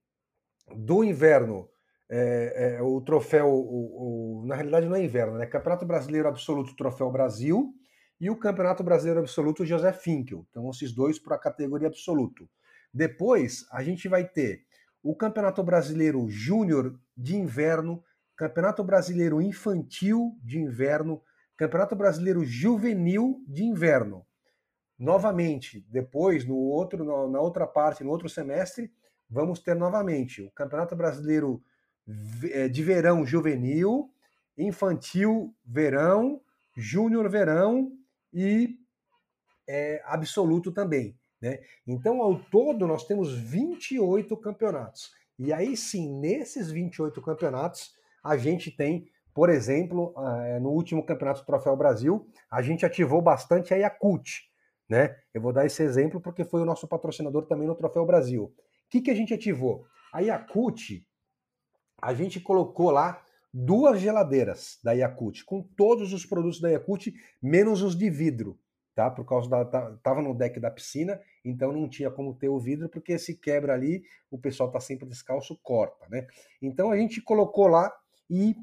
do 0.76 1.04
inverno 1.04 1.68
é, 2.08 2.76
é, 2.76 2.82
o 2.84 3.02
troféu, 3.02 3.48
o, 3.48 4.42
o, 4.42 4.46
na 4.46 4.54
realidade 4.54 4.88
não 4.88 4.96
é 4.96 5.04
inverno, 5.04 5.38
né? 5.38 5.46
Campeonato 5.48 5.86
Brasileiro 5.86 6.28
Absoluto 6.28 6.76
Troféu 6.76 7.10
Brasil 7.10 7.74
e 8.20 8.30
o 8.30 8.38
Campeonato 8.38 8.84
Brasileiro 8.84 9.22
Absoluto 9.22 9.66
José 9.66 9.92
Finkel. 9.94 10.46
Então 10.52 10.70
esses 10.70 10.94
dois 10.94 11.18
para 11.18 11.38
a 11.38 11.40
categoria 11.40 11.88
absoluto. 11.88 12.48
Depois 12.94 13.66
a 13.72 13.82
gente 13.82 14.08
vai 14.08 14.28
ter 14.28 14.66
o 15.04 15.16
Campeonato 15.16 15.64
Brasileiro 15.64 16.30
Júnior 16.30 17.00
de 17.16 17.36
Inverno, 17.36 18.04
Campeonato 18.36 18.84
Brasileiro 18.84 19.42
Infantil 19.42 20.38
de 20.44 20.60
Inverno, 20.60 21.22
Campeonato 21.58 21.96
Brasileiro 21.96 22.44
Juvenil 22.44 23.44
de 23.48 23.64
Inverno. 23.64 24.26
Novamente, 24.98 25.86
depois, 25.90 26.46
no 26.46 26.56
outro, 26.56 27.04
na 27.30 27.40
outra 27.40 27.66
parte, 27.66 28.04
no 28.04 28.12
outro 28.12 28.30
semestre, 28.30 28.92
vamos 29.30 29.60
ter 29.60 29.76
novamente 29.76 30.42
o 30.42 30.52
Campeonato 30.52 30.96
Brasileiro 30.96 31.64
eh, 32.52 32.68
de 32.68 32.84
Verão 32.84 33.26
Juvenil, 33.26 34.12
Infantil 34.58 35.56
Verão, 35.66 36.42
Júnior 36.76 37.30
Verão 37.30 37.92
e 38.34 38.78
é, 39.68 40.02
Absoluto 40.06 40.72
também. 40.72 41.18
Né? 41.42 41.60
Então, 41.88 42.22
ao 42.22 42.40
todo, 42.40 42.86
nós 42.88 43.06
temos 43.06 43.34
28 43.34 44.36
campeonatos. 44.38 45.12
E 45.40 45.52
aí 45.52 45.76
sim, 45.76 46.20
nesses 46.20 46.70
28 46.70 47.20
campeonatos, 47.22 47.94
a 48.24 48.38
gente 48.38 48.70
tem, 48.70 49.08
por 49.34 49.50
exemplo, 49.50 50.14
eh, 50.18 50.60
no 50.60 50.70
último 50.70 51.04
campeonato 51.04 51.42
do 51.42 51.46
Troféu 51.46 51.76
Brasil, 51.76 52.28
a 52.50 52.62
gente 52.62 52.86
ativou 52.86 53.22
bastante 53.22 53.74
a 53.74 53.78
Yakult, 53.78 54.42
né? 54.88 55.16
Eu 55.34 55.42
vou 55.42 55.52
dar 55.52 55.66
esse 55.66 55.82
exemplo 55.82 56.22
porque 56.22 56.44
foi 56.44 56.62
o 56.62 56.66
nosso 56.66 56.88
patrocinador 56.88 57.48
também 57.48 57.68
no 57.68 57.76
Troféu 57.76 58.06
Brasil. 58.06 58.44
O 58.44 58.54
que, 58.90 59.02
que 59.02 59.10
a 59.10 59.16
gente 59.16 59.34
ativou? 59.34 59.86
A 60.14 60.20
Yakult, 60.20 61.04
a 62.00 62.14
gente 62.14 62.40
colocou 62.40 62.92
lá 62.92 63.24
duas 63.54 64.00
geladeiras 64.00 64.78
da 64.84 64.92
Yakult, 64.92 65.44
com 65.46 65.64
todos 65.64 66.14
os 66.14 66.26
produtos 66.26 66.62
da 66.62 66.70
Yakult, 66.70 67.08
menos 67.42 67.82
os 67.82 67.96
de 67.96 68.10
vidro, 68.10 68.60
tá? 68.96 69.10
Por 69.10 69.26
causa 69.26 69.50
da. 69.50 69.66
Tava 70.04 70.22
no 70.22 70.34
deck 70.34 70.60
da 70.60 70.72
piscina, 70.72 71.20
então 71.44 71.72
não 71.72 71.88
tinha 71.88 72.12
como 72.12 72.34
ter 72.34 72.50
o 72.50 72.60
vidro, 72.60 72.90
porque 72.90 73.18
se 73.18 73.36
quebra 73.36 73.74
ali, 73.74 74.04
o 74.30 74.38
pessoal 74.38 74.72
tá 74.72 74.80
sempre 74.80 75.08
descalço, 75.08 75.60
corta, 75.62 76.08
né? 76.10 76.28
Então 76.62 76.92
a 76.92 76.98
gente 76.98 77.22
colocou 77.22 77.68
lá 77.68 77.92
e 78.30 78.56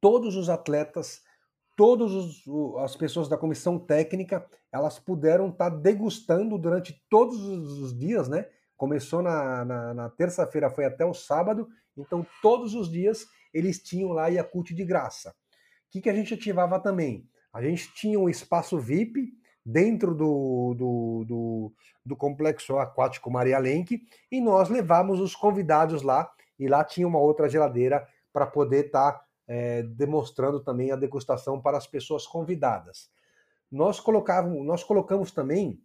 todos 0.00 0.36
os 0.36 0.48
atletas 0.48 1.22
todas 1.76 2.12
as 2.78 2.96
pessoas 2.96 3.28
da 3.28 3.36
comissão 3.36 3.78
técnica 3.78 4.46
elas 4.70 4.98
puderam 4.98 5.48
estar 5.48 5.70
tá 5.70 5.76
degustando 5.76 6.56
durante 6.58 7.02
todos 7.08 7.38
os 7.38 7.96
dias, 7.96 8.28
né? 8.28 8.46
Começou 8.76 9.22
na, 9.22 9.64
na, 9.64 9.94
na 9.94 10.08
terça-feira, 10.10 10.70
foi 10.70 10.84
até 10.84 11.04
o 11.04 11.14
sábado, 11.14 11.68
então 11.96 12.26
todos 12.40 12.74
os 12.74 12.90
dias 12.90 13.26
eles 13.52 13.82
tinham 13.82 14.12
lá 14.12 14.28
Yakult 14.28 14.72
de 14.72 14.84
graça. 14.84 15.30
O 15.30 15.34
que, 15.90 16.00
que 16.00 16.10
a 16.10 16.14
gente 16.14 16.32
ativava 16.32 16.80
também? 16.80 17.28
A 17.52 17.62
gente 17.62 17.92
tinha 17.94 18.18
um 18.18 18.28
espaço 18.28 18.78
VIP 18.78 19.32
dentro 19.64 20.14
do, 20.14 20.74
do, 20.74 21.24
do, 21.26 21.72
do 22.04 22.16
complexo 22.16 22.78
aquático 22.78 23.30
Maria 23.30 23.58
Lenk 23.58 24.00
e 24.30 24.40
nós 24.40 24.68
levamos 24.68 25.20
os 25.20 25.34
convidados 25.34 26.02
lá 26.02 26.30
e 26.58 26.66
lá 26.66 26.82
tinha 26.84 27.06
uma 27.06 27.18
outra 27.18 27.48
geladeira 27.48 28.06
para 28.32 28.46
poder 28.46 28.86
estar 28.86 29.12
tá 29.12 29.24
é, 29.46 29.82
demonstrando 29.82 30.60
também 30.60 30.90
a 30.90 30.96
degustação 30.96 31.60
para 31.60 31.76
as 31.76 31.86
pessoas 31.86 32.26
convidadas. 32.26 33.10
Nós, 33.70 34.00
colocávamos, 34.00 34.64
nós 34.64 34.82
colocamos 34.84 35.30
também 35.30 35.80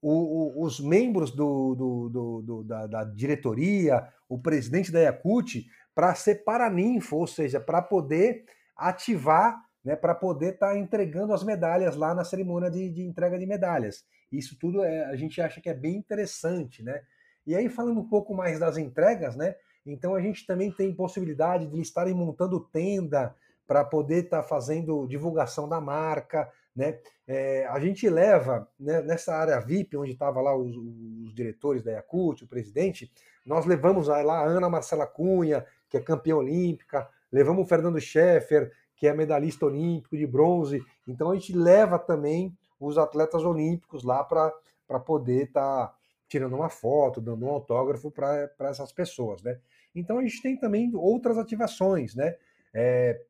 o, 0.00 0.60
o, 0.60 0.64
os 0.64 0.80
membros 0.80 1.30
do, 1.30 1.74
do, 1.74 2.42
do, 2.42 2.64
da, 2.64 2.86
da, 2.86 3.04
diretoria, 3.04 4.08
o 4.28 4.38
presidente 4.38 4.90
da 4.90 5.00
Yakut, 5.00 5.64
para 5.94 6.14
ser 6.14 6.44
paraninfo, 6.44 7.16
ou 7.16 7.26
seja, 7.26 7.60
para 7.60 7.80
poder 7.80 8.44
ativar, 8.88 9.60
né, 9.84 9.96
para 9.96 10.14
poder 10.14 10.54
estar 10.54 10.72
tá 10.72 10.78
entregando 10.78 11.32
as 11.32 11.42
medalhas 11.42 11.96
lá 11.96 12.14
na 12.14 12.24
cerimônia 12.24 12.70
de, 12.70 12.88
de 12.90 13.02
entrega 13.02 13.38
de 13.38 13.46
medalhas. 13.46 14.04
Isso 14.30 14.56
tudo 14.58 14.82
é, 14.82 15.04
a 15.06 15.16
gente 15.16 15.40
acha 15.40 15.60
que 15.60 15.68
é 15.68 15.74
bem 15.74 15.96
interessante, 15.96 16.82
né? 16.82 17.02
E 17.46 17.56
aí, 17.56 17.68
falando 17.68 18.00
um 18.00 18.08
pouco 18.08 18.34
mais 18.34 18.58
das 18.58 18.76
entregas, 18.76 19.34
né? 19.36 19.54
Então 19.84 20.14
a 20.14 20.20
gente 20.20 20.46
também 20.46 20.70
tem 20.70 20.94
possibilidade 20.94 21.66
de 21.66 21.80
estarem 21.80 22.14
montando 22.14 22.60
tenda 22.60 23.34
para 23.66 23.84
poder 23.84 24.24
estar 24.24 24.42
tá 24.42 24.48
fazendo 24.48 25.06
divulgação 25.06 25.68
da 25.68 25.80
marca, 25.80 26.48
né? 26.74 26.98
É, 27.26 27.66
a 27.66 27.78
gente 27.78 28.08
leva 28.08 28.68
né, 28.78 29.02
nessa 29.02 29.34
área 29.34 29.60
VIP, 29.60 29.96
onde 29.96 30.12
estava 30.12 30.40
lá 30.40 30.56
os, 30.56 30.76
os, 30.76 31.34
diretores 31.34 31.82
da 31.82 31.92
Yakult, 31.92 32.42
o 32.42 32.48
presidente, 32.48 33.10
nós 33.44 33.66
levamos 33.66 34.08
lá 34.08 34.40
a 34.40 34.44
Ana 34.44 34.68
Marcela 34.68 35.06
Cunha, 35.06 35.64
que 35.88 35.96
é 35.96 36.00
campeã 36.00 36.36
olímpica, 36.36 37.08
levamos 37.32 37.64
o 37.64 37.68
Fernando 37.68 38.00
Scheffer, 38.00 38.70
que 38.94 39.06
é 39.08 39.14
medalhista 39.14 39.66
olímpico 39.66 40.16
de 40.16 40.26
bronze. 40.26 40.84
Então 41.08 41.30
a 41.30 41.34
gente 41.34 41.56
leva 41.56 41.98
também 41.98 42.56
os 42.78 42.98
atletas 42.98 43.42
olímpicos 43.42 44.04
lá 44.04 44.22
para 44.22 45.00
poder 45.00 45.48
estar 45.48 45.88
tá 45.88 45.94
tirando 46.28 46.54
uma 46.54 46.68
foto, 46.68 47.20
dando 47.20 47.44
um 47.44 47.50
autógrafo 47.50 48.10
para 48.10 48.50
essas 48.60 48.92
pessoas, 48.92 49.42
né? 49.42 49.58
Então 49.94 50.18
a 50.18 50.22
gente 50.22 50.40
tem 50.40 50.56
também 50.56 50.90
outras 50.94 51.36
ativações, 51.36 52.14
né? 52.14 52.36
É, 52.72 53.20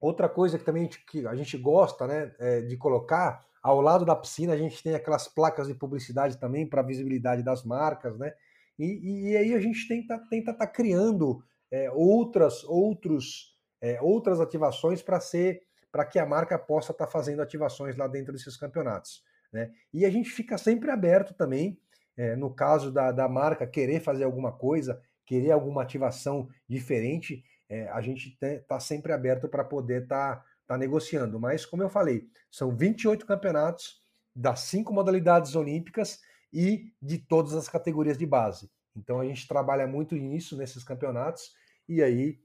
outra 0.00 0.28
coisa 0.28 0.58
que 0.58 0.64
também 0.64 0.82
a 0.82 0.84
gente, 0.86 1.04
que 1.06 1.26
a 1.26 1.34
gente 1.34 1.56
gosta 1.56 2.06
né, 2.06 2.34
é 2.38 2.60
de 2.60 2.76
colocar, 2.76 3.44
ao 3.62 3.80
lado 3.80 4.04
da 4.04 4.16
piscina 4.16 4.52
a 4.52 4.56
gente 4.56 4.82
tem 4.82 4.94
aquelas 4.94 5.28
placas 5.28 5.68
de 5.68 5.74
publicidade 5.74 6.36
também 6.38 6.66
para 6.66 6.82
visibilidade 6.82 7.42
das 7.42 7.62
marcas, 7.64 8.18
né? 8.18 8.34
E, 8.78 9.30
e, 9.30 9.36
aí 9.36 9.54
a 9.54 9.60
gente 9.60 9.86
tenta 9.86 10.18
tenta 10.28 10.50
estar 10.50 10.66
tá 10.66 10.72
criando 10.72 11.42
é, 11.74 11.90
outras 11.90 12.62
outros 12.62 13.52
é, 13.80 14.00
outras 14.00 14.40
ativações 14.40 15.02
para 15.02 15.18
ser 15.18 15.62
para 15.90 16.04
que 16.04 16.20
a 16.20 16.26
marca 16.26 16.56
possa 16.56 16.92
estar 16.92 17.06
tá 17.06 17.10
fazendo 17.10 17.42
ativações 17.42 17.96
lá 17.96 18.06
dentro 18.06 18.32
desses 18.32 18.56
campeonatos, 18.56 19.22
né? 19.52 19.72
E 19.92 20.04
a 20.04 20.10
gente 20.10 20.30
fica 20.30 20.56
sempre 20.56 20.90
aberto 20.90 21.34
também, 21.34 21.78
é, 22.16 22.36
no 22.36 22.54
caso 22.54 22.92
da, 22.92 23.10
da 23.10 23.28
marca 23.28 23.66
querer 23.66 24.00
fazer 24.00 24.24
alguma 24.24 24.52
coisa, 24.52 25.00
querer 25.26 25.50
alguma 25.50 25.82
ativação 25.82 26.48
diferente, 26.68 27.44
é, 27.68 27.88
a 27.88 28.00
gente 28.00 28.36
está 28.40 28.78
sempre 28.78 29.12
aberto 29.12 29.48
para 29.48 29.64
poder 29.64 30.02
estar 30.02 30.36
tá, 30.36 30.44
tá 30.66 30.78
negociando. 30.78 31.38
Mas, 31.38 31.64
como 31.64 31.82
eu 31.82 31.88
falei, 31.88 32.28
são 32.50 32.76
28 32.76 33.24
campeonatos 33.24 34.00
das 34.34 34.60
cinco 34.60 34.92
modalidades 34.92 35.54
olímpicas 35.54 36.20
e 36.52 36.92
de 37.00 37.18
todas 37.18 37.54
as 37.54 37.68
categorias 37.68 38.18
de 38.18 38.26
base. 38.26 38.68
Então 38.96 39.20
a 39.20 39.24
gente 39.24 39.46
trabalha 39.46 39.86
muito 39.86 40.14
nisso 40.16 40.56
nesses 40.56 40.84
campeonatos 40.84 41.52
e 41.88 42.02
aí 42.02 42.38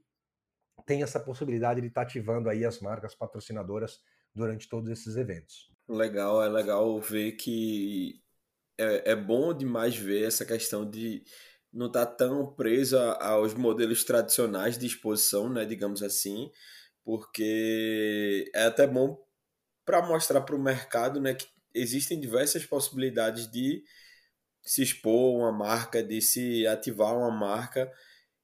tem 0.86 1.02
essa 1.02 1.20
possibilidade 1.20 1.80
de 1.80 1.86
estar 1.88 2.02
tá 2.02 2.06
ativando 2.06 2.48
aí 2.48 2.64
as 2.64 2.80
marcas 2.80 3.14
patrocinadoras 3.14 4.00
durante 4.34 4.68
todos 4.68 4.90
esses 4.90 5.16
eventos. 5.16 5.70
Legal, 5.88 6.42
é 6.42 6.48
legal 6.48 7.00
ver 7.00 7.32
que 7.32 8.22
é, 8.78 9.12
é 9.12 9.16
bom 9.16 9.52
demais 9.52 9.96
ver 9.96 10.26
essa 10.26 10.44
questão 10.44 10.88
de 10.88 11.22
não 11.72 11.86
está 11.86 12.04
tão 12.04 12.52
preso 12.54 12.98
aos 12.98 13.54
modelos 13.54 14.02
tradicionais 14.02 14.76
de 14.76 14.86
exposição, 14.86 15.48
né, 15.48 15.64
digamos 15.64 16.02
assim, 16.02 16.50
porque 17.04 18.50
é 18.54 18.64
até 18.64 18.86
bom 18.86 19.18
para 19.84 20.04
mostrar 20.06 20.40
para 20.40 20.56
o 20.56 20.62
mercado 20.62 21.20
né, 21.20 21.34
que 21.34 21.46
existem 21.74 22.18
diversas 22.20 22.64
possibilidades 22.66 23.50
de 23.50 23.84
se 24.62 24.82
expor 24.82 25.36
uma 25.36 25.52
marca, 25.52 26.02
de 26.02 26.20
se 26.20 26.66
ativar 26.66 27.16
uma 27.16 27.30
marca 27.30 27.90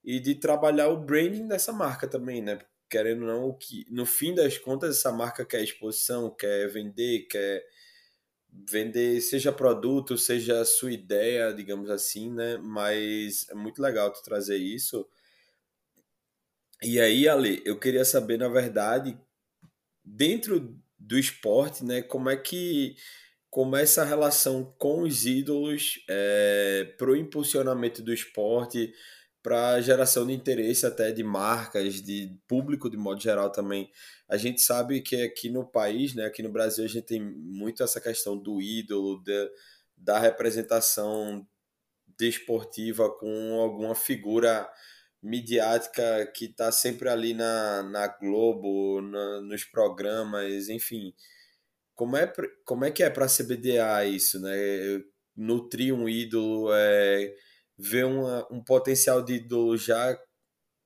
e 0.07 0.21
de 0.21 0.35
trabalhar 0.35 0.87
o 0.87 0.95
branding 0.95 1.49
dessa 1.49 1.73
marca 1.73 2.07
também, 2.07 2.41
né? 2.41 2.57
Querendo 2.89 3.23
ou 3.23 3.27
não, 3.27 3.53
que 3.53 3.85
no 3.91 4.05
fim 4.05 4.33
das 4.33 4.57
contas 4.57 4.97
essa 4.97 5.11
marca 5.11 5.45
quer 5.45 5.61
exposição, 5.61 6.33
quer 6.33 6.69
vender, 6.69 7.27
quer 7.29 7.65
vender 8.49 9.19
seja 9.19 9.51
produto, 9.51 10.17
seja 10.17 10.63
sua 10.63 10.93
ideia, 10.93 11.53
digamos 11.53 11.89
assim, 11.89 12.31
né? 12.33 12.55
Mas 12.55 13.49
é 13.49 13.53
muito 13.53 13.81
legal 13.81 14.13
tu 14.13 14.23
trazer 14.23 14.55
isso. 14.55 15.05
E 16.81 17.01
aí, 17.01 17.27
Ale, 17.27 17.61
eu 17.65 17.77
queria 17.77 18.05
saber, 18.05 18.37
na 18.37 18.47
verdade, 18.47 19.19
dentro 20.05 20.79
do 20.97 21.19
esporte, 21.19 21.83
né, 21.83 22.01
como 22.01 22.29
é 22.29 22.37
que 22.37 22.95
começa 23.49 24.03
a 24.03 24.05
relação 24.05 24.73
com 24.77 25.01
os 25.01 25.25
ídolos 25.25 25.99
é, 26.07 26.93
para 26.97 27.09
o 27.11 27.15
impulsionamento 27.15 28.01
do 28.01 28.13
esporte, 28.13 28.93
para 29.47 29.79
geração 29.79 30.27
de 30.27 30.33
interesse 30.33 30.85
até 30.85 31.09
de 31.09 31.23
marcas, 31.23 32.01
de 32.01 32.37
público 32.49 32.89
de 32.89 32.97
modo 32.97 33.21
geral 33.21 33.49
também. 33.49 33.89
A 34.27 34.35
gente 34.35 34.59
sabe 34.59 34.99
que 34.99 35.21
aqui 35.21 35.49
no 35.49 35.65
país, 35.65 36.13
né, 36.13 36.25
aqui 36.25 36.43
no 36.43 36.51
Brasil, 36.51 36.83
a 36.83 36.87
gente 36.87 37.05
tem 37.05 37.21
muito 37.21 37.81
essa 37.81 38.01
questão 38.01 38.37
do 38.37 38.61
ídolo, 38.61 39.23
de, 39.23 39.49
da 39.95 40.19
representação 40.19 41.47
desportiva 42.19 43.09
com 43.09 43.61
alguma 43.61 43.95
figura 43.95 44.69
midiática 45.23 46.29
que 46.35 46.43
está 46.47 46.69
sempre 46.69 47.07
ali 47.07 47.33
na, 47.33 47.83
na 47.83 48.05
Globo, 48.05 48.99
na, 48.99 49.39
nos 49.43 49.63
programas, 49.63 50.67
enfim. 50.67 51.13
Como 51.95 52.17
é, 52.17 52.33
como 52.65 52.83
é 52.83 52.91
que 52.91 53.01
é 53.01 53.09
para 53.09 53.23
a 53.23 53.29
CBDA 53.29 54.03
isso, 54.07 54.41
né? 54.41 54.51
Nutrir 55.37 55.95
um 55.95 56.09
ídolo, 56.09 56.67
é, 56.73 57.33
ver 57.77 58.05
uma, 58.05 58.47
um 58.51 58.63
potencial 58.63 59.21
de 59.21 59.35
ídolo 59.35 59.77
já, 59.77 60.17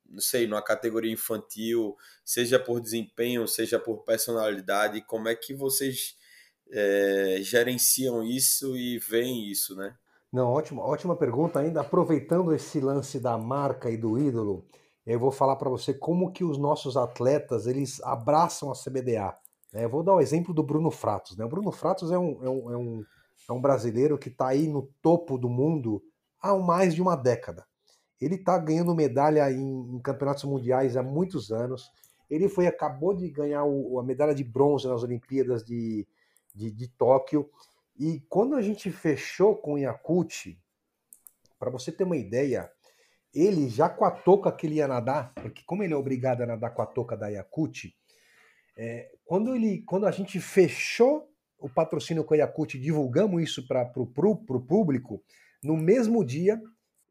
não 0.10 0.20
sei, 0.20 0.46
numa 0.46 0.62
categoria 0.62 1.12
infantil, 1.12 1.96
seja 2.26 2.60
por 2.60 2.82
desempenho, 2.82 3.48
seja 3.48 3.80
por 3.80 4.04
personalidade, 4.04 5.06
como 5.06 5.30
é 5.30 5.36
que 5.36 5.54
vocês 5.54 6.16
é, 6.70 7.38
gerenciam 7.42 8.24
isso 8.24 8.76
e 8.76 8.98
veem 9.00 9.50
isso, 9.50 9.76
né? 9.76 9.96
Não, 10.32 10.48
ótima, 10.48 10.82
ótima 10.82 11.16
pergunta 11.16 11.60
ainda. 11.60 11.82
Aproveitando 11.82 12.54
esse 12.54 12.80
lance 12.80 13.20
da 13.20 13.38
marca 13.38 13.90
e 13.90 13.98
do 13.98 14.18
ídolo, 14.18 14.66
eu 15.06 15.20
vou 15.20 15.32
falar 15.32 15.58
para 15.58 15.70
você 15.70 15.94
como 15.94 16.32
que 16.32 16.44
os 16.44 16.58
nossos 16.58 16.96
atletas 16.96 17.68
eles 17.68 18.02
abraçam 18.02 18.72
a 18.72 18.76
CBDA. 18.76 19.36
Né? 19.74 19.84
Eu 19.84 19.90
vou 19.90 20.04
dar 20.04 20.14
o 20.14 20.22
exemplo 20.22 20.54
do 20.54 20.64
Bruno 20.64 20.90
Fratos. 20.90 21.36
Né? 21.36 21.44
O 21.44 21.50
Bruno 21.50 21.72
Fratos 21.72 22.12
é 22.12 22.18
um, 22.18 22.44
é 22.44 22.50
um, 22.50 22.72
é 22.72 22.78
um, 22.78 23.06
é 23.50 23.54
um 23.54 23.62
brasileiro 23.62 24.18
que 24.18 24.30
está 24.30 24.48
aí 24.48 24.68
no 24.68 24.90
topo 25.02 25.38
do 25.38 25.50
mundo 25.50 26.02
há 26.42 26.56
mais 26.58 26.96
de 26.96 27.02
uma 27.02 27.16
década. 27.16 27.66
Ele 28.20 28.36
está 28.36 28.58
ganhando 28.58 28.96
medalha 28.96 29.52
em, 29.52 29.96
em, 29.96 30.00
campeonatos 30.00 30.44
mundiais 30.44 30.96
há 30.96 31.04
muitos 31.04 31.52
anos. 31.52 31.92
Ele 32.30 32.48
foi 32.48 32.68
acabou 32.68 33.16
de 33.16 33.30
ganhar 33.30 33.64
o, 33.64 34.00
a 34.00 34.04
medalha 34.04 34.34
de 34.34 34.44
bronze 34.44 34.88
nas 34.88 35.04
Olimpíadas 35.04 35.64
de, 35.64 36.08
de, 36.54 36.72
de 36.72 36.88
Tóquio. 36.88 37.50
E 38.00 38.20
quando 38.30 38.56
a 38.56 38.62
gente 38.62 38.92
fechou 38.92 39.56
com 39.56 39.74
o 39.74 39.78
Yakult, 39.78 40.58
para 41.60 41.70
você 41.70 41.92
ter 41.92 42.04
uma 42.04 42.18
ideia, 42.18 42.72
ele 43.34 43.70
já 43.70 43.90
com 43.90 44.06
a 44.06 44.12
touca 44.12 44.52
que 44.52 44.68
ele 44.68 44.76
ia 44.76 44.88
nadar, 44.88 45.34
porque 45.36 45.64
como 45.66 45.84
ele 45.84 45.94
é 45.94 45.98
obrigado 45.98 46.42
a 46.42 46.46
nadar 46.46 46.74
com 46.74 46.82
a 46.82 46.86
touca 46.86 47.16
da 47.16 47.28
Yakult, 47.28 47.94
é, 48.78 49.12
quando, 49.26 49.56
ele, 49.56 49.84
quando 49.84 50.06
a 50.06 50.12
gente 50.12 50.40
fechou 50.40 51.30
o 51.60 51.70
patrocínio 51.70 52.24
com 52.24 52.34
a 52.34 52.38
Yakult, 52.38 52.76
divulgamos 52.80 53.42
isso 53.42 53.68
para 53.68 53.92
o 53.96 54.06
público, 54.62 55.24
no 55.64 55.78
mesmo 55.78 56.24
dia, 56.24 56.62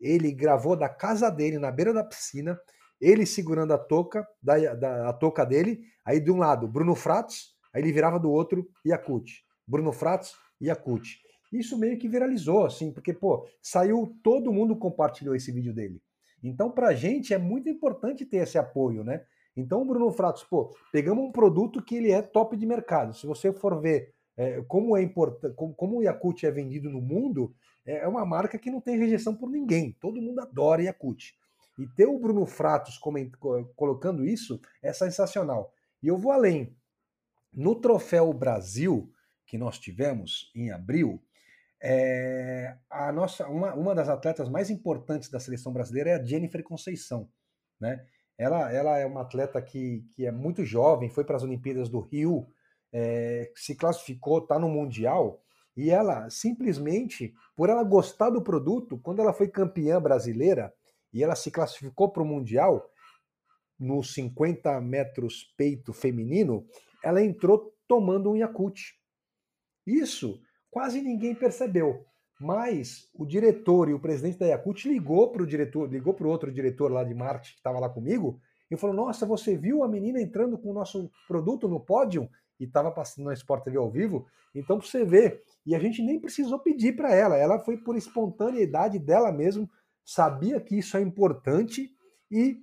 ele 0.01 0.33
gravou 0.33 0.77
da 0.77 0.89
casa 0.89 1.31
dele, 1.31 1.59
na 1.59 1.71
beira 1.71 1.93
da 1.93 2.03
piscina, 2.03 2.59
ele 3.01 3.25
segurando 3.25 3.73
a 3.73 3.79
touca, 3.79 4.27
da, 4.43 4.75
da, 4.75 5.09
a 5.09 5.13
touca 5.13 5.45
dele, 5.45 5.81
aí 6.05 6.21
de 6.21 6.31
um 6.31 6.39
lado 6.39 6.69
Bruno 6.69 6.95
Fratos, 6.95 7.55
aí 7.73 7.83
ele 7.83 7.93
virava 7.93 8.19
do 8.19 8.31
outro 8.31 8.69
Yakut. 8.87 9.45
Bruno 9.67 9.93
Fratos, 9.93 10.35
Yakut. 10.61 11.19
Isso 11.53 11.79
meio 11.79 11.99
que 11.99 12.09
viralizou, 12.09 12.65
assim, 12.65 12.93
porque, 12.93 13.13
pô, 13.13 13.49
saiu, 13.63 14.17
todo 14.23 14.53
mundo 14.53 14.77
compartilhou 14.77 15.35
esse 15.35 15.51
vídeo 15.51 15.75
dele. 15.75 16.01
Então, 16.43 16.71
pra 16.71 16.95
gente 16.95 17.35
é 17.35 17.39
muito 17.39 17.69
importante 17.69 18.25
ter 18.25 18.39
esse 18.39 18.57
apoio, 18.57 19.03
né? 19.03 19.25
Então, 19.57 19.87
Bruno 19.87 20.11
Fratos, 20.13 20.45
pô, 20.45 20.75
pegamos 20.93 21.25
um 21.25 21.33
produto 21.33 21.83
que 21.83 21.97
ele 21.97 22.11
é 22.11 22.23
top 22.23 22.57
de 22.57 22.65
mercado. 22.65 23.15
Se 23.15 23.27
você 23.27 23.53
for 23.53 23.81
ver 23.81 24.15
é, 24.37 24.63
como 24.63 24.97
é 24.97 25.03
importante, 25.03 25.55
como, 25.55 25.75
como 25.75 25.99
o 25.99 26.03
Yakut 26.03 26.47
é 26.47 26.51
vendido 26.51 26.89
no 26.89 27.01
mundo, 27.01 27.53
é, 27.91 28.05
é 28.05 28.09
uma 28.09 28.25
marca 28.25 28.59
que 28.59 28.71
não 28.71 28.81
tem 28.81 28.99
rejeição 28.99 29.35
por 29.35 29.51
ninguém. 29.51 29.97
Todo 30.01 30.23
mundo 30.23 30.41
adora 30.41 30.83
Yakut. 30.83 31.35
E 31.79 31.87
ter 31.89 32.07
o 32.07 32.19
Bruno 32.19 32.47
Fratos 32.47 32.99
colocando 33.75 34.25
isso 34.25 34.61
é 34.83 34.93
sensacional. 34.93 35.73
E 36.03 36.09
eu 36.09 36.17
vou 36.17 36.31
além. 36.31 36.77
No 37.53 37.75
Troféu 37.75 38.33
Brasil, 38.33 39.13
que 39.45 39.59
nós 39.59 39.79
tivemos 39.79 40.53
em 40.55 40.71
abril, 40.71 41.21
é, 41.83 42.77
a 42.89 43.11
nossa, 43.11 43.49
uma, 43.49 43.75
uma 43.75 43.95
das 43.95 44.09
atletas 44.09 44.49
mais 44.49 44.71
importantes 44.71 45.31
da 45.31 45.41
seleção 45.41 45.73
brasileira 45.73 46.11
é 46.11 46.15
a 46.15 46.25
Jennifer 46.25 46.63
Conceição. 46.63 47.29
Né? 47.81 48.07
Ela, 48.39 48.73
ela 48.73 48.99
é 48.99 49.07
uma 49.07 49.23
atleta 49.23 49.61
que, 49.61 50.05
que 50.15 50.27
é 50.27 50.31
muito 50.31 50.65
jovem, 50.65 51.09
foi 51.09 51.25
para 51.25 51.37
as 51.37 51.43
Olimpíadas 51.43 51.89
do 51.89 52.01
Rio, 52.01 52.47
é, 52.93 53.51
se 53.57 53.75
classificou, 53.75 54.39
está 54.39 54.59
no 54.59 54.69
Mundial, 54.69 55.43
e 55.81 55.89
ela 55.89 56.29
simplesmente, 56.29 57.33
por 57.57 57.71
ela 57.71 57.83
gostar 57.83 58.29
do 58.29 58.43
produto, 58.43 58.99
quando 58.99 59.23
ela 59.23 59.33
foi 59.33 59.49
campeã 59.49 59.99
brasileira 59.99 60.71
e 61.11 61.25
ela 61.25 61.35
se 61.35 61.51
classificou 61.51 62.11
para 62.11 62.23
o 62.23 62.27
Mundial, 62.27 62.87
nos 63.79 64.13
50 64.13 64.79
metros 64.83 65.55
peito 65.57 65.95
feminino, 65.95 66.67
ela 67.03 67.25
entrou 67.25 67.75
tomando 67.89 68.31
um 68.31 68.37
Yakult. 68.37 68.79
Isso 69.87 70.43
quase 70.71 71.01
ninguém 71.01 71.35
percebeu. 71.35 72.05
Mas 72.39 73.09
o 73.15 73.25
diretor 73.25 73.89
e 73.89 73.95
o 73.95 74.01
presidente 74.01 74.39
da 74.39 74.49
Yakult 74.49 74.85
ligou 74.87 75.33
para 75.33 75.43
o 75.43 75.47
diretor, 75.47 75.91
ligou 75.91 76.13
para 76.13 76.27
o 76.27 76.31
outro 76.31 76.53
diretor 76.53 76.93
lá 76.93 77.03
de 77.05 77.15
marketing 77.15 77.53
que 77.53 77.59
estava 77.59 77.79
lá 77.79 77.89
comigo 77.89 78.39
e 78.71 78.77
falou: 78.77 78.95
Nossa, 78.95 79.25
você 79.25 79.57
viu 79.57 79.83
a 79.83 79.89
menina 79.89 80.21
entrando 80.21 80.59
com 80.59 80.71
o 80.71 80.75
nosso 80.75 81.11
produto 81.27 81.67
no 81.69 81.81
pódio? 81.81 82.29
E 82.61 82.65
estava 82.65 82.91
passando 82.91 83.25
na 83.25 83.33
Sport 83.33 83.65
TV 83.65 83.79
ao 83.79 83.91
vivo. 83.91 84.27
Então, 84.55 84.79
para 84.79 84.87
você 84.87 85.05
ver, 85.05 85.43
e 85.65 85.75
a 85.75 85.79
gente 85.79 86.03
nem 86.03 86.21
precisou 86.21 86.59
pedir 86.59 86.95
para 86.95 87.15
ela, 87.15 87.37
ela 87.37 87.59
foi 87.59 87.79
por 87.79 87.97
espontaneidade 87.97 88.99
dela 88.99 89.33
mesmo, 89.33 89.69
sabia 90.05 90.61
que 90.61 90.77
isso 90.77 90.97
é 90.97 91.01
importante 91.01 91.91
e 92.31 92.63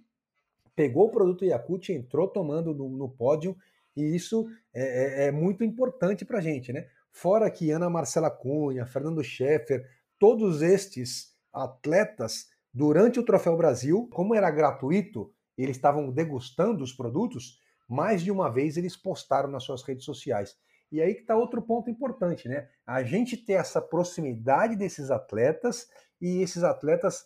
pegou 0.75 1.07
o 1.07 1.11
produto 1.11 1.43
Yakut, 1.43 1.91
entrou 1.91 2.27
tomando 2.27 2.73
no, 2.73 2.87
no 2.87 3.09
pódio, 3.09 3.57
e 3.95 4.15
isso 4.15 4.47
é, 4.71 5.23
é, 5.23 5.27
é 5.27 5.31
muito 5.31 5.63
importante 5.63 6.23
para 6.23 6.37
a 6.37 6.41
gente, 6.41 6.71
né? 6.71 6.87
Fora 7.11 7.49
que 7.49 7.71
Ana 7.71 7.89
Marcela 7.89 8.29
Cunha, 8.29 8.85
Fernando 8.85 9.23
Scheffer, 9.23 9.89
todos 10.19 10.61
estes 10.61 11.35
atletas, 11.51 12.47
durante 12.71 13.19
o 13.19 13.23
Troféu 13.23 13.57
Brasil, 13.57 14.07
como 14.11 14.35
era 14.35 14.51
gratuito, 14.51 15.33
eles 15.57 15.75
estavam 15.75 16.11
degustando 16.11 16.83
os 16.83 16.93
produtos, 16.93 17.59
mais 17.87 18.21
de 18.21 18.31
uma 18.31 18.51
vez 18.51 18.77
eles 18.77 18.95
postaram 18.95 19.49
nas 19.49 19.63
suas 19.63 19.83
redes 19.83 20.05
sociais. 20.05 20.57
E 20.91 21.01
aí 21.01 21.13
que 21.13 21.21
está 21.21 21.35
outro 21.35 21.61
ponto 21.61 21.89
importante, 21.89 22.47
né? 22.47 22.69
A 22.85 23.03
gente 23.03 23.35
ter 23.37 23.53
essa 23.53 23.81
proximidade 23.81 24.75
desses 24.75 25.11
atletas 25.11 25.89
e 26.19 26.41
esses 26.41 26.63
atletas 26.63 27.25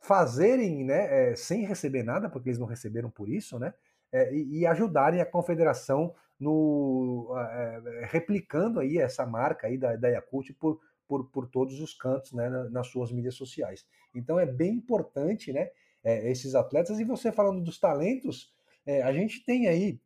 fazerem, 0.00 0.84
né, 0.84 1.30
é, 1.30 1.36
sem 1.36 1.66
receber 1.66 2.02
nada, 2.02 2.28
porque 2.30 2.48
eles 2.48 2.58
não 2.58 2.66
receberam 2.66 3.10
por 3.10 3.28
isso, 3.28 3.58
né, 3.58 3.74
é, 4.12 4.32
e, 4.32 4.60
e, 4.60 4.66
ajudarem 4.66 5.20
a 5.20 5.26
confederação 5.26 6.14
no 6.38 7.34
é, 7.36 8.06
replicando 8.10 8.78
aí 8.80 8.98
essa 8.98 9.26
marca 9.26 9.66
aí 9.66 9.76
da, 9.76 9.96
da 9.96 10.08
Yakult 10.08 10.52
por, 10.54 10.80
por, 11.06 11.28
por 11.30 11.48
todos 11.48 11.80
os 11.80 11.94
cantos, 11.94 12.32
né, 12.32 12.48
nas 12.70 12.86
suas 12.86 13.10
mídias 13.10 13.34
sociais. 13.34 13.84
Então 14.14 14.38
é 14.38 14.46
bem 14.46 14.74
importante, 14.74 15.52
né, 15.52 15.70
é, 16.02 16.30
esses 16.30 16.54
atletas. 16.54 17.00
E 17.00 17.04
você 17.04 17.32
falando 17.32 17.60
dos 17.62 17.78
talentos, 17.78 18.54
é, 18.88 19.02
a 19.02 19.12
gente 19.12 19.44
tem 19.44 19.68
aí 19.68 20.00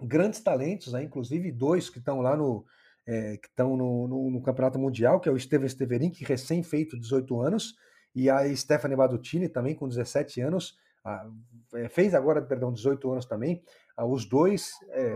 grandes 0.00 0.40
talentos, 0.40 0.92
né, 0.92 1.02
inclusive 1.02 1.50
dois 1.50 1.90
que 1.90 1.98
estão 1.98 2.20
lá 2.20 2.36
no 2.36 2.64
é, 3.06 3.36
que 3.36 3.48
estão 3.48 3.76
no, 3.76 4.08
no, 4.08 4.30
no, 4.30 4.42
Campeonato 4.42 4.78
Mundial, 4.78 5.20
que 5.20 5.28
é 5.28 5.32
o 5.32 5.38
Steven 5.38 5.68
Steverin, 5.68 6.10
que 6.10 6.24
recém 6.24 6.62
feito 6.62 6.98
18 6.98 7.42
anos, 7.42 7.74
e 8.14 8.30
a 8.30 8.56
Stephanie 8.56 8.96
Badutini 8.96 9.46
também 9.48 9.74
com 9.74 9.86
17 9.88 10.40
anos, 10.40 10.78
a, 11.04 11.28
é, 11.74 11.88
fez 11.88 12.14
agora, 12.14 12.40
perdão, 12.40 12.72
18 12.72 13.10
anos 13.10 13.26
também. 13.26 13.62
A, 13.94 14.06
os 14.06 14.24
dois 14.24 14.70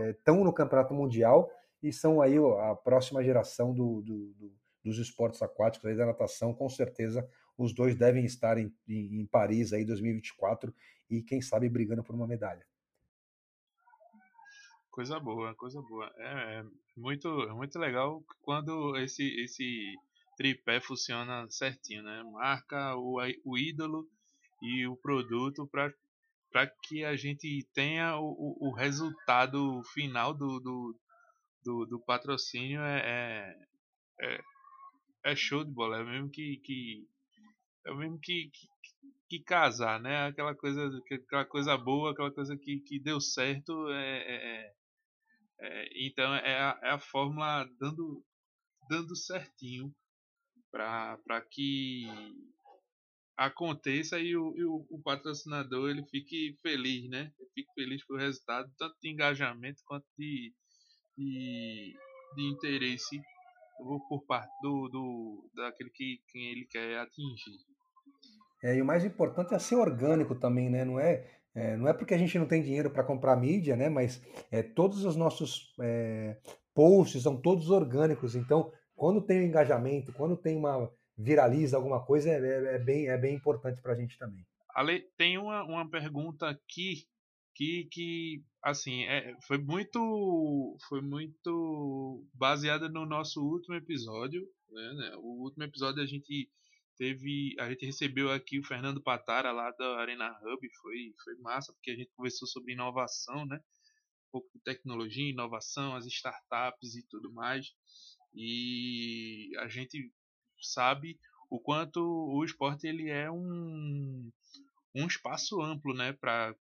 estão 0.09 0.41
é, 0.41 0.43
no 0.43 0.53
Campeonato 0.53 0.93
Mundial 0.93 1.49
e 1.81 1.91
são 1.91 2.21
aí 2.21 2.35
a 2.37 2.75
próxima 2.75 3.23
geração 3.23 3.73
do, 3.73 4.01
do, 4.01 4.33
do, 4.33 4.53
dos 4.83 4.99
esportes 4.99 5.41
aquáticos, 5.41 5.89
aí 5.89 5.95
da 5.95 6.05
natação, 6.05 6.53
com 6.53 6.69
certeza 6.69 7.27
os 7.57 7.73
dois 7.73 7.95
devem 7.95 8.23
estar 8.23 8.57
em, 8.57 8.73
em, 8.87 9.19
em 9.19 9.25
Paris 9.25 9.73
aí 9.73 9.83
2024 9.83 10.73
e 11.09 11.21
quem 11.21 11.41
sabe 11.41 11.67
brigando 11.67 12.03
por 12.03 12.15
uma 12.15 12.25
medalha. 12.25 12.65
Coisa 14.99 15.17
boa, 15.17 15.55
coisa 15.55 15.81
boa. 15.81 16.11
É, 16.17 16.59
é 16.59 16.63
muito, 16.97 17.29
muito 17.55 17.79
legal 17.79 18.21
quando 18.41 18.97
esse, 18.97 19.23
esse 19.41 19.95
tripé 20.35 20.81
funciona 20.81 21.49
certinho, 21.49 22.03
né? 22.03 22.21
Marca 22.33 22.97
o, 22.97 23.17
o 23.45 23.57
ídolo 23.57 24.05
e 24.61 24.85
o 24.87 24.97
produto 24.97 25.65
para 25.71 26.67
que 26.83 27.05
a 27.05 27.15
gente 27.15 27.65
tenha 27.73 28.17
o, 28.19 28.57
o 28.59 28.73
resultado 28.75 29.81
final 29.93 30.33
do, 30.33 30.59
do, 30.59 30.99
do, 31.63 31.85
do 31.85 31.99
patrocínio 32.01 32.81
é, 32.81 32.99
é, 32.99 33.55
é, 34.21 34.41
é, 35.27 35.33
show 35.33 35.63
de 35.63 35.71
bola. 35.71 35.99
É 35.99 36.03
mesmo 36.03 36.29
que, 36.29 36.57
que 36.57 37.07
é 37.87 37.93
mesmo 37.93 38.19
que, 38.19 38.51
que, 38.51 38.67
que, 39.29 39.43
casar, 39.45 39.97
né? 40.01 40.27
Aquela 40.27 40.53
coisa, 40.53 40.91
aquela 41.09 41.45
coisa 41.45 41.77
boa, 41.77 42.11
aquela 42.11 42.33
coisa 42.33 42.57
que, 42.57 42.81
que 42.81 42.99
deu 42.99 43.21
certo. 43.21 43.87
É, 43.91 44.65
é, 44.65 44.78
é, 45.61 46.07
então 46.07 46.33
é 46.35 46.59
a, 46.59 46.79
é 46.83 46.89
a 46.91 46.99
fórmula 46.99 47.69
dando, 47.79 48.23
dando 48.89 49.15
certinho 49.15 49.93
para 50.71 51.41
que 51.49 52.07
aconteça 53.35 54.19
e, 54.19 54.35
o, 54.35 54.55
e 54.55 54.63
o, 54.63 54.85
o, 54.89 55.01
patrocinador 55.01 55.89
ele 55.89 56.03
fique 56.03 56.57
feliz, 56.61 57.09
né? 57.09 57.31
Fique 57.53 57.73
feliz 57.73 58.03
com 58.03 58.13
o 58.13 58.17
resultado, 58.17 58.69
tanto 58.77 58.95
de 59.01 59.09
engajamento 59.09 59.81
quanto 59.85 60.05
de, 60.17 60.53
de, 61.17 61.95
de 62.35 62.43
interesse 62.43 63.21
por 64.09 64.25
parte 64.25 64.51
do, 64.61 64.89
do 64.89 65.49
daquele 65.55 65.89
que 65.89 66.21
quem 66.27 66.47
ele 66.51 66.65
quer 66.65 66.99
atingir. 66.99 67.57
É, 68.61 68.75
e 68.75 68.81
o 68.81 68.85
mais 68.85 69.05
importante 69.05 69.53
é 69.53 69.59
ser 69.59 69.75
orgânico 69.75 70.35
também, 70.35 70.69
né? 70.69 70.83
Não 70.83 70.99
é, 70.99 71.38
é 71.55 71.75
não 71.75 71.87
é 71.87 71.93
porque 71.93 72.13
a 72.13 72.17
gente 72.17 72.37
não 72.37 72.47
tem 72.47 72.61
dinheiro 72.61 72.89
para 72.89 73.03
comprar 73.03 73.35
mídia, 73.35 73.75
né? 73.75 73.89
Mas 73.89 74.21
é, 74.51 74.61
todos 74.61 75.03
os 75.03 75.15
nossos 75.15 75.73
é, 75.81 76.37
posts 76.73 77.23
são 77.23 77.39
todos 77.39 77.69
orgânicos. 77.69 78.35
Então, 78.35 78.71
quando 78.95 79.21
tem 79.21 79.41
um 79.41 79.45
engajamento, 79.45 80.13
quando 80.13 80.37
tem 80.37 80.55
uma 80.55 80.91
viraliza 81.17 81.75
alguma 81.75 82.03
coisa, 82.03 82.29
é, 82.29 82.39
é, 82.39 82.75
é 82.75 82.79
bem, 82.79 83.07
é 83.09 83.17
bem 83.17 83.35
importante 83.35 83.81
para 83.81 83.93
a 83.93 83.95
gente 83.95 84.17
também. 84.17 84.45
Ale, 84.73 85.01
tem 85.17 85.37
uma, 85.37 85.63
uma 85.63 85.89
pergunta 85.89 86.47
aqui 86.47 87.05
que, 87.53 87.89
que 87.91 88.41
assim 88.63 89.03
é, 89.03 89.35
foi 89.45 89.57
muito 89.57 90.77
foi 90.87 91.01
muito 91.01 92.25
baseada 92.33 92.87
no 92.87 93.05
nosso 93.05 93.43
último 93.43 93.75
episódio 93.75 94.47
né, 94.71 94.93
né, 94.93 95.15
o 95.17 95.43
último 95.43 95.63
episódio 95.63 96.01
a 96.01 96.05
gente 96.05 96.49
teve 96.99 97.55
a 97.57 97.69
gente 97.69 97.85
recebeu 97.85 98.29
aqui 98.29 98.59
o 98.59 98.63
Fernando 98.63 99.01
Patara 99.01 99.51
lá 99.53 99.71
da 99.71 99.99
Arena 99.99 100.37
Hub 100.43 100.69
foi 100.81 101.13
foi 101.23 101.35
massa 101.37 101.71
porque 101.73 101.91
a 101.91 101.95
gente 101.95 102.11
conversou 102.15 102.47
sobre 102.47 102.73
inovação 102.73 103.45
né? 103.45 103.57
Um 104.27 104.31
pouco 104.33 104.49
de 104.53 104.61
tecnologia 104.61 105.27
inovação 105.27 105.95
as 105.95 106.05
startups 106.05 106.95
e 106.95 107.07
tudo 107.09 107.31
mais. 107.31 107.73
E 108.35 109.49
a 109.59 109.67
gente 109.67 110.11
sabe 110.61 111.17
o 111.49 111.59
quanto 111.59 111.99
o 111.99 112.43
esporte 112.43 112.85
ele 112.85 113.09
é 113.09 113.31
um, 113.31 114.29
um 114.93 115.07
espaço 115.07 115.59
amplo 115.61 115.95
né, 115.95 116.13
para 116.13 116.53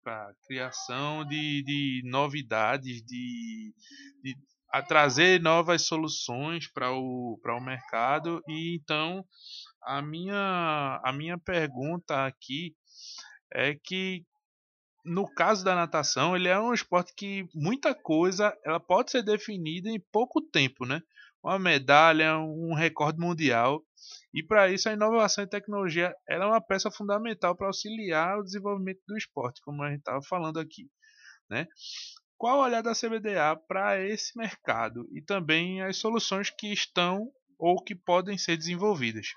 criação 0.47 1.27
de, 1.27 1.63
de 1.63 2.03
novidades, 2.07 3.03
de, 3.03 3.75
de 4.23 4.37
a 4.71 4.83
trazer 4.83 5.41
novas 5.43 5.83
soluções 5.83 6.67
para 6.73 6.93
o, 6.93 7.39
o 7.43 7.61
mercado. 7.61 8.41
E 8.49 8.77
então 8.77 9.25
a 9.89 10.03
minha, 10.03 11.01
a 11.03 11.13
minha 11.13 11.39
pergunta 11.39 12.27
aqui 12.27 12.77
é 13.51 13.75
que 13.75 14.23
no 15.05 15.27
caso 15.27 15.65
da 15.65 15.75
natação, 15.75 16.37
ele 16.37 16.49
é 16.49 16.61
um 16.61 16.75
esporte 16.75 17.15
que 17.17 17.49
muita 17.55 17.95
coisa 17.95 18.55
ela 18.63 18.79
pode 18.79 19.11
ser 19.11 19.23
definida 19.23 19.89
em 19.89 19.99
pouco 20.13 20.43
tempo, 20.43 20.85
né? 20.85 21.01
uma 21.43 21.59
medalha, 21.59 22.39
um 22.39 22.75
recorde 22.75 23.19
mundial. 23.19 23.83
E 24.35 24.43
para 24.43 24.71
isso 24.71 24.89
a 24.89 24.93
inovação 24.93 25.45
e 25.45 25.49
tecnologia 25.49 26.15
ela 26.29 26.45
é 26.45 26.49
uma 26.49 26.61
peça 26.61 26.91
fundamental 26.91 27.57
para 27.57 27.69
auxiliar 27.69 28.39
o 28.39 28.45
desenvolvimento 28.45 29.01
do 29.07 29.17
esporte, 29.17 29.63
como 29.63 29.83
a 29.83 29.91
gente 29.91 30.01
estava 30.01 30.21
falando 30.23 30.61
aqui. 30.61 30.91
Né? 31.49 31.67
Qual 32.37 32.59
o 32.59 32.63
olhar 32.63 32.83
da 32.83 32.93
CBDA 32.93 33.57
para 33.67 33.99
esse 34.05 34.37
mercado 34.37 35.09
e 35.13 35.23
também 35.23 35.81
as 35.81 35.97
soluções 35.97 36.51
que 36.51 36.71
estão 36.71 37.31
ou 37.59 37.83
que 37.83 37.95
podem 37.95 38.37
ser 38.37 38.57
desenvolvidas? 38.59 39.29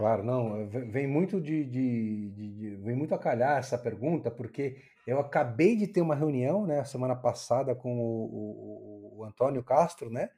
Claro, 0.00 0.22
não, 0.22 0.66
vem 0.66 1.06
muito 1.06 1.38
de, 1.38 1.62
de, 1.62 2.30
de, 2.30 2.54
de, 2.54 2.76
vem 2.76 2.96
muito 2.96 3.14
a 3.14 3.18
calhar 3.18 3.58
essa 3.58 3.76
pergunta, 3.76 4.30
porque 4.30 4.78
eu 5.06 5.20
acabei 5.20 5.76
de 5.76 5.86
ter 5.86 6.00
uma 6.00 6.14
reunião, 6.14 6.66
né, 6.66 6.82
semana 6.84 7.14
passada 7.14 7.74
com 7.74 8.00
o, 8.00 8.24
o, 8.24 9.18
o 9.18 9.24
Antônio 9.26 9.62
Castro, 9.62 10.08
né, 10.08 10.30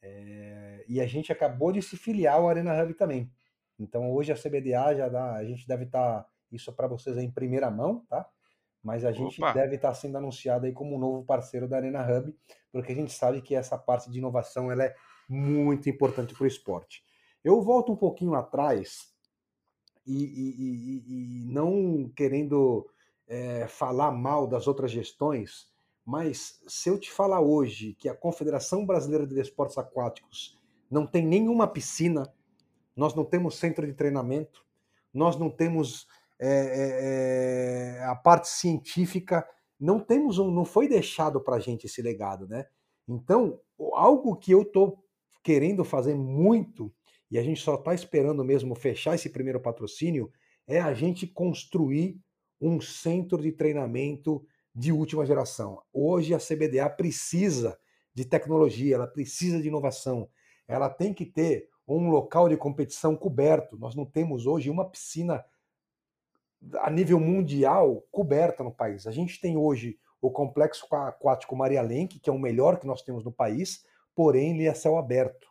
é, 0.00 0.84
e 0.86 1.00
a 1.00 1.08
gente 1.08 1.32
acabou 1.32 1.72
de 1.72 1.82
se 1.82 1.96
filiar 1.96 2.36
ao 2.36 2.48
Arena 2.48 2.80
Hub 2.80 2.94
também. 2.94 3.28
Então 3.80 4.12
hoje 4.12 4.30
a 4.30 4.36
CBDA 4.36 4.94
já 4.94 5.08
dá, 5.08 5.34
a 5.34 5.44
gente 5.44 5.66
deve 5.66 5.86
estar, 5.86 6.20
tá, 6.20 6.28
isso 6.52 6.72
para 6.72 6.86
vocês 6.86 7.16
em 7.16 7.32
primeira 7.32 7.68
mão, 7.68 8.06
tá? 8.08 8.24
Mas 8.80 9.04
a 9.04 9.10
gente 9.10 9.42
Opa. 9.42 9.52
deve 9.52 9.74
estar 9.74 9.88
tá 9.88 9.94
sendo 9.94 10.18
anunciado 10.18 10.66
aí 10.66 10.72
como 10.72 10.94
um 10.94 11.00
novo 11.00 11.24
parceiro 11.24 11.66
da 11.66 11.78
Arena 11.78 12.06
Hub, 12.06 12.32
porque 12.70 12.92
a 12.92 12.94
gente 12.94 13.12
sabe 13.12 13.42
que 13.42 13.56
essa 13.56 13.76
parte 13.76 14.08
de 14.08 14.18
inovação 14.18 14.70
ela 14.70 14.84
é 14.84 14.94
muito 15.28 15.90
importante 15.90 16.32
para 16.32 16.44
o 16.44 16.46
esporte. 16.46 17.02
Eu 17.44 17.62
volto 17.62 17.92
um 17.92 17.96
pouquinho 17.96 18.34
atrás 18.34 19.10
e, 20.06 20.24
e, 20.24 21.04
e, 21.06 21.42
e 21.42 21.52
não 21.52 22.10
querendo 22.14 22.86
é, 23.26 23.66
falar 23.66 24.10
mal 24.10 24.46
das 24.46 24.66
outras 24.66 24.90
gestões, 24.90 25.68
mas 26.04 26.60
se 26.66 26.88
eu 26.88 26.98
te 26.98 27.10
falar 27.10 27.40
hoje 27.40 27.94
que 27.94 28.08
a 28.08 28.14
Confederação 28.14 28.84
Brasileira 28.84 29.26
de 29.26 29.40
Esportes 29.40 29.78
Aquáticos 29.78 30.58
não 30.90 31.06
tem 31.06 31.24
nenhuma 31.24 31.68
piscina, 31.68 32.32
nós 32.96 33.14
não 33.14 33.24
temos 33.24 33.56
centro 33.56 33.86
de 33.86 33.94
treinamento, 33.94 34.64
nós 35.14 35.36
não 35.36 35.48
temos 35.48 36.06
é, 36.38 37.98
é, 38.00 38.04
a 38.04 38.16
parte 38.16 38.48
científica, 38.48 39.46
não 39.78 40.00
temos 40.00 40.38
um, 40.38 40.50
não 40.50 40.64
foi 40.64 40.88
deixado 40.88 41.40
para 41.40 41.56
a 41.56 41.60
gente 41.60 41.86
esse 41.86 42.02
legado, 42.02 42.46
né? 42.48 42.66
Então, 43.08 43.60
algo 43.94 44.36
que 44.36 44.52
eu 44.52 44.62
estou 44.62 45.02
querendo 45.42 45.84
fazer 45.84 46.14
muito 46.14 46.92
e 47.30 47.38
a 47.38 47.42
gente 47.42 47.60
só 47.60 47.76
está 47.76 47.94
esperando 47.94 48.44
mesmo 48.44 48.74
fechar 48.74 49.14
esse 49.14 49.30
primeiro 49.30 49.60
patrocínio 49.60 50.32
é 50.66 50.80
a 50.80 50.92
gente 50.92 51.26
construir 51.26 52.20
um 52.60 52.80
centro 52.80 53.40
de 53.40 53.52
treinamento 53.52 54.44
de 54.74 54.92
última 54.92 55.24
geração. 55.24 55.82
Hoje 55.92 56.34
a 56.34 56.38
CBDA 56.38 56.88
precisa 56.90 57.78
de 58.14 58.24
tecnologia, 58.24 58.96
ela 58.96 59.06
precisa 59.06 59.60
de 59.60 59.68
inovação, 59.68 60.28
ela 60.66 60.88
tem 60.88 61.14
que 61.14 61.24
ter 61.24 61.68
um 61.86 62.08
local 62.10 62.48
de 62.48 62.56
competição 62.56 63.16
coberto. 63.16 63.76
Nós 63.78 63.94
não 63.94 64.04
temos 64.04 64.46
hoje 64.46 64.70
uma 64.70 64.88
piscina 64.88 65.44
a 66.80 66.90
nível 66.90 67.18
mundial 67.18 68.04
coberta 68.10 68.62
no 68.62 68.72
país. 68.72 69.06
A 69.06 69.10
gente 69.10 69.40
tem 69.40 69.56
hoje 69.56 69.98
o 70.20 70.30
complexo 70.30 70.86
aquático 70.94 71.56
Maria 71.56 71.80
Lenk, 71.80 72.20
que 72.20 72.28
é 72.28 72.32
o 72.32 72.38
melhor 72.38 72.78
que 72.78 72.86
nós 72.86 73.02
temos 73.02 73.24
no 73.24 73.32
país, 73.32 73.84
porém 74.14 74.54
ele 74.54 74.66
é 74.66 74.74
céu 74.74 74.98
aberto, 74.98 75.48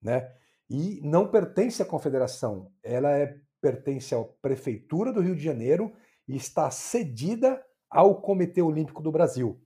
né? 0.00 0.34
E 0.72 1.02
não 1.02 1.28
pertence 1.28 1.82
à 1.82 1.84
confederação, 1.84 2.72
ela 2.82 3.10
é, 3.10 3.38
pertence 3.60 4.14
à 4.14 4.24
prefeitura 4.40 5.12
do 5.12 5.20
Rio 5.20 5.36
de 5.36 5.42
Janeiro 5.42 5.92
e 6.26 6.34
está 6.34 6.70
cedida 6.70 7.62
ao 7.90 8.22
Comitê 8.22 8.62
Olímpico 8.62 9.02
do 9.02 9.12
Brasil, 9.12 9.60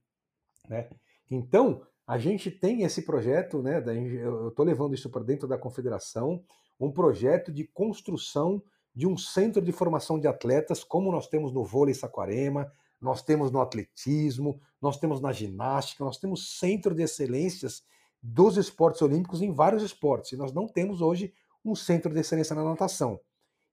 né? 0.68 0.90
Então 1.30 1.86
a 2.04 2.18
gente 2.18 2.50
tem 2.50 2.82
esse 2.82 3.02
projeto, 3.02 3.62
né? 3.62 3.80
Eu 4.20 4.48
estou 4.48 4.66
levando 4.66 4.94
isso 4.94 5.08
para 5.08 5.22
dentro 5.22 5.46
da 5.46 5.56
confederação, 5.56 6.42
um 6.78 6.90
projeto 6.90 7.52
de 7.52 7.62
construção 7.62 8.60
de 8.92 9.06
um 9.06 9.16
centro 9.16 9.62
de 9.62 9.70
formação 9.70 10.18
de 10.18 10.26
atletas, 10.26 10.82
como 10.82 11.12
nós 11.12 11.28
temos 11.28 11.52
no 11.52 11.62
vôlei 11.62 11.94
Saquarema, 11.94 12.68
nós 13.00 13.22
temos 13.22 13.52
no 13.52 13.60
atletismo, 13.60 14.60
nós 14.82 14.98
temos 14.98 15.20
na 15.20 15.30
ginástica, 15.30 16.04
nós 16.04 16.18
temos 16.18 16.58
centro 16.58 16.96
de 16.96 17.02
excelências 17.04 17.84
dos 18.26 18.56
esportes 18.56 19.00
olímpicos 19.02 19.40
em 19.40 19.52
vários 19.52 19.82
esportes. 19.82 20.32
E 20.32 20.36
nós 20.36 20.52
não 20.52 20.66
temos 20.66 21.00
hoje 21.00 21.32
um 21.64 21.74
centro 21.74 22.12
de 22.12 22.20
excelência 22.20 22.56
na 22.56 22.64
natação. 22.64 23.20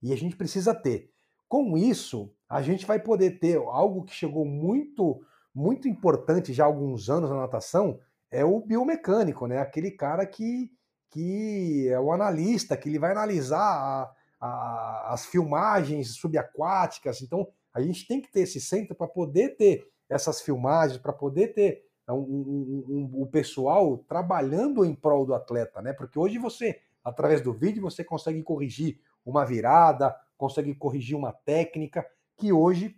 E 0.02 0.14
a 0.14 0.16
gente 0.16 0.36
precisa 0.36 0.76
ter. 0.76 1.10
Com 1.50 1.78
isso, 1.78 2.32
a 2.48 2.62
gente 2.62 2.86
vai 2.86 3.00
poder 3.00 3.40
ter 3.40 3.58
algo 3.58 4.04
que 4.04 4.14
chegou 4.14 4.46
muito, 4.46 5.22
muito 5.54 5.88
importante 5.88 6.54
já 6.54 6.64
há 6.64 6.68
alguns 6.68 7.10
anos 7.10 7.30
na 7.30 7.38
natação, 7.38 8.00
é 8.30 8.46
o 8.46 8.60
biomecânico, 8.60 9.48
né? 9.48 9.60
Aquele 9.60 9.92
cara 9.92 10.26
que, 10.26 10.72
que 11.10 11.88
é 11.90 12.00
o 12.00 12.12
analista, 12.12 12.78
que 12.78 12.90
ele 12.90 13.00
vai 13.00 13.12
analisar 13.12 13.60
a, 13.60 14.12
a, 14.40 15.14
as 15.14 15.26
filmagens 15.26 16.16
subaquáticas. 16.16 17.22
Então, 17.22 17.48
a 17.74 17.82
gente 17.82 18.08
tem 18.08 18.22
que 18.22 18.32
ter 18.32 18.42
esse 18.42 18.62
centro 18.62 18.96
para 18.96 19.08
poder 19.08 19.56
ter 19.56 19.88
essas 20.10 20.42
filmagens, 20.42 21.00
para 21.00 21.14
poder 21.14 21.54
ter 21.54 21.84
um, 22.12 22.18
um, 22.18 22.86
um, 22.90 23.22
o 23.22 23.28
pessoal 23.28 23.98
trabalhando 23.98 24.84
em 24.84 24.94
prol 24.94 25.26
do 25.26 25.34
atleta, 25.34 25.82
né? 25.82 25.94
Porque 25.94 26.20
hoje 26.20 26.38
você, 26.38 26.82
através 27.04 27.42
do 27.42 27.54
vídeo, 27.54 27.82
você 27.82 28.04
consegue 28.04 28.44
corrigir 28.44 29.00
uma 29.26 29.46
virada, 29.46 30.14
consegue 30.38 30.76
corrigir 30.76 31.16
uma 31.16 31.32
técnica, 31.32 32.06
que 32.36 32.52
hoje 32.52 32.98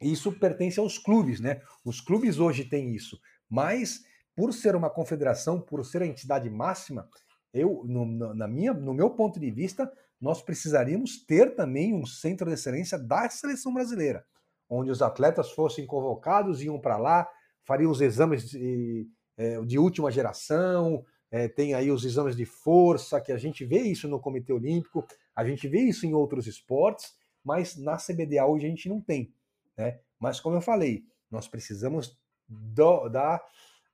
isso 0.00 0.30
pertence 0.32 0.78
aos 0.78 0.98
clubes, 0.98 1.40
né? 1.40 1.60
Os 1.84 2.00
clubes 2.00 2.38
hoje 2.38 2.64
têm 2.64 2.94
isso, 2.94 3.20
mas 3.48 4.04
por 4.36 4.52
ser 4.52 4.76
uma 4.76 4.88
confederação, 4.88 5.60
por 5.60 5.84
ser 5.84 6.02
a 6.02 6.06
entidade 6.06 6.48
máxima, 6.48 7.08
eu, 7.52 7.82
no, 7.84 8.34
na 8.34 8.46
minha, 8.46 8.72
no 8.72 8.94
meu 8.94 9.10
ponto 9.10 9.40
de 9.40 9.50
vista, 9.50 9.90
nós 10.20 10.42
precisaríamos 10.42 11.24
ter 11.24 11.56
também 11.56 11.92
um 11.94 12.06
centro 12.06 12.46
de 12.46 12.54
excelência 12.54 12.96
da 12.96 13.28
seleção 13.28 13.74
brasileira, 13.74 14.24
onde 14.68 14.90
os 14.90 15.02
atletas 15.02 15.50
fossem 15.50 15.86
convocados, 15.86 16.62
iam 16.62 16.78
para 16.78 16.96
lá, 16.96 17.28
fariam 17.68 17.90
os 17.90 18.00
exames 18.00 18.48
de, 18.48 19.06
é, 19.36 19.60
de 19.60 19.78
última 19.78 20.10
geração, 20.10 21.04
é, 21.30 21.46
tem 21.46 21.74
aí 21.74 21.90
os 21.90 22.02
exames 22.02 22.34
de 22.34 22.46
força, 22.46 23.20
que 23.20 23.30
a 23.30 23.36
gente 23.36 23.62
vê 23.62 23.82
isso 23.82 24.08
no 24.08 24.18
Comitê 24.18 24.54
Olímpico, 24.54 25.06
a 25.36 25.44
gente 25.44 25.68
vê 25.68 25.80
isso 25.80 26.06
em 26.06 26.14
outros 26.14 26.46
esportes, 26.46 27.14
mas 27.44 27.76
na 27.76 27.98
CBDA 27.98 28.46
hoje 28.46 28.64
a 28.64 28.70
gente 28.70 28.88
não 28.88 29.02
tem. 29.02 29.34
Né? 29.76 30.00
Mas 30.18 30.40
como 30.40 30.56
eu 30.56 30.62
falei, 30.62 31.04
nós 31.30 31.46
precisamos 31.46 32.18
do, 32.48 33.10
da, 33.10 33.38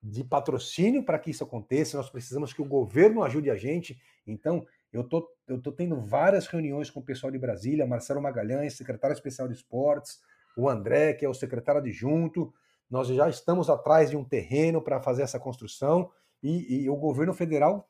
de 0.01 0.22
patrocínio 0.22 1.03
para 1.03 1.18
que 1.18 1.33
isso 1.33 1.43
aconteça, 1.43 1.97
nós 1.97 2.09
precisamos 2.09 2.53
que 2.53 2.62
o 2.62 2.68
governo 2.68 3.25
ajude 3.25 3.51
a 3.51 3.57
gente. 3.57 4.01
Então, 4.25 4.64
eu 4.93 5.03
tô, 5.03 5.29
eu 5.49 5.61
tô 5.61 5.72
tendo 5.72 6.01
várias 6.01 6.47
reuniões 6.47 6.91
com 6.91 7.01
o 7.01 7.05
pessoal 7.05 7.33
de 7.33 7.39
Brasília, 7.41 7.85
Marcelo 7.85 8.22
Magalhães, 8.22 8.77
secretário 8.77 9.14
especial 9.14 9.49
de 9.49 9.55
esportes, 9.55 10.20
o 10.57 10.68
André, 10.68 11.14
que 11.14 11.25
é 11.25 11.29
o 11.29 11.35
secretário 11.35 11.81
adjunto. 11.81 12.55
Nós 12.91 13.09
já 13.09 13.28
estamos 13.28 13.70
atrás 13.70 14.11
de 14.11 14.16
um 14.16 14.24
terreno 14.24 14.80
para 14.80 15.01
fazer 15.01 15.22
essa 15.22 15.41
construção 15.41 16.11
e, 16.43 16.85
e, 16.85 16.91
o 16.91 16.97
governo 16.97 17.32
federal 17.32 17.89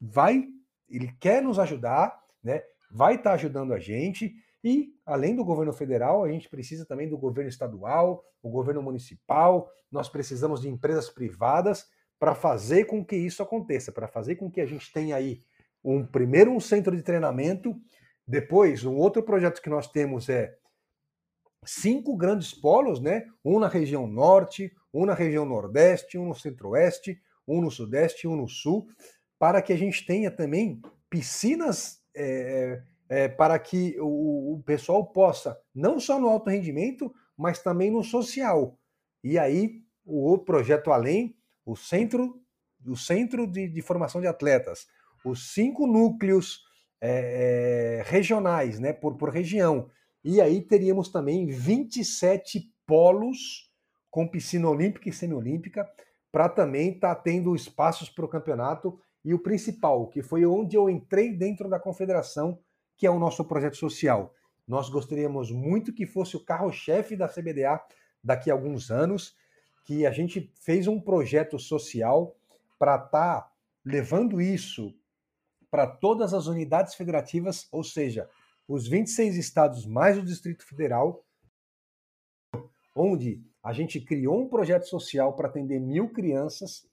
vai, 0.00 0.44
ele 0.88 1.12
quer 1.18 1.42
nos 1.42 1.58
ajudar, 1.58 2.18
né? 2.42 2.62
Vai 2.90 3.16
estar 3.16 3.30
tá 3.30 3.34
ajudando 3.34 3.72
a 3.72 3.78
gente 3.78 4.34
e 4.62 4.94
além 5.04 5.34
do 5.36 5.44
governo 5.44 5.72
federal, 5.72 6.24
a 6.24 6.28
gente 6.28 6.48
precisa 6.48 6.84
também 6.84 7.08
do 7.08 7.16
governo 7.16 7.48
estadual, 7.48 8.24
o 8.42 8.50
governo 8.50 8.82
municipal. 8.82 9.70
Nós 9.92 10.08
precisamos 10.08 10.60
de 10.60 10.68
empresas 10.68 11.08
privadas 11.08 11.86
para 12.18 12.34
fazer 12.34 12.84
com 12.86 13.04
que 13.04 13.14
isso 13.14 13.42
aconteça, 13.42 13.92
para 13.92 14.08
fazer 14.08 14.36
com 14.36 14.50
que 14.50 14.60
a 14.60 14.66
gente 14.66 14.92
tenha 14.92 15.16
aí 15.16 15.42
um 15.84 16.04
primeiro 16.04 16.50
um 16.50 16.58
centro 16.58 16.96
de 16.96 17.02
treinamento, 17.02 17.76
depois 18.26 18.84
um 18.84 18.96
outro 18.96 19.22
projeto 19.22 19.62
que 19.62 19.70
nós 19.70 19.86
temos 19.86 20.28
é 20.28 20.56
cinco 21.64 22.16
grandes 22.16 22.52
polos, 22.52 23.00
né? 23.00 23.26
Um 23.44 23.58
na 23.58 23.68
região 23.68 24.06
norte, 24.06 24.72
um 24.92 25.04
na 25.04 25.14
região 25.14 25.44
nordeste, 25.44 26.18
um 26.18 26.28
no 26.28 26.34
centro-oeste, 26.34 27.20
um 27.46 27.60
no 27.60 27.70
sudeste, 27.70 28.26
um 28.26 28.36
no 28.36 28.48
sul, 28.48 28.88
para 29.38 29.62
que 29.62 29.72
a 29.72 29.76
gente 29.76 30.04
tenha 30.06 30.30
também 30.30 30.80
piscinas 31.08 32.00
é, 32.14 32.82
é, 33.08 33.28
para 33.28 33.58
que 33.58 33.96
o, 34.00 34.54
o, 34.54 34.62
pessoal 34.64 35.06
possa, 35.06 35.58
não 35.74 36.00
só 36.00 36.18
no 36.18 36.28
alto 36.28 36.50
rendimento, 36.50 37.12
mas 37.36 37.62
também 37.62 37.90
no 37.90 38.02
social. 38.02 38.78
E 39.22 39.38
aí 39.38 39.82
o 40.04 40.38
projeto 40.38 40.90
além, 40.90 41.36
o 41.64 41.76
centro, 41.76 42.40
o 42.86 42.96
centro 42.96 43.46
de, 43.46 43.68
de 43.68 43.82
formação 43.82 44.20
de 44.20 44.26
atletas, 44.26 44.86
os 45.24 45.52
cinco 45.52 45.86
núcleos 45.86 46.64
é, 47.00 48.02
regionais, 48.06 48.78
né, 48.78 48.92
por, 48.92 49.16
por 49.16 49.30
região. 49.30 49.90
E 50.28 50.40
aí 50.40 50.60
teríamos 50.60 51.08
também 51.08 51.46
27 51.46 52.74
polos 52.84 53.70
com 54.10 54.26
piscina 54.26 54.68
olímpica 54.68 55.08
e 55.08 55.12
semiolímpica, 55.12 55.88
para 56.32 56.48
também 56.48 56.94
estar 56.94 57.14
tá 57.14 57.22
tendo 57.22 57.54
espaços 57.54 58.10
para 58.10 58.24
o 58.24 58.28
campeonato. 58.28 58.98
E 59.24 59.32
o 59.32 59.38
principal, 59.38 60.08
que 60.08 60.24
foi 60.24 60.44
onde 60.44 60.76
eu 60.76 60.90
entrei 60.90 61.32
dentro 61.32 61.68
da 61.68 61.78
confederação, 61.78 62.58
que 62.96 63.06
é 63.06 63.10
o 63.10 63.20
nosso 63.20 63.44
projeto 63.44 63.76
social. 63.76 64.34
Nós 64.66 64.88
gostaríamos 64.88 65.52
muito 65.52 65.92
que 65.92 66.04
fosse 66.04 66.36
o 66.36 66.44
carro-chefe 66.44 67.14
da 67.14 67.28
CBDA 67.28 67.80
daqui 68.22 68.50
a 68.50 68.54
alguns 68.54 68.90
anos, 68.90 69.36
que 69.84 70.04
a 70.04 70.10
gente 70.10 70.52
fez 70.60 70.88
um 70.88 71.00
projeto 71.00 71.56
social 71.56 72.34
para 72.80 72.96
estar 72.96 73.42
tá 73.42 73.52
levando 73.84 74.40
isso 74.40 74.92
para 75.70 75.86
todas 75.86 76.34
as 76.34 76.48
unidades 76.48 76.96
federativas, 76.96 77.68
ou 77.70 77.84
seja, 77.84 78.28
os 78.68 78.88
26 78.88 79.36
estados 79.36 79.86
mais 79.86 80.18
o 80.18 80.22
Distrito 80.22 80.66
Federal, 80.66 81.24
onde 82.94 83.42
a 83.62 83.72
gente 83.72 84.00
criou 84.00 84.40
um 84.40 84.48
projeto 84.48 84.84
social 84.84 85.34
para 85.34 85.48
atender 85.48 85.78
mil 85.78 86.10
crianças. 86.10 86.86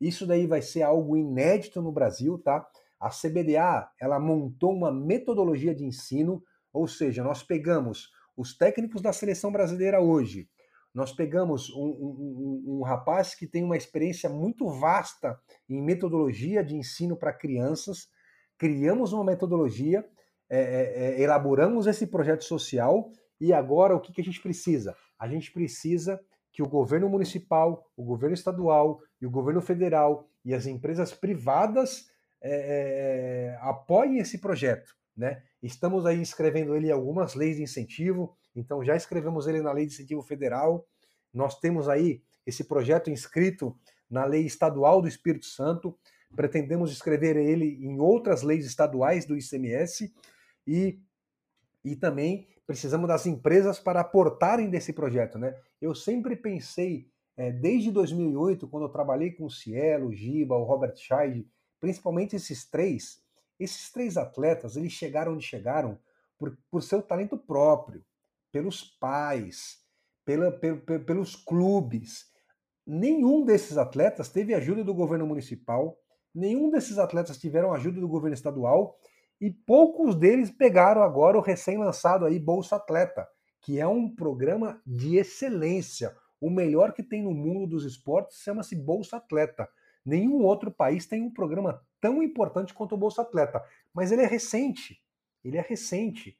Isso 0.00 0.26
daí 0.26 0.46
vai 0.46 0.62
ser 0.62 0.82
algo 0.82 1.16
inédito 1.16 1.82
no 1.82 1.90
Brasil, 1.90 2.38
tá? 2.38 2.66
A 3.00 3.10
CBDA 3.10 3.90
ela 4.00 4.18
montou 4.20 4.72
uma 4.72 4.92
metodologia 4.92 5.74
de 5.74 5.84
ensino, 5.84 6.42
ou 6.72 6.86
seja, 6.86 7.22
nós 7.22 7.42
pegamos 7.42 8.10
os 8.36 8.56
técnicos 8.56 9.02
da 9.02 9.12
seleção 9.12 9.50
brasileira 9.50 10.00
hoje, 10.00 10.48
nós 10.94 11.12
pegamos 11.12 11.70
um, 11.70 11.86
um, 11.86 12.64
um, 12.66 12.78
um 12.78 12.82
rapaz 12.82 13.34
que 13.34 13.46
tem 13.46 13.64
uma 13.64 13.76
experiência 13.76 14.28
muito 14.28 14.68
vasta 14.68 15.38
em 15.68 15.82
metodologia 15.82 16.62
de 16.64 16.76
ensino 16.76 17.16
para 17.16 17.32
crianças, 17.32 18.08
criamos 18.56 19.12
uma 19.12 19.24
metodologia, 19.24 20.04
é, 20.50 20.58
é, 20.58 21.20
é, 21.20 21.22
elaboramos 21.22 21.86
esse 21.86 22.06
projeto 22.06 22.44
social 22.44 23.10
e 23.40 23.52
agora 23.52 23.94
o 23.94 24.00
que, 24.00 24.12
que 24.12 24.20
a 24.20 24.24
gente 24.24 24.40
precisa? 24.40 24.96
A 25.18 25.28
gente 25.28 25.52
precisa 25.52 26.20
que 26.52 26.62
o 26.62 26.68
governo 26.68 27.08
municipal, 27.08 27.84
o 27.96 28.04
governo 28.04 28.34
estadual 28.34 29.00
e 29.20 29.26
o 29.26 29.30
governo 29.30 29.60
federal 29.60 30.26
e 30.44 30.54
as 30.54 30.66
empresas 30.66 31.12
privadas 31.12 32.06
é, 32.40 32.50
é, 32.50 33.54
é 33.54 33.58
apoiem 33.60 34.18
esse 34.18 34.38
projeto. 34.38 34.96
Né? 35.16 35.42
Estamos 35.62 36.06
aí 36.06 36.20
escrevendo 36.22 36.74
ele 36.74 36.90
algumas 36.90 37.34
leis 37.34 37.56
de 37.56 37.62
incentivo, 37.62 38.36
então 38.54 38.84
já 38.84 38.96
escrevemos 38.96 39.46
ele 39.46 39.60
na 39.60 39.72
lei 39.72 39.86
de 39.86 39.92
incentivo 39.92 40.22
federal. 40.22 40.86
Nós 41.32 41.58
temos 41.58 41.88
aí 41.88 42.22
esse 42.46 42.64
projeto 42.64 43.10
inscrito 43.10 43.76
na 44.08 44.24
lei 44.24 44.46
estadual 44.46 45.02
do 45.02 45.08
Espírito 45.08 45.46
Santo 45.46 45.98
pretendemos 46.34 46.92
escrever 46.92 47.36
ele 47.36 47.78
em 47.84 47.98
outras 48.00 48.42
leis 48.42 48.66
estaduais 48.66 49.24
do 49.24 49.36
ICMS 49.36 50.12
e, 50.68 51.00
e 51.82 51.96
também 51.96 52.46
precisamos 52.66 53.08
das 53.08 53.24
empresas 53.24 53.78
para 53.78 54.00
aportarem 54.00 54.68
desse 54.68 54.92
projeto. 54.92 55.38
Né? 55.38 55.58
Eu 55.80 55.94
sempre 55.94 56.36
pensei, 56.36 57.10
é, 57.34 57.50
desde 57.50 57.90
2008, 57.90 58.68
quando 58.68 58.82
eu 58.82 58.90
trabalhei 58.90 59.32
com 59.32 59.46
o 59.46 59.50
Cielo, 59.50 60.08
o 60.08 60.12
Giba, 60.12 60.54
o 60.54 60.64
Robert 60.64 60.94
Scheid, 60.94 61.48
principalmente 61.80 62.36
esses 62.36 62.68
três, 62.68 63.22
esses 63.58 63.90
três 63.90 64.18
atletas, 64.18 64.76
eles 64.76 64.92
chegaram 64.92 65.32
onde 65.32 65.44
chegaram 65.46 65.98
por, 66.36 66.56
por 66.70 66.82
seu 66.82 67.00
talento 67.00 67.38
próprio, 67.38 68.04
pelos 68.52 68.82
pais, 68.82 69.78
pela, 70.26 70.52
pelos 70.52 71.34
clubes, 71.34 72.30
nenhum 72.86 73.44
desses 73.44 73.78
atletas 73.78 74.28
teve 74.28 74.52
ajuda 74.52 74.84
do 74.84 74.92
governo 74.92 75.26
municipal, 75.26 75.98
nenhum 76.34 76.70
desses 76.70 76.98
atletas 76.98 77.38
tiveram 77.38 77.72
ajuda 77.72 77.98
do 77.98 78.08
governo 78.08 78.34
estadual 78.34 78.98
e 79.40 79.50
poucos 79.50 80.16
deles 80.16 80.50
pegaram 80.50 81.02
agora 81.02 81.38
o 81.38 81.42
recém-lançado 81.42 82.24
aí 82.24 82.38
Bolsa 82.38 82.76
Atleta, 82.76 83.28
que 83.60 83.78
é 83.78 83.86
um 83.86 84.12
programa 84.12 84.80
de 84.86 85.16
excelência. 85.16 86.16
O 86.40 86.50
melhor 86.50 86.92
que 86.92 87.02
tem 87.02 87.22
no 87.22 87.32
mundo 87.32 87.66
dos 87.66 87.84
esportes 87.84 88.38
chama-se 88.38 88.74
Bolsa 88.76 89.16
Atleta. 89.16 89.68
Nenhum 90.04 90.42
outro 90.42 90.70
país 90.70 91.06
tem 91.06 91.22
um 91.22 91.32
programa 91.32 91.82
tão 92.00 92.22
importante 92.22 92.72
quanto 92.72 92.94
o 92.94 92.98
Bolsa 92.98 93.22
Atleta, 93.22 93.62
mas 93.92 94.10
ele 94.10 94.22
é 94.22 94.26
recente. 94.26 95.02
Ele 95.44 95.56
é 95.56 95.60
recente. 95.60 96.36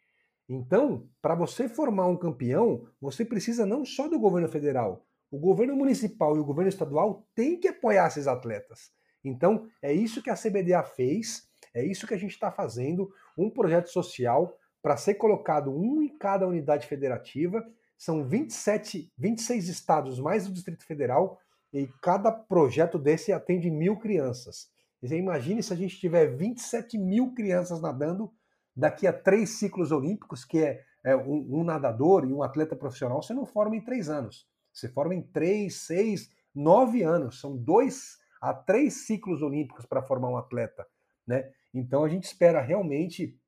Então, 0.49 1.09
para 1.21 1.35
você 1.35 1.69
formar 1.69 2.07
um 2.07 2.17
campeão, 2.17 2.89
você 3.01 3.25
precisa 3.25 3.67
não 3.67 3.85
só 3.85 4.09
do 4.09 4.19
governo 4.19 4.49
federal, 4.49 5.05
o 5.31 5.39
governo 5.39 5.77
municipal 5.77 6.37
e 6.37 6.41
o 6.41 6.45
governo 6.45 6.71
estadual 6.71 7.27
têm 7.35 7.61
que 7.61 7.69
apoiar 7.69 8.07
esses 8.07 8.27
atletas. 8.27 8.91
Então, 9.23 9.69
é 9.83 9.93
isso 9.93 10.23
que 10.23 10.31
a 10.31 10.37
CBDA 10.37 10.83
fez, 10.83 11.48
é 11.75 11.85
isso 11.85 12.07
que 12.07 12.15
a 12.15 12.19
gente 12.19 12.33
está 12.33 12.51
fazendo, 12.51 13.13
um 13.37 13.51
projeto 13.51 13.89
social 13.89 14.57
para 14.83 14.97
ser 14.97 15.15
colocado 15.15 15.71
um 15.71 16.03
em 16.03 16.17
cada 16.17 16.47
unidade 16.47 16.87
federativa. 16.87 17.65
São 17.97 18.25
27, 18.25 19.13
26 19.19 19.69
estados 19.69 20.21
mais 20.21 20.47
o 20.47 20.53
Distrito 20.53 20.87
Federal, 20.87 21.41
e 21.73 21.89
cada 22.01 22.33
projeto 22.33 22.99
desse 22.99 23.33
atende 23.33 23.71
mil 23.71 23.97
crianças. 23.97 24.71
Você 25.03 25.17
imagine 25.17 25.63
se 25.63 25.73
a 25.73 25.77
gente 25.77 25.99
tiver 25.99 26.27
27 26.27 26.99
mil 26.99 27.33
crianças 27.35 27.81
nadando 27.81 28.33
daqui 28.75 29.07
a 29.07 29.13
três 29.13 29.59
ciclos 29.59 29.93
olímpicos, 29.93 30.45
que 30.45 30.59
é, 30.59 30.83
é 31.05 31.17
um, 31.17 31.61
um, 31.61 31.65
nadador 31.65 32.25
e 32.25 32.33
um 32.33 32.43
atleta 32.43 32.75
profissional, 32.75 33.23
você 33.23 33.35
não 33.35 33.45
forma 33.45 33.77
em 33.77 33.85
três 33.85 34.09
anos. 34.09 34.47
Você 34.73 34.89
forma 34.89 35.15
em 35.15 35.23
três, 35.23 35.83
seis, 35.83 36.31
nove 36.55 37.03
anos. 37.03 37.41
São 37.41 37.57
dois 37.57 38.19
a 38.41 38.55
três 38.55 39.07
ciclos 39.07 39.43
olímpicos 39.43 39.85
para 39.85 40.03
formar 40.03 40.31
um 40.31 40.37
atleta. 40.37 40.87
Né? 41.29 41.51
Então 41.75 42.03
a 42.03 42.09
gente 42.09 42.25
espera 42.25 42.63
realmente 42.63 43.39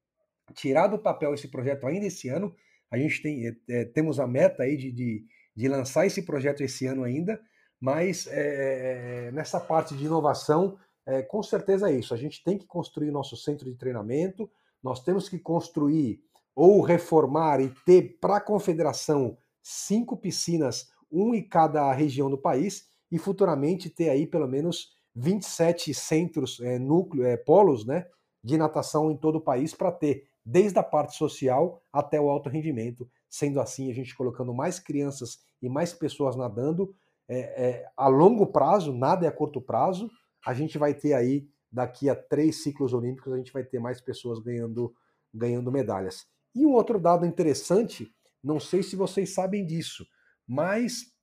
tirar 0.53 0.87
do 0.87 0.99
papel 0.99 1.33
esse 1.33 1.49
projeto 1.49 1.87
ainda 1.87 2.07
esse 2.07 2.29
ano. 2.29 2.55
A 2.91 2.99
gente 2.99 3.23
tem, 3.23 3.57
é, 3.69 3.85
temos 3.87 4.21
a 4.21 4.27
meta 4.27 4.65
aí 4.65 4.77
de, 4.77 4.93
de, 4.93 5.25
de, 5.57 5.69
lançar 5.69 6.07
esse 6.07 6.23
projeto 6.23 6.61
esse 6.61 6.87
ano 6.87 7.05
ainda, 7.05 7.41
mas 7.81 8.29
é 8.31 9.31
nessa 9.33 9.59
parte 9.59 9.97
de 9.97 10.05
inovação, 10.05 10.77
é, 11.07 11.23
com 11.23 11.43
certeza 11.43 11.91
é 11.91 11.95
isso. 11.95 12.13
A 12.13 12.17
gente 12.17 12.45
tem 12.45 12.59
que 12.59 12.67
construir 12.67 13.11
nosso 13.11 13.37
centro 13.37 13.65
de 13.71 13.79
treinamento, 13.79 14.51
nós 14.83 15.03
temos 15.03 15.29
que 15.29 15.39
construir 15.39 16.21
ou 16.55 16.83
reformar 16.83 17.61
e 17.61 17.73
ter 17.87 18.19
para 18.21 18.37
a 18.37 18.41
confederação 18.41 19.39
cinco 19.63 20.17
piscinas, 20.17 20.91
um 21.11 21.35
em 21.35 21.43
cada 21.43 21.91
região 21.93 22.29
do 22.29 22.37
país, 22.37 22.89
e 23.11 23.19
futuramente 23.19 23.89
ter 23.89 24.11
aí 24.11 24.27
pelo 24.27 24.47
menos 24.47 24.91
27 25.15 25.93
centros, 25.93 26.61
é, 26.61 26.79
núcleo, 26.79 27.25
é, 27.25 27.37
polos 27.37 27.85
né, 27.85 28.07
de 28.43 28.57
natação 28.57 29.11
em 29.11 29.17
todo 29.17 29.37
o 29.37 29.41
país 29.41 29.75
para 29.75 29.93
ter 29.93 30.29
desde 30.45 30.79
a 30.79 30.83
parte 30.83 31.17
social 31.17 31.83
até 31.93 32.21
o 32.21 32.29
alto 32.29 32.49
rendimento. 32.49 33.09
Sendo 33.29 33.61
assim, 33.61 33.91
a 33.91 33.95
gente 33.95 34.17
colocando 34.17 34.53
mais 34.55 34.79
crianças 34.79 35.39
e 35.63 35.69
mais 35.69 35.93
pessoas 35.93 36.37
nadando, 36.37 36.95
é, 37.29 37.87
a 37.97 38.09
longo 38.09 38.47
prazo, 38.47 38.93
nada 38.93 39.25
é 39.25 39.29
a 39.29 39.33
curto 39.33 39.61
prazo, 39.61 40.11
a 40.45 40.53
gente 40.53 40.77
vai 40.79 40.95
ter 40.95 41.13
aí 41.13 41.49
daqui 41.71 42.11
a 42.11 42.17
três 42.17 42.65
ciclos 42.65 42.93
olímpicos 42.93 43.33
a 43.33 43.37
gente 43.37 43.53
vai 43.53 43.63
ter 43.63 43.79
mais 43.79 44.01
pessoas 44.01 44.41
ganhando, 44.41 44.93
ganhando 45.33 45.71
medalhas. 45.71 46.27
E 46.53 46.67
um 46.67 46.73
outro 46.73 46.99
dado 46.99 47.25
interessante, 47.25 48.13
não 48.43 48.59
sei 48.59 48.83
se 48.83 48.97
vocês 48.97 49.33
sabem 49.33 49.65
disso, 49.65 50.05
mas 50.45 51.15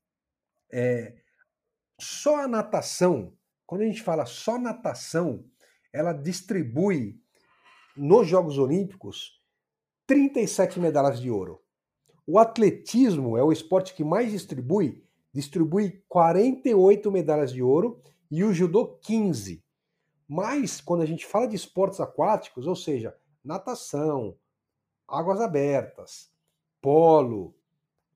só 2.00 2.44
a 2.44 2.48
natação, 2.48 3.34
quando 3.68 3.82
a 3.82 3.86
gente 3.86 4.02
fala 4.02 4.26
só 4.26 4.58
natação, 4.58 5.44
ela 5.92 6.14
distribui 6.14 7.22
nos 7.96 8.26
Jogos 8.26 8.58
Olímpicos 8.58 9.42
37 10.08 10.80
medalhas 10.80 11.20
de 11.20 11.30
ouro. 11.30 11.62
O 12.26 12.40
atletismo 12.40 13.38
é 13.38 13.44
o 13.44 13.52
esporte 13.52 13.94
que 13.94 14.06
mais 14.06 14.32
distribui, 14.32 15.04
distribui 15.34 16.02
48 16.08 17.12
medalhas 17.12 17.52
de 17.52 17.62
ouro 17.62 18.02
e 18.32 18.44
o 18.44 18.54
judô 18.54 18.98
15. 19.02 19.62
Mas 20.26 20.80
quando 20.80 21.02
a 21.02 21.06
gente 21.06 21.26
fala 21.26 21.48
de 21.48 21.56
esportes 21.56 22.00
aquáticos, 22.00 22.68
ou 22.68 22.76
seja, 22.76 23.16
natação, 23.44 24.38
águas 25.06 25.42
abertas, 25.42 26.32
polo, 26.82 27.54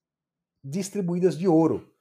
distribuídas 0.63 1.37
de 1.37 1.47
ouro. 1.47 1.93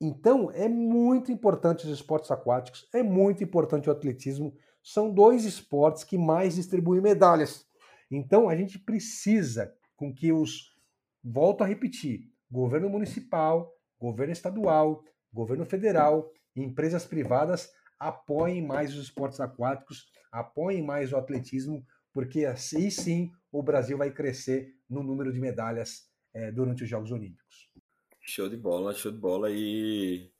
Então, 0.00 0.50
é 0.50 0.66
muito 0.66 1.30
importante 1.30 1.84
os 1.84 1.92
esportes 1.92 2.30
aquáticos, 2.30 2.88
é 2.94 3.02
muito 3.02 3.44
importante 3.44 3.90
o 3.90 3.92
atletismo. 3.92 4.56
São 4.82 5.12
dois 5.12 5.44
esportes 5.44 6.04
que 6.04 6.16
mais 6.16 6.54
distribuem 6.54 7.02
medalhas. 7.02 7.70
Então, 8.12 8.48
a 8.48 8.54
gente 8.54 8.78
precisa 8.78 9.74
com 9.96 10.14
que 10.14 10.32
os, 10.32 10.76
volto 11.24 11.64
a 11.64 11.66
repetir, 11.66 12.30
governo 12.50 12.88
municipal, 12.90 13.74
governo 13.98 14.32
estadual, 14.32 15.02
governo 15.32 15.64
federal 15.64 16.30
empresas 16.54 17.04
privadas 17.04 17.70
apoiem 17.98 18.64
mais 18.64 18.94
os 18.94 19.04
esportes 19.04 19.40
aquáticos, 19.40 20.06
apoiem 20.30 20.82
mais 20.82 21.12
o 21.12 21.16
atletismo, 21.16 21.86
porque 22.12 22.44
assim 22.44 22.90
sim 22.90 23.30
o 23.50 23.62
Brasil 23.62 23.96
vai 23.96 24.10
crescer 24.10 24.74
no 24.88 25.02
número 25.02 25.32
de 25.32 25.40
medalhas 25.40 26.08
é, 26.34 26.50
durante 26.50 26.82
os 26.82 26.88
Jogos 26.88 27.12
Olímpicos. 27.12 27.70
Show 28.20 28.48
de 28.48 28.56
bola, 28.56 28.92
show 28.94 29.12
de 29.12 29.18
bola 29.18 29.50
e 29.50 30.30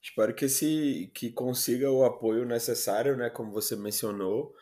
espero 0.00 0.34
que 0.34 0.44
esse 0.44 1.10
que 1.14 1.30
consiga 1.30 1.90
o 1.90 2.04
apoio 2.04 2.44
necessário, 2.44 3.16
né, 3.16 3.30
como 3.30 3.52
você 3.52 3.76
mencionou, 3.76 4.54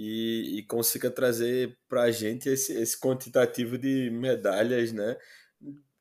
e, 0.00 0.58
e 0.58 0.62
consiga 0.62 1.10
trazer 1.10 1.76
para 1.88 2.02
a 2.02 2.10
gente 2.12 2.48
esse, 2.48 2.72
esse 2.72 2.98
quantitativo 3.00 3.76
de 3.76 4.10
medalhas, 4.10 4.92
né, 4.92 5.16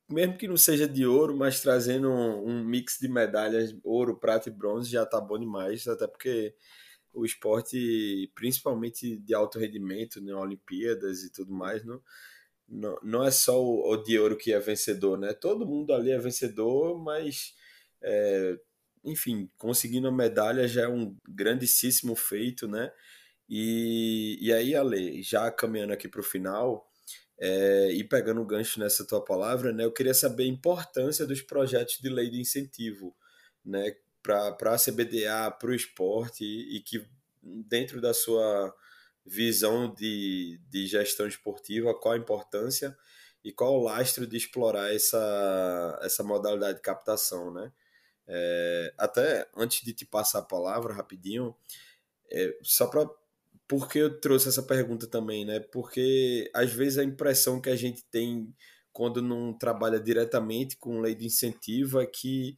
mesmo 0.08 0.38
que 0.38 0.48
não 0.48 0.56
seja 0.56 0.88
de 0.88 1.04
ouro, 1.06 1.36
mas 1.36 1.62
trazendo 1.62 2.10
um, 2.12 2.48
um 2.48 2.64
mix 2.64 3.00
de 3.02 3.08
medalhas, 3.10 3.76
ouro, 3.84 4.16
prata 4.20 4.50
e 4.50 4.52
bronze 4.52 4.92
já 4.92 5.04
tá 5.04 5.20
bom 5.20 5.40
demais, 5.40 5.88
até 5.88 6.08
porque 6.08 6.54
o 7.12 7.26
esporte, 7.26 8.32
principalmente 8.36 9.18
de 9.18 9.34
alto 9.34 9.58
rendimento, 9.58 10.22
né, 10.22 10.34
Olimpíadas 10.36 11.24
e 11.24 11.32
tudo 11.32 11.52
mais, 11.52 11.84
não 11.84 12.00
não, 12.70 13.00
não 13.02 13.24
é 13.24 13.32
só 13.32 13.64
o, 13.64 13.94
o 13.94 13.98
de 14.04 14.20
ouro 14.20 14.38
que 14.38 14.52
é 14.52 14.60
vencedor, 14.60 15.18
né? 15.18 15.32
Todo 15.34 15.66
mundo 15.66 15.94
ali 15.94 16.12
é 16.12 16.20
vencedor, 16.20 17.02
mas 17.02 17.56
é, 18.02 18.60
enfim, 19.06 19.50
conseguindo 19.58 20.10
a 20.10 20.12
medalha 20.12 20.68
já 20.68 20.82
é 20.84 20.88
um 20.90 21.16
grandíssimo 21.30 22.14
feito, 22.14 22.68
né? 22.68 22.92
E, 23.50 24.38
e 24.42 24.52
aí, 24.52 24.76
Ale, 24.76 25.22
já 25.22 25.50
caminhando 25.52 25.94
aqui 25.94 26.08
para 26.08 26.22
o 26.22 26.24
final 26.24 26.88
é, 27.40 27.92
e 27.92 28.04
pegando 28.04 28.40
o 28.40 28.44
um 28.44 28.48
gancho 28.48 28.80
nessa 28.80 29.06
tua 29.06 29.24
palavra, 29.24 29.72
né? 29.72 29.86
Eu 29.86 29.92
queria 29.94 30.14
saber 30.14 30.44
a 30.44 30.48
importância 30.48 31.26
dos 31.26 31.42
projetos 31.42 32.00
de 32.00 32.10
lei 32.10 32.30
de 32.30 32.40
incentivo, 32.42 33.16
né? 33.64 33.96
Para 34.24 34.74
a 34.74 34.78
CBDA, 34.78 35.52
para 35.52 35.70
o 35.70 35.76
esporte 35.76 36.44
e, 36.44 36.78
e 36.78 36.82
que 36.82 37.06
dentro 37.42 38.02
da 38.02 38.14
sua 38.14 38.76
visão 39.26 39.94
de, 39.94 40.60
de 40.70 40.88
gestão 40.88 41.28
esportiva, 41.28 41.98
qual 41.98 42.14
a 42.14 42.18
importância 42.18 42.98
e 43.44 43.52
qual 43.52 43.76
o 43.76 43.84
lastro 43.84 44.28
de 44.28 44.36
explorar 44.36 44.94
essa, 44.94 46.00
essa 46.02 46.24
modalidade 46.24 46.78
de 46.78 46.82
captação, 46.82 47.54
né? 47.54 47.72
É, 48.28 48.94
até 48.98 49.50
antes 49.56 49.86
de 49.86 49.94
te 49.94 50.06
passar 50.06 50.40
a 50.40 50.44
palavra 50.44 50.94
rapidinho, 50.94 51.56
é, 52.30 52.58
só 52.62 52.88
para 52.88 53.10
porque 53.68 54.00
eu 54.00 54.20
trouxe 54.20 54.48
essa 54.48 54.64
pergunta 54.64 55.08
também, 55.08 55.46
né? 55.46 55.60
Porque 55.60 56.50
às 56.54 56.72
vezes 56.72 56.98
a 56.98 57.04
impressão 57.04 57.62
que 57.62 57.70
a 57.70 57.76
gente 57.76 58.04
tem 58.10 58.54
quando 58.94 59.22
não 59.22 59.56
trabalha 59.58 60.00
diretamente 60.00 60.78
com 60.78 61.02
lei 61.02 61.14
de 61.14 61.26
incentivo 61.26 62.00
é 62.00 62.06
que 62.08 62.58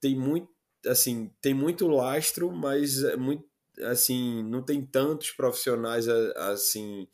tem 0.00 0.16
muito 0.16 0.48
assim 0.86 1.30
tem 1.40 1.54
muito 1.54 1.86
lastro, 1.88 2.52
mas 2.52 3.02
é 3.04 3.16
muito 3.16 3.44
assim, 3.84 4.42
não 4.44 4.62
tem 4.64 4.84
tantos 4.84 5.30
profissionais 5.32 6.08
assim 6.08 7.06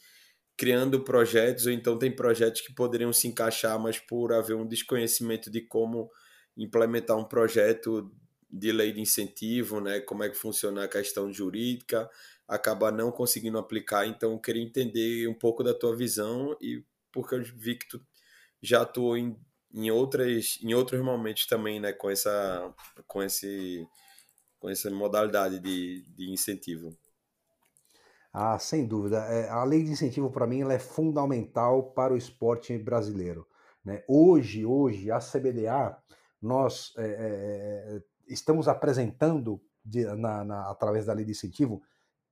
criando 0.57 1.05
projetos, 1.05 1.67
ou 1.67 1.73
então 1.73 1.99
tem 1.99 2.15
projetos 2.15 2.61
que 2.63 2.75
poderiam 2.75 3.13
se 3.13 3.29
encaixar, 3.29 3.79
mas 3.79 3.99
por 4.01 4.33
haver 4.33 4.57
um 4.57 4.67
desconhecimento 4.67 5.51
de 5.51 5.61
como 5.63 6.11
implementar 6.57 7.17
um 7.17 7.25
projeto 7.25 8.11
de 8.51 8.73
lei 8.73 8.93
de 8.93 9.01
incentivo, 9.01 9.81
né? 9.81 10.01
Como 10.01 10.23
é 10.25 10.29
que 10.29 10.37
funciona 10.37 10.85
a 10.85 10.89
questão 10.89 11.33
jurídica, 11.33 12.09
acaba 12.47 12.91
não 12.91 13.13
conseguindo 13.13 13.59
aplicar. 13.59 14.07
Então, 14.07 14.33
eu 14.33 14.39
queria 14.39 14.63
entender 14.63 15.29
um 15.29 15.35
pouco 15.35 15.63
da 15.63 15.75
tua 15.75 15.95
visão 15.97 16.57
e 16.61 16.85
porque 17.13 17.35
eu 17.35 17.43
vi 17.43 17.77
que 17.77 17.89
tu 17.89 18.01
já 18.63 18.83
atuou 18.83 19.17
em, 19.17 19.37
em 19.73 19.91
outras 19.91 20.59
em 20.63 20.75
outros 20.75 21.01
momentos 21.03 21.47
também, 21.47 21.81
né? 21.81 21.93
Com 21.93 22.11
essa 22.11 22.75
com 23.07 23.23
esse 23.23 23.87
com 24.59 24.69
essa 24.69 24.91
modalidade 24.91 25.61
de, 25.61 26.03
de 26.15 26.31
incentivo. 26.31 26.97
Ah, 28.33 28.59
sem 28.59 28.87
dúvida. 28.87 29.19
É, 29.25 29.49
a 29.49 29.65
lei 29.65 29.83
de 29.83 29.91
incentivo, 29.91 30.31
para 30.31 30.47
mim, 30.47 30.61
ela 30.61 30.75
é 30.75 30.79
fundamental 30.79 31.91
para 31.93 32.13
o 32.13 32.17
esporte 32.17 32.77
brasileiro. 32.77 33.47
Né? 33.85 34.05
Hoje, 34.07 34.65
hoje, 34.67 35.11
a 35.11 35.19
CBDA, 35.19 35.97
nós 36.41 36.93
é, 36.99 37.05
é, 37.05 38.03
estamos 38.29 38.69
apresentando, 38.69 39.61
de, 39.85 40.05
na, 40.17 40.45
na, 40.45 40.71
através 40.71 41.07
da 41.07 41.13
lei 41.13 41.25
de 41.25 41.33
incentivo, 41.33 41.83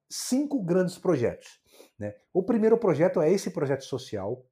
cinco 0.09 0.63
grandes 0.63 0.99
projetos. 0.99 1.61
Né? 1.99 2.15
O 2.33 2.43
primeiro 2.43 2.79
projeto 2.79 3.21
é 3.21 3.31
esse 3.31 3.51
projeto 3.51 3.85
social, 3.85 4.45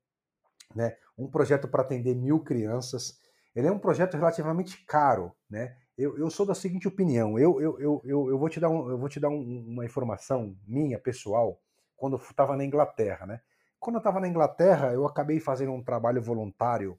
né? 0.75 0.97
um 1.17 1.29
projeto 1.29 1.69
para 1.69 1.83
atender 1.83 2.15
mil 2.15 2.41
crianças. 2.41 3.19
Ele 3.55 3.69
é 3.69 3.73
um 3.73 3.79
projeto 3.79 4.17
relativamente 4.17 4.85
caro, 4.85 5.33
né? 5.49 5.77
eu, 5.97 6.19
eu 6.19 6.29
sou 6.31 6.45
da 6.45 6.55
seguinte 6.55 6.89
opinião. 6.89 7.39
Eu, 7.39 7.61
eu, 7.61 7.81
eu, 7.81 8.03
eu, 8.05 8.39
vou 8.39 8.49
te 8.49 8.59
dar, 8.59 8.69
um, 8.69 8.91
eu 8.91 8.99
vou 8.99 9.09
te 9.09 9.21
dar 9.21 9.29
um, 9.29 9.65
uma 9.69 9.85
informação 9.85 10.57
minha, 10.67 10.99
pessoal, 10.99 11.61
quando 11.97 12.17
eu 12.17 12.23
estava 12.23 12.57
na 12.57 12.65
Inglaterra. 12.65 13.27
Né? 13.27 13.41
Quando 13.79 13.97
eu 13.97 14.01
estava 14.01 14.21
na 14.21 14.29
Inglaterra, 14.29 14.93
eu 14.93 15.07
acabei 15.07 15.39
fazendo 15.39 15.73
um 15.73 15.83
trabalho 15.83 16.21
voluntário 16.21 16.99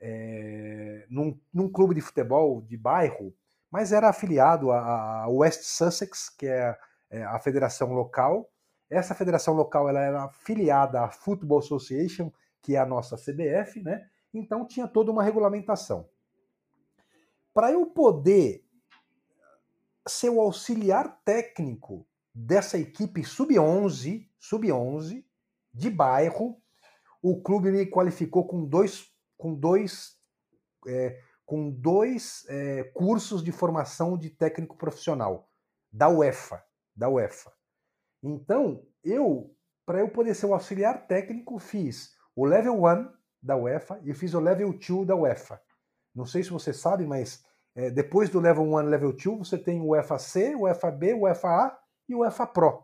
é, 0.00 1.06
num, 1.08 1.38
num 1.52 1.70
clube 1.70 1.94
de 1.94 2.00
futebol 2.00 2.62
de 2.62 2.76
bairro, 2.76 3.34
mas 3.72 3.90
era 3.92 4.10
afiliado 4.10 4.70
a 4.70 5.26
West 5.28 5.62
Sussex, 5.62 6.28
que 6.28 6.46
é, 6.46 6.78
é 7.10 7.24
a 7.24 7.38
federação 7.38 7.92
local. 7.92 8.48
Essa 8.90 9.14
federação 9.14 9.54
local 9.54 9.88
ela 9.88 10.00
era 10.00 10.24
afiliada 10.24 11.00
à 11.00 11.10
Football 11.10 11.60
Association, 11.60 12.30
que 12.60 12.76
é 12.76 12.78
a 12.78 12.86
nossa 12.86 13.16
CBF, 13.16 13.82
né? 13.82 14.06
Então 14.34 14.66
tinha 14.66 14.86
toda 14.86 15.10
uma 15.10 15.22
regulamentação 15.22 16.06
para 17.54 17.70
eu 17.70 17.86
poder 17.86 18.64
ser 20.06 20.30
o 20.30 20.40
auxiliar 20.40 21.20
técnico 21.24 22.06
dessa 22.34 22.78
equipe 22.78 23.24
sub-11, 23.24 24.26
sub-11 24.38 25.24
de 25.72 25.90
bairro, 25.90 26.60
o 27.20 27.40
clube 27.40 27.70
me 27.70 27.86
qualificou 27.86 28.46
com 28.46 28.64
dois, 28.64 29.10
com 29.36 29.54
dois, 29.54 30.16
é, 30.88 31.20
com 31.52 31.70
dois 31.70 32.46
é, 32.48 32.82
cursos 32.94 33.44
de 33.44 33.52
formação 33.52 34.16
de 34.16 34.30
técnico 34.30 34.74
profissional 34.74 35.50
da 35.92 36.08
UEFA, 36.08 36.64
da 36.96 37.10
UEFA. 37.10 37.52
Então 38.22 38.86
eu, 39.04 39.54
para 39.84 40.00
eu 40.00 40.08
poder 40.08 40.34
ser 40.34 40.46
o 40.46 40.54
auxiliar 40.54 41.06
técnico, 41.06 41.58
fiz 41.58 42.16
o 42.34 42.46
level 42.46 42.82
1 42.82 43.06
da 43.42 43.54
UEFA 43.54 44.00
e 44.02 44.14
fiz 44.14 44.32
o 44.32 44.40
level 44.40 44.72
2 44.72 45.06
da 45.06 45.14
UEFA. 45.14 45.60
Não 46.14 46.24
sei 46.24 46.42
se 46.42 46.48
você 46.48 46.72
sabe, 46.72 47.04
mas 47.04 47.44
é, 47.74 47.90
depois 47.90 48.30
do 48.30 48.40
level 48.40 48.64
1 48.64 48.80
e 48.80 48.84
level 48.84 49.12
2, 49.12 49.46
você 49.46 49.58
tem 49.58 49.78
o 49.78 49.88
UEFA 49.88 50.18
C, 50.18 50.54
o 50.54 50.62
UEFA 50.62 50.90
B, 50.90 51.12
o 51.12 51.20
UEFA 51.24 51.48
A 51.48 51.78
e 52.08 52.14
o 52.14 52.20
UEFA 52.20 52.46
Pro, 52.46 52.82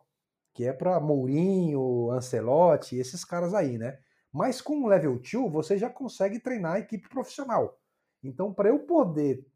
que 0.53 0.67
é 0.67 0.75
para 0.75 1.01
Mourinho, 1.01 2.11
Ancelotti, 2.11 2.97
esses 2.99 3.25
caras 3.25 3.55
aí, 3.55 3.79
né? 3.79 3.99
Mas 4.31 4.61
com 4.61 4.83
o 4.83 4.89
level 4.89 5.19
2, 5.19 5.51
você 5.51 5.79
já 5.79 5.89
consegue 5.89 6.39
treinar 6.39 6.75
a 6.75 6.81
equipe 6.81 7.09
profissional. 7.09 7.78
Então, 8.23 8.53
para 8.53 8.69
eu 8.69 8.81
poder 8.81 9.47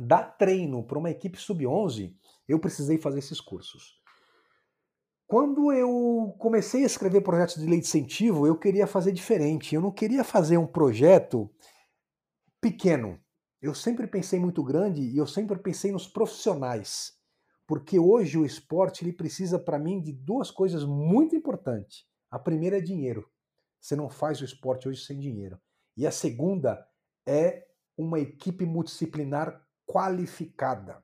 dar 0.00 0.36
treino 0.36 0.82
para 0.84 0.98
uma 0.98 1.10
equipe 1.10 1.38
sub-11, 1.38 2.14
eu 2.48 2.58
precisei 2.58 2.98
fazer 2.98 3.18
esses 3.18 3.40
cursos. 3.40 4.00
Quando 5.26 5.72
eu 5.72 6.36
comecei 6.38 6.84
a 6.84 6.86
escrever 6.86 7.20
projetos 7.20 7.56
de 7.56 7.66
lei 7.66 7.80
de 7.80 7.86
incentivo, 7.86 8.46
eu 8.46 8.56
queria 8.56 8.86
fazer 8.86 9.10
diferente. 9.10 9.74
Eu 9.74 9.80
não 9.80 9.90
queria 9.90 10.22
fazer 10.22 10.56
um 10.56 10.66
projeto 10.66 11.50
pequeno. 12.60 13.18
Eu 13.60 13.74
sempre 13.74 14.06
pensei 14.06 14.38
muito 14.38 14.62
grande 14.62 15.02
e 15.02 15.16
eu 15.16 15.26
sempre 15.26 15.58
pensei 15.58 15.90
nos 15.90 16.06
profissionais. 16.06 17.12
Porque 17.66 17.98
hoje 17.98 18.38
o 18.38 18.46
esporte 18.46 19.02
ele 19.02 19.12
precisa 19.12 19.58
para 19.58 19.78
mim 19.78 20.00
de 20.00 20.12
duas 20.12 20.52
coisas 20.52 20.84
muito 20.84 21.34
importantes. 21.34 22.04
A 22.30 22.38
primeira 22.38 22.78
é 22.78 22.80
dinheiro. 22.80 23.28
Você 23.80 23.96
não 23.96 24.08
faz 24.08 24.40
o 24.40 24.44
esporte 24.44 24.88
hoje 24.88 25.04
sem 25.04 25.18
dinheiro. 25.18 25.58
E 25.96 26.06
a 26.06 26.12
segunda 26.12 26.86
é 27.26 27.66
uma 27.96 28.20
equipe 28.20 28.64
multidisciplinar 28.64 29.60
qualificada. 29.86 31.02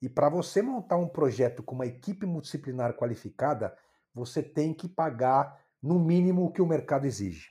E 0.00 0.08
para 0.08 0.28
você 0.28 0.60
montar 0.62 0.96
um 0.96 1.08
projeto 1.08 1.62
com 1.62 1.74
uma 1.74 1.86
equipe 1.86 2.26
multidisciplinar 2.26 2.94
qualificada, 2.94 3.76
você 4.14 4.42
tem 4.42 4.74
que 4.74 4.88
pagar 4.88 5.60
no 5.82 5.98
mínimo 5.98 6.44
o 6.44 6.52
que 6.52 6.62
o 6.62 6.66
mercado 6.66 7.06
exige. 7.06 7.50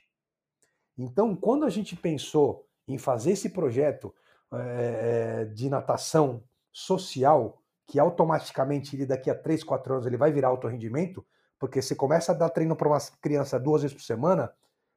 Então, 0.98 1.34
quando 1.34 1.64
a 1.64 1.70
gente 1.70 1.96
pensou 1.96 2.66
em 2.88 2.98
fazer 2.98 3.32
esse 3.32 3.50
projeto, 3.50 4.14
é, 4.52 5.44
de 5.46 5.68
natação 5.68 6.42
social, 6.72 7.60
que 7.86 7.98
automaticamente 7.98 8.96
ele 8.96 9.06
daqui 9.06 9.30
a 9.30 9.34
3, 9.34 9.62
4 9.64 9.94
anos 9.94 10.06
ele 10.06 10.16
vai 10.16 10.32
virar 10.32 10.48
alto 10.48 10.68
rendimento, 10.68 11.24
porque 11.58 11.80
você 11.80 11.94
começa 11.94 12.32
a 12.32 12.34
dar 12.34 12.50
treino 12.50 12.76
para 12.76 12.88
uma 12.88 12.98
criança 13.20 13.58
duas 13.58 13.82
vezes 13.82 13.96
por 13.96 14.02
semana, 14.02 14.52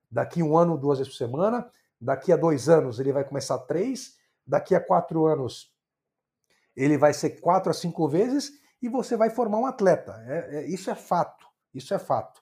daqui 0.09 0.43
um 0.43 0.57
ano 0.57 0.77
duas 0.77 0.97
vezes 0.99 1.13
por 1.13 1.17
semana, 1.17 1.69
daqui 1.99 2.31
a 2.31 2.37
dois 2.37 2.69
anos 2.69 2.99
ele 2.99 3.11
vai 3.11 3.23
começar 3.23 3.57
três, 3.59 4.17
daqui 4.45 4.73
a 4.73 4.79
quatro 4.79 5.25
anos 5.25 5.73
ele 6.75 6.97
vai 6.97 7.13
ser 7.13 7.41
quatro 7.41 7.69
a 7.69 7.73
cinco 7.73 8.07
vezes 8.07 8.53
e 8.81 8.87
você 8.87 9.17
vai 9.17 9.29
formar 9.29 9.59
um 9.59 9.65
atleta. 9.65 10.13
É, 10.25 10.57
é, 10.57 10.67
isso 10.67 10.89
é 10.89 10.95
fato, 10.95 11.45
isso 11.73 11.93
é 11.93 11.99
fato. 11.99 12.41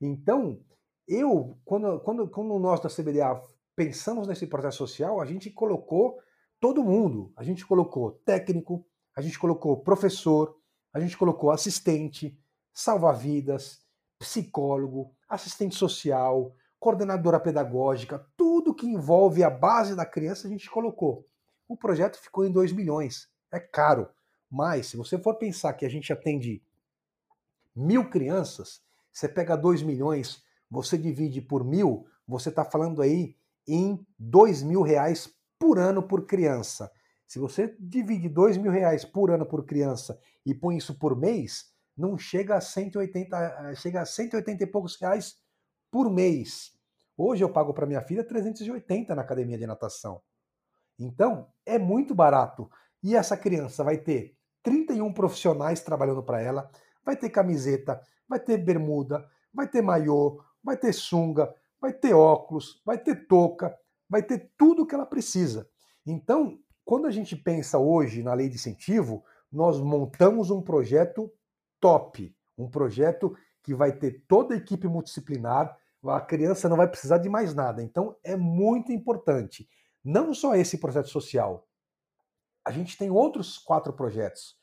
Então, 0.00 0.60
eu, 1.08 1.58
quando, 1.64 2.00
quando, 2.00 2.28
quando 2.28 2.58
nós 2.58 2.80
da 2.80 2.88
CBDA 2.88 3.40
pensamos 3.74 4.28
nesse 4.28 4.46
processo 4.46 4.78
social, 4.78 5.20
a 5.20 5.24
gente 5.24 5.50
colocou 5.50 6.18
todo 6.60 6.84
mundo. 6.84 7.32
A 7.36 7.42
gente 7.42 7.66
colocou 7.66 8.12
técnico, 8.24 8.86
a 9.16 9.20
gente 9.20 9.38
colocou 9.38 9.82
professor, 9.82 10.56
a 10.92 11.00
gente 11.00 11.16
colocou 11.16 11.50
assistente, 11.50 12.38
salva-vidas, 12.72 13.80
psicólogo, 14.18 15.14
assistente 15.28 15.74
social, 15.74 16.54
coordenadora 16.82 17.38
pedagógica, 17.38 18.26
tudo 18.36 18.74
que 18.74 18.88
envolve 18.88 19.44
a 19.44 19.48
base 19.48 19.94
da 19.94 20.04
criança 20.04 20.48
a 20.48 20.50
gente 20.50 20.68
colocou. 20.68 21.24
O 21.68 21.76
projeto 21.76 22.18
ficou 22.18 22.44
em 22.44 22.50
2 22.50 22.72
milhões. 22.72 23.28
É 23.52 23.60
caro, 23.60 24.08
mas 24.50 24.88
se 24.88 24.96
você 24.96 25.16
for 25.16 25.36
pensar 25.36 25.74
que 25.74 25.86
a 25.86 25.88
gente 25.88 26.12
atende 26.12 26.60
mil 27.72 28.10
crianças, 28.10 28.82
você 29.12 29.28
pega 29.28 29.56
2 29.56 29.80
milhões, 29.82 30.42
você 30.68 30.98
divide 30.98 31.40
por 31.40 31.62
mil, 31.62 32.04
você 32.26 32.48
está 32.48 32.64
falando 32.64 33.00
aí 33.00 33.36
em 33.64 34.04
2 34.18 34.64
mil 34.64 34.82
reais 34.82 35.32
por 35.60 35.78
ano 35.78 36.02
por 36.02 36.26
criança. 36.26 36.90
Se 37.28 37.38
você 37.38 37.76
divide 37.78 38.28
dois 38.28 38.56
mil 38.56 38.72
reais 38.72 39.04
por 39.04 39.30
ano 39.30 39.46
por 39.46 39.64
criança 39.64 40.18
e 40.44 40.52
põe 40.52 40.78
isso 40.78 40.98
por 40.98 41.16
mês, 41.16 41.72
não 41.96 42.18
chega 42.18 42.56
a 42.56 42.60
180, 42.60 43.36
eh, 43.36 43.74
chega 43.76 44.00
a 44.00 44.04
180 44.04 44.64
e 44.64 44.66
poucos 44.66 45.00
reais 45.00 45.40
por 45.92 46.10
mês. 46.10 46.72
Hoje 47.16 47.44
eu 47.44 47.52
pago 47.52 47.74
para 47.74 47.86
minha 47.86 48.00
filha 48.00 48.24
380 48.24 49.14
na 49.14 49.20
academia 49.20 49.58
de 49.58 49.66
natação. 49.66 50.22
Então, 50.98 51.48
é 51.66 51.78
muito 51.78 52.14
barato. 52.14 52.70
E 53.02 53.14
essa 53.14 53.36
criança 53.36 53.84
vai 53.84 53.98
ter 53.98 54.34
31 54.62 55.12
profissionais 55.12 55.82
trabalhando 55.82 56.22
para 56.22 56.40
ela, 56.40 56.70
vai 57.04 57.14
ter 57.14 57.28
camiseta, 57.28 58.00
vai 58.26 58.40
ter 58.40 58.56
bermuda, 58.56 59.28
vai 59.52 59.68
ter 59.68 59.82
maiô, 59.82 60.42
vai 60.64 60.78
ter 60.78 60.94
sunga, 60.94 61.54
vai 61.78 61.92
ter 61.92 62.14
óculos, 62.14 62.80
vai 62.86 62.96
ter 62.96 63.26
touca, 63.26 63.76
vai 64.08 64.22
ter 64.22 64.50
tudo 64.56 64.82
o 64.82 64.86
que 64.86 64.94
ela 64.94 65.04
precisa. 65.04 65.68
Então, 66.06 66.58
quando 66.84 67.06
a 67.06 67.10
gente 67.10 67.36
pensa 67.36 67.78
hoje 67.78 68.22
na 68.22 68.32
lei 68.32 68.48
de 68.48 68.54
incentivo, 68.54 69.22
nós 69.50 69.78
montamos 69.78 70.50
um 70.50 70.62
projeto 70.62 71.30
top, 71.78 72.34
um 72.56 72.70
projeto 72.70 73.36
que 73.62 73.74
vai 73.74 73.92
ter 73.92 74.24
toda 74.26 74.54
a 74.54 74.56
equipe 74.56 74.88
multidisciplinar, 74.88 75.76
a 76.04 76.20
criança 76.20 76.68
não 76.68 76.76
vai 76.76 76.88
precisar 76.88 77.18
de 77.18 77.28
mais 77.28 77.54
nada. 77.54 77.82
Então, 77.82 78.16
é 78.24 78.36
muito 78.36 78.92
importante. 78.92 79.68
Não 80.04 80.34
só 80.34 80.54
esse 80.54 80.78
projeto 80.78 81.08
social, 81.08 81.68
a 82.64 82.70
gente 82.70 82.96
tem 82.96 83.10
outros 83.10 83.58
quatro 83.58 83.92
projetos. 83.92 84.56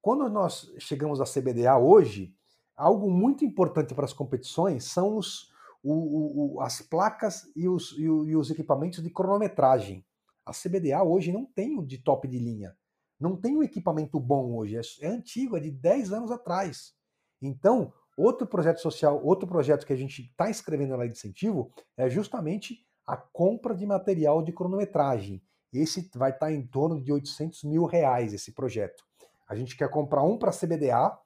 Quando 0.00 0.28
nós 0.28 0.72
chegamos 0.78 1.20
à 1.20 1.24
CBDA 1.24 1.76
hoje, 1.76 2.34
algo 2.76 3.10
muito 3.10 3.44
importante 3.44 3.94
para 3.94 4.04
as 4.04 4.12
competições 4.12 4.84
são 4.84 5.16
os, 5.16 5.52
o, 5.82 6.56
o, 6.56 6.60
as 6.60 6.80
placas 6.82 7.50
e 7.54 7.68
os, 7.68 7.92
e, 7.92 8.02
e 8.02 8.36
os 8.36 8.50
equipamentos 8.50 9.02
de 9.02 9.10
cronometragem. 9.10 10.04
A 10.44 10.52
CBDA 10.52 11.02
hoje 11.04 11.32
não 11.32 11.44
tem 11.44 11.78
o 11.78 11.86
de 11.86 11.98
top 11.98 12.26
de 12.26 12.38
linha. 12.38 12.76
Não 13.18 13.36
tem 13.36 13.56
um 13.56 13.62
equipamento 13.62 14.18
bom 14.18 14.56
hoje. 14.56 14.76
É, 14.76 15.06
é 15.06 15.08
antigo, 15.08 15.56
é 15.56 15.60
de 15.60 15.70
10 15.70 16.12
anos 16.12 16.32
atrás. 16.32 16.92
Então, 17.40 17.92
outro 18.16 18.46
projeto 18.46 18.80
social, 18.80 19.20
outro 19.24 19.48
projeto 19.48 19.86
que 19.86 19.92
a 19.92 19.96
gente 19.96 20.22
está 20.22 20.50
escrevendo 20.50 20.90
na 20.90 20.96
lei 20.96 21.08
de 21.08 21.16
incentivo 21.16 21.72
é 21.96 22.08
justamente 22.08 22.86
a 23.06 23.16
compra 23.16 23.74
de 23.74 23.86
material 23.86 24.42
de 24.42 24.52
cronometragem. 24.52 25.42
esse 25.72 26.10
vai 26.14 26.30
estar 26.30 26.46
tá 26.46 26.52
em 26.52 26.66
torno 26.66 27.00
de 27.00 27.12
800 27.12 27.64
mil 27.64 27.84
reais, 27.86 28.32
esse 28.32 28.52
projeto. 28.52 29.04
A 29.48 29.54
gente 29.54 29.76
quer 29.76 29.88
comprar 29.88 30.22
um 30.22 30.38
para 30.38 30.52
CBDA 30.52 31.18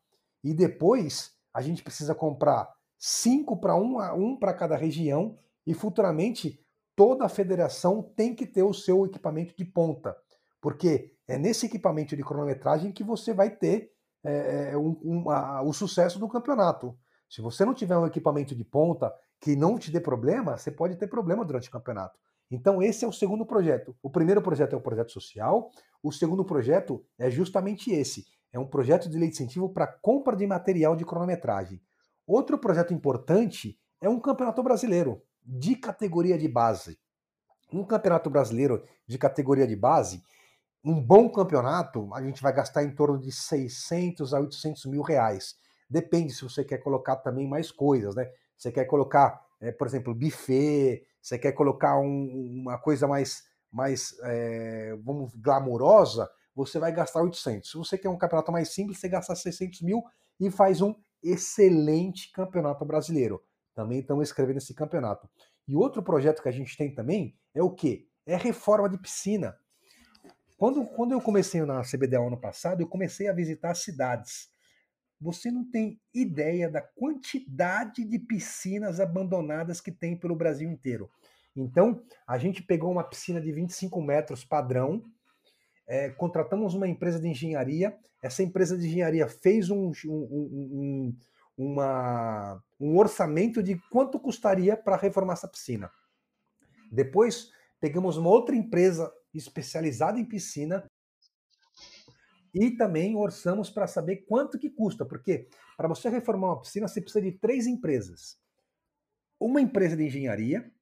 e 0.43 0.55
depois 0.55 1.37
a 1.53 1.61
gente 1.61 1.83
precisa 1.83 2.15
comprar 2.15 2.73
cinco 2.99 3.57
para 3.57 3.77
um, 3.77 3.99
um 4.15 4.37
para 4.37 4.55
cada 4.55 4.77
região 4.77 5.39
e 5.67 5.75
futuramente 5.75 6.65
toda 6.95 7.25
a 7.25 7.29
federação 7.29 8.03
tem 8.03 8.35
que 8.35 8.47
ter 8.47 8.63
o 8.63 8.73
seu 8.73 9.05
equipamento 9.05 9.55
de 9.57 9.65
ponta, 9.65 10.17
porque 10.61 11.13
é 11.29 11.37
nesse 11.37 11.67
equipamento 11.67 12.17
de 12.17 12.23
cronometragem 12.23 12.93
que 12.93 13.05
você 13.05 13.35
vai 13.35 13.51
ter 13.51 13.93
é, 14.27 14.71
é 14.73 14.77
um, 14.77 14.99
um, 15.03 15.31
a, 15.31 15.63
o 15.63 15.73
sucesso 15.73 16.19
do 16.19 16.29
campeonato. 16.29 16.97
Se 17.29 17.41
você 17.41 17.65
não 17.65 17.75
tiver 17.75 17.97
um 17.97 18.07
equipamento 18.07 18.55
de 18.55 18.65
ponta 18.65 19.13
que 19.41 19.57
não 19.57 19.79
te 19.79 19.91
dê 19.91 20.01
problema, 20.01 20.57
você 20.57 20.71
pode 20.71 20.97
ter 20.97 21.07
problema 21.07 21.45
durante 21.45 21.69
o 21.69 21.73
campeonato. 21.73 22.19
Então, 22.51 22.81
esse 22.81 23.05
é 23.05 23.09
o 23.09 23.13
segundo 23.13 23.45
projeto. 23.45 23.97
O 24.03 24.09
primeiro 24.09 24.41
projeto 24.41 24.75
é 24.75 24.77
o 24.77 24.81
projeto 24.81 25.11
social, 25.11 25.71
o 26.03 26.13
segundo 26.13 26.45
projeto 26.45 27.05
é 27.19 27.31
justamente 27.31 27.91
esse: 27.91 28.25
é 28.53 28.59
um 28.59 28.67
projeto 28.67 29.09
de 29.09 29.19
lei 29.19 29.29
de 29.29 29.35
incentivo 29.35 29.69
para 29.69 29.87
compra 29.87 30.37
de 30.37 30.47
material 30.47 30.95
de 30.95 31.05
cronometragem. 31.05 31.81
Outro 32.27 32.59
projeto 32.59 32.95
importante 32.95 33.79
é 34.01 34.09
um 34.09 34.21
campeonato 34.21 34.63
brasileiro 34.63 35.23
de 35.45 35.77
categoria 35.77 36.39
de 36.39 36.49
base. 36.49 36.99
Um 37.73 37.85
campeonato 37.85 38.31
brasileiro 38.31 38.83
de 39.07 39.19
categoria 39.19 39.67
de 39.67 39.75
base, 39.75 40.23
um 40.87 41.03
bom 41.03 41.29
campeonato, 41.29 42.09
a 42.15 42.23
gente 42.23 42.41
vai 42.41 42.53
gastar 42.53 42.85
em 42.85 42.95
torno 42.95 43.19
de 43.19 43.33
600 43.33 44.33
a 44.33 44.39
800 44.39 44.87
mil 44.87 45.03
reais. 45.03 45.57
Depende 45.91 46.33
se 46.33 46.45
você 46.45 46.65
quer 46.65 46.79
colocar 46.79 47.17
também 47.17 47.49
mais 47.49 47.73
coisas, 47.73 48.15
né? 48.15 48.31
Você 48.57 48.71
quer 48.71 48.85
colocar, 48.85 49.45
é, 49.61 49.73
por 49.73 49.89
exemplo, 49.89 50.15
buffet, 50.15 51.05
você 51.21 51.37
quer 51.41 51.51
colocar 51.53 51.99
um, 51.99 52.61
uma 52.63 52.79
coisa 52.79 53.09
mais, 53.09 53.43
mais 53.71 54.17
é, 54.23 54.97
vamos, 55.03 55.35
glamurosa, 55.35 56.31
você 56.55 56.79
vai 56.79 56.93
gastar 56.93 57.21
800. 57.21 57.69
Se 57.69 57.77
você 57.77 57.99
quer 57.99 58.09
um 58.09 58.17
campeonato 58.17 58.53
mais 58.53 58.69
simples, 58.69 59.01
você 59.01 59.09
gasta 59.09 59.35
600 59.35 59.83
mil 59.83 60.05
e 60.39 60.53
faz 60.53 60.81
um 60.81 60.95
excelente 61.21 62.31
campeonato 62.31 62.85
brasileiro. 62.85 63.43
Também 63.75 63.99
estamos 63.99 64.29
escrevendo 64.29 64.59
esse 64.59 64.73
campeonato. 64.73 65.29
E 65.67 65.75
outro 65.75 66.01
projeto 66.01 66.41
que 66.41 66.49
a 66.49 66.53
gente 66.53 66.77
tem 66.77 66.95
também 66.95 67.37
é 67.53 67.61
o 67.61 67.73
quê? 67.73 68.07
É 68.25 68.37
reforma 68.37 68.89
de 68.89 68.99
piscina. 68.99 69.59
Quando, 70.57 70.85
quando 70.87 71.13
eu 71.13 71.21
comecei 71.21 71.63
na 71.65 71.83
CBDA 71.83 72.21
ano 72.21 72.41
passado, 72.41 72.81
eu 72.81 72.89
comecei 72.89 73.29
a 73.29 73.33
visitar 73.33 73.75
cidades. 73.75 74.49
Você 75.21 75.51
não 75.51 75.65
tem 75.71 76.01
ideia 76.15 76.71
da 76.71 76.81
quantidade 76.81 78.05
de 78.05 78.19
piscinas 78.19 79.01
abandonadas 79.01 79.81
que 79.81 79.93
tem 79.93 80.17
pelo 80.17 80.37
Brasil 80.37 80.71
inteiro. 80.71 81.11
Então, 81.55 82.03
a 82.27 82.39
gente 82.39 82.63
pegou 82.63 82.91
uma 82.91 83.05
piscina 83.05 83.41
de 83.41 83.51
25 83.53 84.01
metros 84.03 84.45
padrão, 84.45 85.03
é, 85.87 86.11
contratamos 86.11 86.75
uma 86.75 86.89
empresa 86.89 87.21
de 87.21 87.29
engenharia. 87.29 87.97
Essa 88.23 88.43
empresa 88.43 88.77
de 88.77 88.87
engenharia 88.87 89.29
fez 89.29 89.71
um, 89.71 89.93
um, 90.07 90.11
um, 90.11 91.17
uma, 91.57 92.63
um 92.79 92.99
orçamento 92.99 93.63
de 93.63 93.79
quanto 93.91 94.21
custaria 94.21 94.77
para 94.77 94.97
reformar 94.97 95.35
essa 95.35 95.49
piscina. 95.49 95.91
Depois, 96.91 97.51
pegamos 97.81 98.17
uma 98.17 98.29
outra 98.29 98.55
empresa 98.55 99.11
especializada 99.35 100.19
em 100.19 100.25
piscina 100.25 100.85
e 102.55 102.71
também 102.71 103.15
orçamos 103.17 103.69
para 103.69 103.87
saber 103.87 104.25
quanto 104.27 104.59
que 104.59 104.71
custa, 104.71 105.05
porque 105.05 105.49
para 105.77 105.89
você 105.89 106.09
reformar 106.09 106.49
uma 106.49 106.61
piscina 106.61 106.89
você 106.89 107.01
precisa 107.01 107.23
de 107.23 107.33
três 107.33 107.67
empresas. 107.67 108.39
Uma 109.39 109.61
empresa 109.61 109.95
de 109.95 110.05
engenharia 110.05 110.73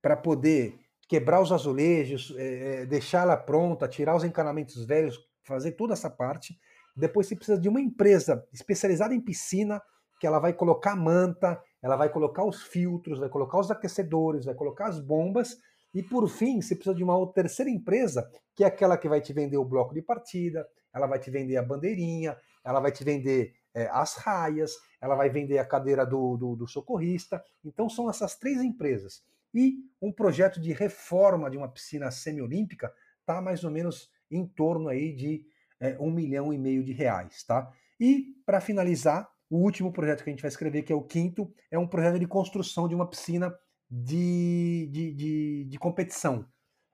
para 0.00 0.16
poder 0.16 0.80
quebrar 1.06 1.42
os 1.42 1.52
azulejos, 1.52 2.34
é, 2.38 2.86
deixá-la 2.86 3.36
pronta, 3.36 3.86
tirar 3.86 4.16
os 4.16 4.24
encanamentos 4.24 4.84
velhos, 4.86 5.18
fazer 5.42 5.72
toda 5.72 5.92
essa 5.92 6.08
parte. 6.08 6.58
Depois 6.96 7.26
você 7.26 7.36
precisa 7.36 7.60
de 7.60 7.68
uma 7.68 7.80
empresa 7.80 8.46
especializada 8.52 9.14
em 9.14 9.20
piscina, 9.20 9.82
que 10.18 10.26
ela 10.26 10.38
vai 10.38 10.54
colocar 10.54 10.96
manta, 10.96 11.60
ela 11.82 11.96
vai 11.96 12.08
colocar 12.08 12.44
os 12.44 12.62
filtros, 12.62 13.18
vai 13.18 13.28
colocar 13.28 13.58
os 13.58 13.70
aquecedores, 13.70 14.46
vai 14.46 14.54
colocar 14.54 14.86
as 14.86 14.98
bombas 14.98 15.58
e 15.94 16.02
por 16.02 16.28
fim, 16.28 16.60
você 16.60 16.74
precisa 16.74 16.96
de 16.96 17.04
uma 17.04 17.32
terceira 17.32 17.70
empresa, 17.70 18.28
que 18.54 18.64
é 18.64 18.66
aquela 18.66 18.98
que 18.98 19.08
vai 19.08 19.20
te 19.20 19.32
vender 19.32 19.56
o 19.56 19.64
bloco 19.64 19.94
de 19.94 20.02
partida, 20.02 20.66
ela 20.92 21.06
vai 21.06 21.20
te 21.20 21.30
vender 21.30 21.56
a 21.56 21.62
bandeirinha, 21.62 22.36
ela 22.64 22.80
vai 22.80 22.90
te 22.90 23.04
vender 23.04 23.54
é, 23.72 23.88
as 23.90 24.16
raias, 24.16 24.72
ela 25.00 25.14
vai 25.14 25.30
vender 25.30 25.58
a 25.58 25.64
cadeira 25.64 26.04
do, 26.04 26.36
do, 26.36 26.56
do 26.56 26.66
socorrista. 26.66 27.42
Então 27.64 27.88
são 27.88 28.10
essas 28.10 28.36
três 28.36 28.60
empresas. 28.60 29.22
E 29.54 29.76
um 30.02 30.12
projeto 30.12 30.60
de 30.60 30.72
reforma 30.72 31.48
de 31.48 31.56
uma 31.56 31.68
piscina 31.68 32.10
semiolímpica 32.10 32.92
está 33.20 33.40
mais 33.40 33.62
ou 33.62 33.70
menos 33.70 34.10
em 34.28 34.44
torno 34.46 34.88
aí 34.88 35.14
de 35.14 35.46
é, 35.78 35.96
um 36.00 36.10
milhão 36.10 36.52
e 36.52 36.58
meio 36.58 36.82
de 36.82 36.92
reais, 36.92 37.44
tá? 37.44 37.70
E 38.00 38.34
para 38.44 38.60
finalizar, 38.60 39.28
o 39.48 39.58
último 39.58 39.92
projeto 39.92 40.24
que 40.24 40.30
a 40.30 40.32
gente 40.32 40.42
vai 40.42 40.48
escrever, 40.48 40.82
que 40.82 40.92
é 40.92 40.96
o 40.96 41.02
quinto, 41.02 41.52
é 41.70 41.78
um 41.78 41.86
projeto 41.86 42.18
de 42.18 42.26
construção 42.26 42.88
de 42.88 42.94
uma 42.94 43.08
piscina 43.08 43.54
de, 43.90 44.88
de, 44.90 45.12
de, 45.14 45.64
de 45.64 45.78
competição. 45.78 46.46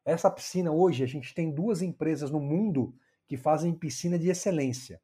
Essa 0.05 0.31
piscina 0.31 0.73
hoje, 0.73 1.05
a 1.05 1.07
gente 1.07 1.35
tem 1.35 1.53
duas 1.53 1.83
empresas 1.83 2.31
no 2.31 2.41
mundo 2.41 2.95
que 3.27 3.37
fazem 3.37 3.73
piscina 3.73 4.19
de 4.19 4.29
excelência. 4.29 5.01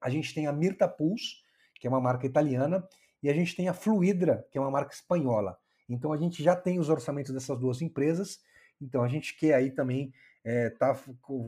A 0.00 0.10
gente 0.10 0.34
tem 0.34 0.46
a 0.46 0.52
Mirta 0.52 0.88
Pools, 0.88 1.42
que 1.80 1.86
é 1.86 1.90
uma 1.90 2.00
marca 2.00 2.26
italiana, 2.26 2.86
e 3.22 3.30
a 3.30 3.32
gente 3.34 3.54
tem 3.54 3.68
a 3.68 3.74
Fluidra, 3.74 4.46
que 4.50 4.58
é 4.58 4.60
uma 4.60 4.70
marca 4.70 4.92
espanhola. 4.92 5.56
Então 5.88 6.12
a 6.12 6.16
gente 6.16 6.42
já 6.42 6.56
tem 6.56 6.78
os 6.78 6.88
orçamentos 6.88 7.32
dessas 7.32 7.58
duas 7.58 7.80
empresas, 7.80 8.40
então 8.80 9.02
a 9.02 9.08
gente 9.08 9.36
quer 9.36 9.54
aí 9.54 9.70
também 9.70 10.12
estar 10.44 10.90
é, 10.90 10.94
tá 10.94 10.94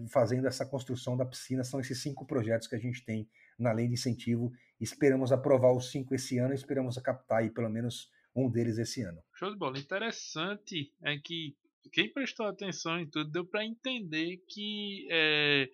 fazendo 0.09 0.47
essa 0.47 0.64
construção 0.64 1.16
da 1.16 1.26
piscina. 1.26 1.64
São 1.64 1.80
esses 1.80 2.01
cinco 2.01 2.24
projetos 2.24 2.66
que 2.66 2.74
a 2.74 2.78
gente 2.78 3.05
tem 3.05 3.28
na 3.59 3.72
lei 3.72 3.88
de 3.88 3.94
incentivo. 3.94 4.52
Esperamos 4.80 5.32
aprovar 5.32 5.72
os 5.72 5.90
cinco 5.90 6.14
esse 6.14 6.38
ano, 6.38 6.55
esperamos 6.55 6.97
captar 6.98 7.38
aí 7.38 7.51
pelo 7.51 7.68
menos 7.68 8.10
um 8.36 8.50
deles 8.50 8.78
esse 8.78 9.02
ano. 9.02 9.22
Show 9.34 9.50
de 9.50 9.56
bola. 9.56 9.78
Interessante 9.78 10.92
é 11.02 11.16
que 11.18 11.56
quem 11.92 12.12
prestou 12.12 12.46
atenção 12.46 12.98
em 13.00 13.08
tudo 13.08 13.30
deu 13.30 13.46
para 13.46 13.64
entender 13.64 14.44
que 14.48 15.08
é, 15.10 15.70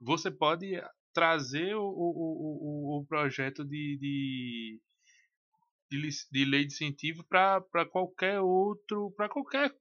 você 0.00 0.30
pode 0.30 0.80
trazer 1.12 1.74
o, 1.74 1.82
o, 1.82 2.96
o, 2.96 3.00
o 3.00 3.06
projeto 3.06 3.64
de, 3.64 3.98
de, 4.00 4.80
de, 6.30 6.44
lei 6.44 6.64
de 6.64 6.72
incentivo 6.72 7.24
para 7.24 7.84
qualquer 7.90 8.40
outro, 8.40 9.12
para 9.16 9.28
qualquer 9.28 9.74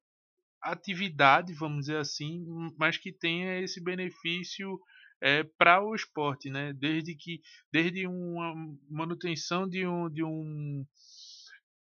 atividade, 0.61 1.53
vamos 1.53 1.85
dizer 1.85 1.97
assim, 1.97 2.45
mas 2.77 2.97
que 2.97 3.11
tenha 3.11 3.59
esse 3.61 3.81
benefício 3.81 4.79
é, 5.21 5.43
para 5.43 5.81
o 5.81 5.95
esporte, 5.95 6.49
né? 6.49 6.73
Desde 6.73 7.15
que, 7.15 7.41
desde 7.71 8.07
uma 8.07 8.53
manutenção 8.89 9.67
de 9.67 9.85
um, 9.85 10.09
de 10.09 10.23
um 10.23 10.85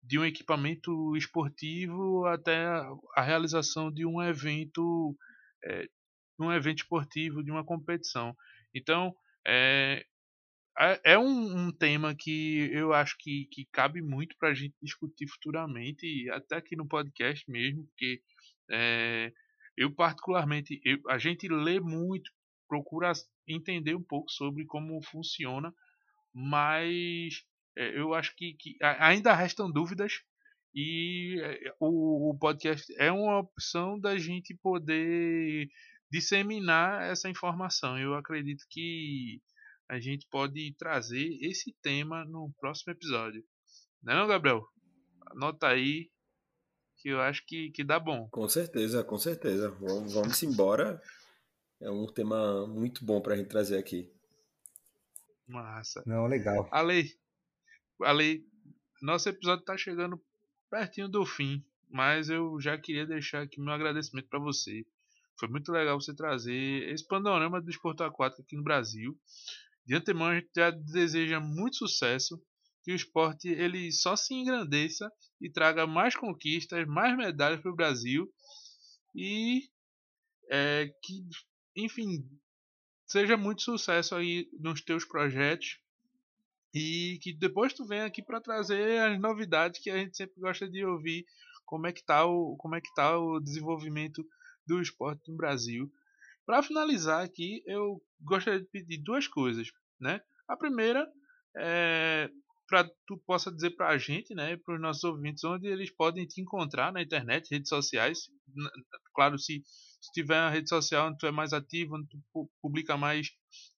de 0.10 0.18
um 0.18 0.26
equipamento 0.26 1.16
esportivo 1.16 2.26
até 2.26 2.66
a 3.16 3.22
realização 3.22 3.92
de 3.92 4.08
um 4.08 4.20
evento 4.20 5.16
é, 5.64 5.88
um 6.40 6.52
evento 6.52 6.80
esportivo 6.80 7.44
de 7.44 7.52
uma 7.52 7.64
competição. 7.64 8.36
Então 8.74 9.16
é, 9.46 10.04
é 11.04 11.16
um, 11.16 11.68
um 11.68 11.72
tema 11.72 12.16
que 12.16 12.72
eu 12.74 12.92
acho 12.92 13.16
que, 13.20 13.48
que 13.52 13.68
cabe 13.72 14.02
muito 14.02 14.36
para 14.40 14.50
a 14.50 14.54
gente 14.56 14.74
discutir 14.82 15.28
futuramente 15.28 16.28
até 16.32 16.56
aqui 16.56 16.76
no 16.76 16.88
podcast 16.88 17.46
mesmo 17.48 17.86
porque 17.86 18.20
é, 18.72 19.32
eu 19.78 19.94
particularmente 19.94 20.82
eu, 20.84 20.98
a 21.08 21.20
gente 21.20 21.48
lê 21.48 21.80
muito 21.80 22.32
procura 22.68 23.12
entender 23.48 23.94
um 23.94 24.04
pouco 24.04 24.32
sobre 24.32 24.66
como 24.66 25.00
funciona 25.04 25.72
mas 26.34 27.44
é, 27.44 27.49
eu 27.80 28.14
acho 28.14 28.36
que, 28.36 28.54
que, 28.54 28.78
ainda 28.82 29.34
restam 29.34 29.72
dúvidas 29.72 30.22
e 30.74 31.40
é, 31.42 31.74
o, 31.80 32.32
o, 32.32 32.38
podcast 32.38 32.94
é 32.98 33.12
uma 33.12 33.40
opção 33.40 34.00
da 34.00 34.18
gente 34.18 34.54
poder 34.56 35.70
disseminar 36.12 37.04
essa 37.10 37.30
informação. 37.30 37.98
Eu 37.98 38.16
acredito 38.16 38.66
que 38.70 39.42
a 39.88 40.00
gente 40.00 40.28
pode 40.30 40.76
trazer 40.78 41.38
esse 41.42 41.76
tema 41.82 42.24
no 42.26 42.52
próximo 42.60 42.94
episódio. 42.94 43.44
Não, 44.04 44.26
é 44.26 44.28
Gabriel? 44.28 44.68
Anota 45.32 45.68
aí 45.68 46.10
que 46.98 47.10
eu 47.10 47.22
acho 47.22 47.46
que, 47.46 47.72
que 47.72 47.84
dá 47.84 48.00
bom. 48.00 48.28
Com 48.30 48.48
certeza, 48.48 49.04
com 49.04 49.18
certeza. 49.18 49.70
Vamos, 49.72 50.14
vamos 50.14 50.44
embora. 50.44 51.02
É 51.82 51.90
um 51.90 52.06
tema 52.06 52.68
muito 52.68 53.06
bom 53.06 53.22
para 53.22 53.34
a 53.34 53.38
gente 53.38 53.48
trazer 53.48 53.78
aqui. 53.78 54.12
Massa. 55.48 56.04
Não, 56.06 56.28
legal. 56.28 56.68
Ale, 56.72 57.18
ali 58.04 58.46
nosso 59.02 59.30
episódio 59.30 59.62
está 59.62 59.78
chegando 59.78 60.22
pertinho 60.70 61.08
do 61.10 61.26
fim, 61.26 61.64
mas 61.90 62.30
eu 62.30 62.60
já 62.60 62.78
queria 62.78 63.06
deixar 63.06 63.42
aqui 63.42 63.60
meu 63.62 63.74
agradecimento 63.74 64.28
para 64.28 64.40
você. 64.40 64.86
Foi 65.40 65.48
muito 65.48 65.72
legal 65.72 66.00
você 66.00 66.14
trazer 66.16 66.90
esse 66.90 67.08
panorama 67.08 67.62
do 67.62 67.70
esporte 67.70 68.04
aquático 68.04 68.42
aqui 68.42 68.56
no 68.56 68.64
Brasil. 68.64 69.18
De 69.86 69.96
antemão 69.96 70.28
a 70.28 70.36
gente 70.36 70.50
já 70.56 70.70
deseja 70.70 71.40
muito 71.40 71.78
sucesso, 71.78 72.42
que 72.84 72.92
o 72.92 72.96
esporte 72.96 73.48
ele 73.48 73.92
só 73.92 74.16
se 74.16 74.34
engrandeça 74.34 75.12
e 75.42 75.50
traga 75.50 75.88
mais 75.88 76.16
conquistas, 76.16 76.86
mais 76.88 77.16
medalhas 77.18 77.62
para 77.62 77.72
o 77.72 77.76
Brasil. 77.76 78.32
E 79.16 79.70
É, 80.52 80.92
que, 81.04 81.24
enfim, 81.76 82.28
seja 83.06 83.38
muito 83.38 83.62
sucesso 83.62 84.16
aí 84.16 84.50
nos 84.60 84.82
teus 84.82 85.06
projetos 85.06 85.78
e 86.74 87.18
que 87.22 87.34
depois 87.34 87.74
tu 87.74 87.86
venha 87.86 88.06
aqui 88.06 88.22
para 88.22 88.42
trazer 88.42 89.00
as 89.02 89.20
novidades 89.20 89.82
que 89.82 89.90
a 89.90 89.98
gente 89.98 90.16
sempre 90.16 90.40
gosta 90.40 90.70
de 90.70 90.86
ouvir 90.86 91.26
como 91.66 91.88
é 91.88 91.92
que 91.92 92.04
tá 92.04 92.26
o 92.26 92.56
como 92.58 92.76
é 92.76 92.82
que 92.82 92.94
tá 92.94 93.18
o 93.18 93.40
desenvolvimento 93.40 94.26
do 94.66 94.82
esporte 94.82 95.30
no 95.30 95.38
Brasil. 95.38 95.92
Para 96.46 96.64
finalizar 96.64 97.24
aqui, 97.24 97.64
eu 97.66 98.02
gostaria 98.22 98.60
de 98.60 98.68
pedir 98.68 98.98
duas 98.98 99.28
coisas, 99.28 99.72
né? 100.00 100.22
A 100.48 100.58
primeira 100.58 101.08
é 101.58 102.30
para 102.68 102.88
tu 103.08 103.18
possa 103.26 103.52
dizer 103.52 103.72
para 103.72 103.88
a 103.90 103.98
gente, 103.98 104.36
né, 104.36 104.56
para 104.58 104.76
os 104.76 104.80
nossos 104.80 105.04
ouvintes, 105.04 105.44
onde 105.44 105.66
eles 105.66 105.90
podem 105.90 106.28
te 106.28 106.40
encontrar 106.40 106.94
na 106.94 107.02
internet, 107.02 107.50
redes 107.50 107.68
sociais. 107.68 108.30
Claro, 109.16 109.40
se, 109.40 109.64
se 110.00 110.12
tiver 110.14 110.40
uma 110.40 110.52
rede 110.52 110.70
social 110.70 111.08
onde 111.08 111.18
tu 111.18 111.26
é 111.26 111.32
mais 111.32 111.52
ativo, 111.52 111.96
onde 111.96 112.08
tu 112.08 112.48
publica 112.62 112.96
mais 112.96 113.32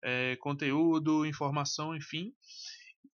é, 0.03 0.35
conteúdo, 0.41 1.25
informação, 1.25 1.95
enfim 1.95 2.33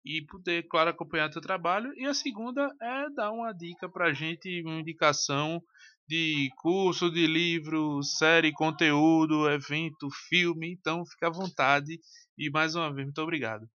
e 0.06 0.26
poder, 0.26 0.68
claro, 0.68 0.90
acompanhar 0.90 1.30
teu 1.30 1.42
trabalho. 1.42 1.94
E 1.96 2.06
a 2.06 2.14
segunda 2.14 2.70
é 2.82 3.10
dar 3.10 3.32
uma 3.32 3.54
dica 3.54 3.90
pra 3.90 4.14
gente, 4.14 4.62
uma 4.64 4.80
indicação 4.80 5.62
de 6.08 6.50
curso, 6.58 7.10
de 7.10 7.26
livro, 7.26 8.04
série, 8.04 8.52
conteúdo, 8.52 9.50
evento, 9.50 10.10
filme. 10.28 10.72
Então, 10.74 11.06
fica 11.06 11.28
à 11.28 11.32
vontade. 11.32 12.00
E 12.38 12.50
mais 12.50 12.76
uma 12.76 12.94
vez, 12.94 13.06
muito 13.06 13.22
obrigado. 13.22 13.70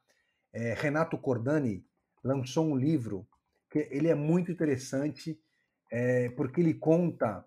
é, 0.54 0.74
Renato 0.74 1.18
Cordani, 1.18 1.86
lançou 2.24 2.66
um 2.66 2.76
livro 2.76 3.28
que 3.70 3.88
ele 3.92 4.08
é 4.08 4.16
muito 4.16 4.52
interessante 4.52 5.40
é, 5.92 6.30
porque 6.30 6.62
ele 6.62 6.74
conta 6.74 7.46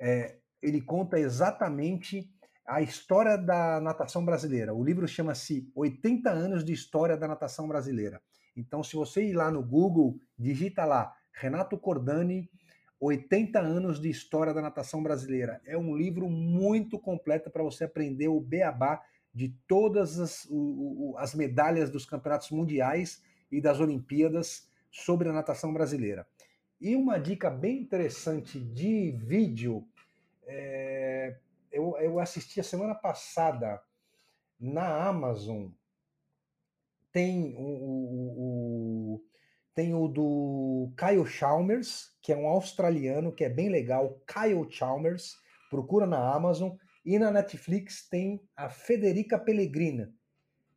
é, 0.00 0.38
ele 0.64 0.80
conta 0.80 1.20
exatamente 1.20 2.33
a 2.66 2.80
história 2.80 3.36
da 3.36 3.80
natação 3.80 4.24
brasileira. 4.24 4.74
O 4.74 4.82
livro 4.82 5.06
chama-se 5.06 5.70
80 5.74 6.30
anos 6.30 6.64
de 6.64 6.72
história 6.72 7.16
da 7.16 7.28
natação 7.28 7.68
brasileira. 7.68 8.20
Então, 8.56 8.82
se 8.82 8.96
você 8.96 9.24
ir 9.24 9.34
lá 9.34 9.50
no 9.50 9.62
Google, 9.62 10.18
digita 10.38 10.84
lá 10.84 11.14
Renato 11.32 11.76
Cordani, 11.76 12.48
80 13.00 13.60
anos 13.60 14.00
de 14.00 14.08
história 14.08 14.54
da 14.54 14.62
natação 14.62 15.02
brasileira. 15.02 15.60
É 15.66 15.76
um 15.76 15.94
livro 15.96 16.28
muito 16.28 16.98
completo 16.98 17.50
para 17.50 17.62
você 17.62 17.84
aprender 17.84 18.28
o 18.28 18.40
beabá 18.40 19.02
de 19.34 19.54
todas 19.66 20.18
as, 20.18 20.46
o, 20.48 21.14
as 21.18 21.34
medalhas 21.34 21.90
dos 21.90 22.06
campeonatos 22.06 22.50
mundiais 22.50 23.22
e 23.50 23.60
das 23.60 23.80
Olimpíadas 23.80 24.70
sobre 24.90 25.28
a 25.28 25.32
natação 25.32 25.72
brasileira. 25.72 26.26
E 26.80 26.94
uma 26.94 27.18
dica 27.18 27.50
bem 27.50 27.80
interessante 27.80 28.60
de 28.60 29.10
vídeo, 29.12 29.86
é, 30.46 31.36
eu, 31.74 31.96
eu 31.98 32.20
assisti 32.20 32.60
a 32.60 32.64
semana 32.64 32.94
passada 32.94 33.82
na 34.58 35.06
Amazon, 35.08 35.68
tem 37.12 37.54
o, 37.56 37.62
o, 37.62 39.14
o, 39.16 39.24
tem 39.74 39.94
o 39.94 40.08
do 40.08 40.92
Kyle 40.96 41.26
Chalmers, 41.26 42.16
que 42.22 42.32
é 42.32 42.36
um 42.36 42.46
australiano, 42.46 43.32
que 43.32 43.44
é 43.44 43.48
bem 43.48 43.68
legal, 43.68 44.20
Kyle 44.26 44.70
Chalmers, 44.70 45.36
procura 45.68 46.06
na 46.06 46.34
Amazon, 46.34 46.72
e 47.04 47.18
na 47.18 47.30
Netflix 47.30 48.08
tem 48.08 48.40
a 48.56 48.70
Federica 48.70 49.38
Pellegrina, 49.38 50.14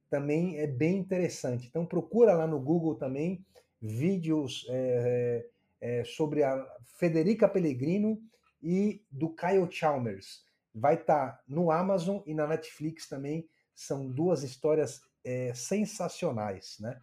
também 0.10 0.58
é 0.60 0.68
bem 0.68 0.98
interessante. 0.98 1.68
Então 1.68 1.86
procura 1.86 2.34
lá 2.34 2.48
no 2.48 2.60
Google 2.60 2.96
também 2.96 3.46
vídeos 3.82 4.66
é, 4.70 5.50
é, 5.80 6.04
sobre 6.04 6.44
a 6.44 6.66
Federica 6.98 7.48
Pellegrino 7.48 8.20
e 8.62 9.04
do 9.12 9.34
Kyle 9.34 9.72
Chalmers. 9.72 10.47
Vai 10.80 10.96
estar 10.96 11.32
tá 11.32 11.44
no 11.48 11.72
Amazon 11.72 12.22
e 12.26 12.34
na 12.34 12.48
Netflix 12.48 13.08
também. 13.08 13.48
São 13.76 14.08
duas 14.10 14.44
histórias 14.44 15.02
é, 15.24 15.54
sensacionais, 15.54 16.78
né? 16.80 17.00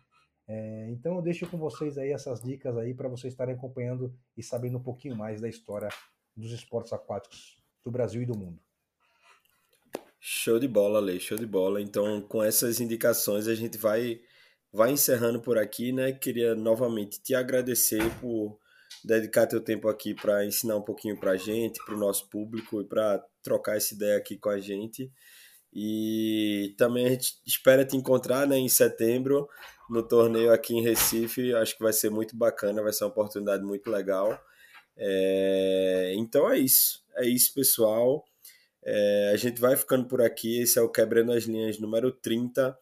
É, 0.46 0.90
então 0.90 1.16
eu 1.16 1.22
deixo 1.22 1.48
com 1.48 1.56
vocês 1.56 1.96
aí 1.96 2.10
essas 2.10 2.40
dicas 2.42 2.76
aí 2.76 2.92
para 2.92 3.08
vocês 3.08 3.32
estarem 3.32 3.54
acompanhando 3.54 4.14
e 4.36 4.42
sabendo 4.42 4.76
um 4.76 4.82
pouquinho 4.82 5.16
mais 5.16 5.40
da 5.40 5.48
história 5.48 5.88
dos 6.36 6.52
esportes 6.52 6.92
aquáticos 6.92 7.56
do 7.82 7.90
Brasil 7.90 8.22
e 8.22 8.26
do 8.26 8.36
mundo. 8.36 8.60
Show 10.20 10.58
de 10.58 10.68
bola, 10.68 11.00
Lei, 11.00 11.20
show 11.20 11.38
de 11.38 11.46
bola. 11.46 11.80
Então, 11.80 12.20
com 12.22 12.42
essas 12.42 12.80
indicações, 12.80 13.46
a 13.46 13.54
gente 13.54 13.78
vai 13.78 14.20
vai 14.72 14.90
encerrando 14.90 15.40
por 15.40 15.56
aqui, 15.56 15.92
né? 15.92 16.12
Queria 16.12 16.54
novamente 16.54 17.22
te 17.22 17.34
agradecer 17.34 18.02
por 18.20 18.58
dedicar 19.04 19.46
teu 19.46 19.60
tempo 19.60 19.88
aqui 19.88 20.14
para 20.14 20.44
ensinar 20.44 20.76
um 20.76 20.82
pouquinho 20.82 21.18
para 21.18 21.32
a 21.32 21.36
gente, 21.36 21.78
para 21.84 21.94
o 21.94 21.98
nosso 21.98 22.28
público 22.28 22.80
e 22.80 22.84
para 22.84 23.24
trocar 23.44 23.76
essa 23.76 23.94
ideia 23.94 24.16
aqui 24.16 24.36
com 24.36 24.48
a 24.48 24.58
gente. 24.58 25.12
E 25.72 26.74
também 26.78 27.06
a 27.06 27.10
gente 27.10 27.34
espera 27.46 27.84
te 27.84 27.96
encontrar 27.96 28.46
né, 28.46 28.56
em 28.56 28.68
setembro 28.68 29.48
no 29.90 30.02
torneio 30.02 30.52
aqui 30.52 30.74
em 30.74 30.82
Recife. 30.82 31.54
Acho 31.54 31.76
que 31.76 31.82
vai 31.82 31.92
ser 31.92 32.10
muito 32.10 32.36
bacana, 32.36 32.82
vai 32.82 32.92
ser 32.92 33.04
uma 33.04 33.10
oportunidade 33.10 33.62
muito 33.62 33.90
legal. 33.90 34.40
É... 34.96 36.12
Então 36.16 36.50
é 36.50 36.58
isso. 36.58 37.02
É 37.16 37.26
isso, 37.26 37.52
pessoal. 37.52 38.24
É... 38.84 39.30
A 39.32 39.36
gente 39.36 39.60
vai 39.60 39.76
ficando 39.76 40.06
por 40.06 40.22
aqui. 40.22 40.60
Esse 40.60 40.78
é 40.78 40.82
o 40.82 40.88
Quebrando 40.88 41.32
as 41.32 41.44
Linhas 41.44 41.78
número 41.78 42.12
30. 42.12 42.76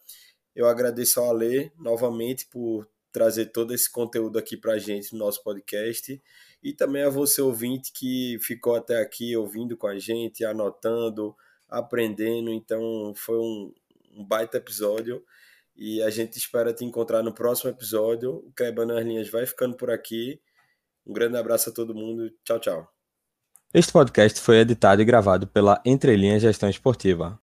Eu 0.55 0.67
agradeço 0.67 1.19
ao 1.19 1.31
Ale 1.31 1.71
novamente 1.77 2.45
por 2.45 2.87
trazer 3.11 3.47
todo 3.47 3.73
esse 3.73 3.91
conteúdo 3.91 4.37
aqui 4.37 4.55
para 4.55 4.73
a 4.73 4.79
gente 4.79 5.13
no 5.13 5.19
nosso 5.19 5.43
podcast. 5.43 6.21
E 6.63 6.71
também 6.71 7.03
a 7.03 7.09
você, 7.09 7.41
ouvinte, 7.41 7.91
que 7.93 8.37
ficou 8.41 8.75
até 8.75 9.01
aqui 9.01 9.35
ouvindo 9.35 9.75
com 9.75 9.85
a 9.85 9.99
gente, 9.99 10.45
anotando, 10.45 11.35
aprendendo. 11.67 12.49
Então, 12.51 13.13
foi 13.15 13.37
um, 13.37 13.73
um 14.15 14.23
baita 14.23 14.57
episódio. 14.57 15.21
E 15.75 16.01
a 16.01 16.09
gente 16.09 16.37
espera 16.37 16.73
te 16.73 16.85
encontrar 16.85 17.21
no 17.21 17.33
próximo 17.33 17.69
episódio. 17.69 18.35
O 18.35 18.53
Quebrando 18.53 18.93
as 18.93 19.05
Linhas 19.05 19.29
vai 19.29 19.45
ficando 19.45 19.75
por 19.75 19.91
aqui. 19.91 20.39
Um 21.05 21.11
grande 21.11 21.35
abraço 21.35 21.69
a 21.69 21.73
todo 21.73 21.93
mundo. 21.93 22.31
Tchau, 22.45 22.59
tchau. 22.59 22.93
Este 23.73 23.91
podcast 23.91 24.39
foi 24.39 24.59
editado 24.59 25.01
e 25.01 25.05
gravado 25.05 25.47
pela 25.47 25.81
Entrelinhas 25.83 26.43
Gestão 26.43 26.69
Esportiva. 26.69 27.41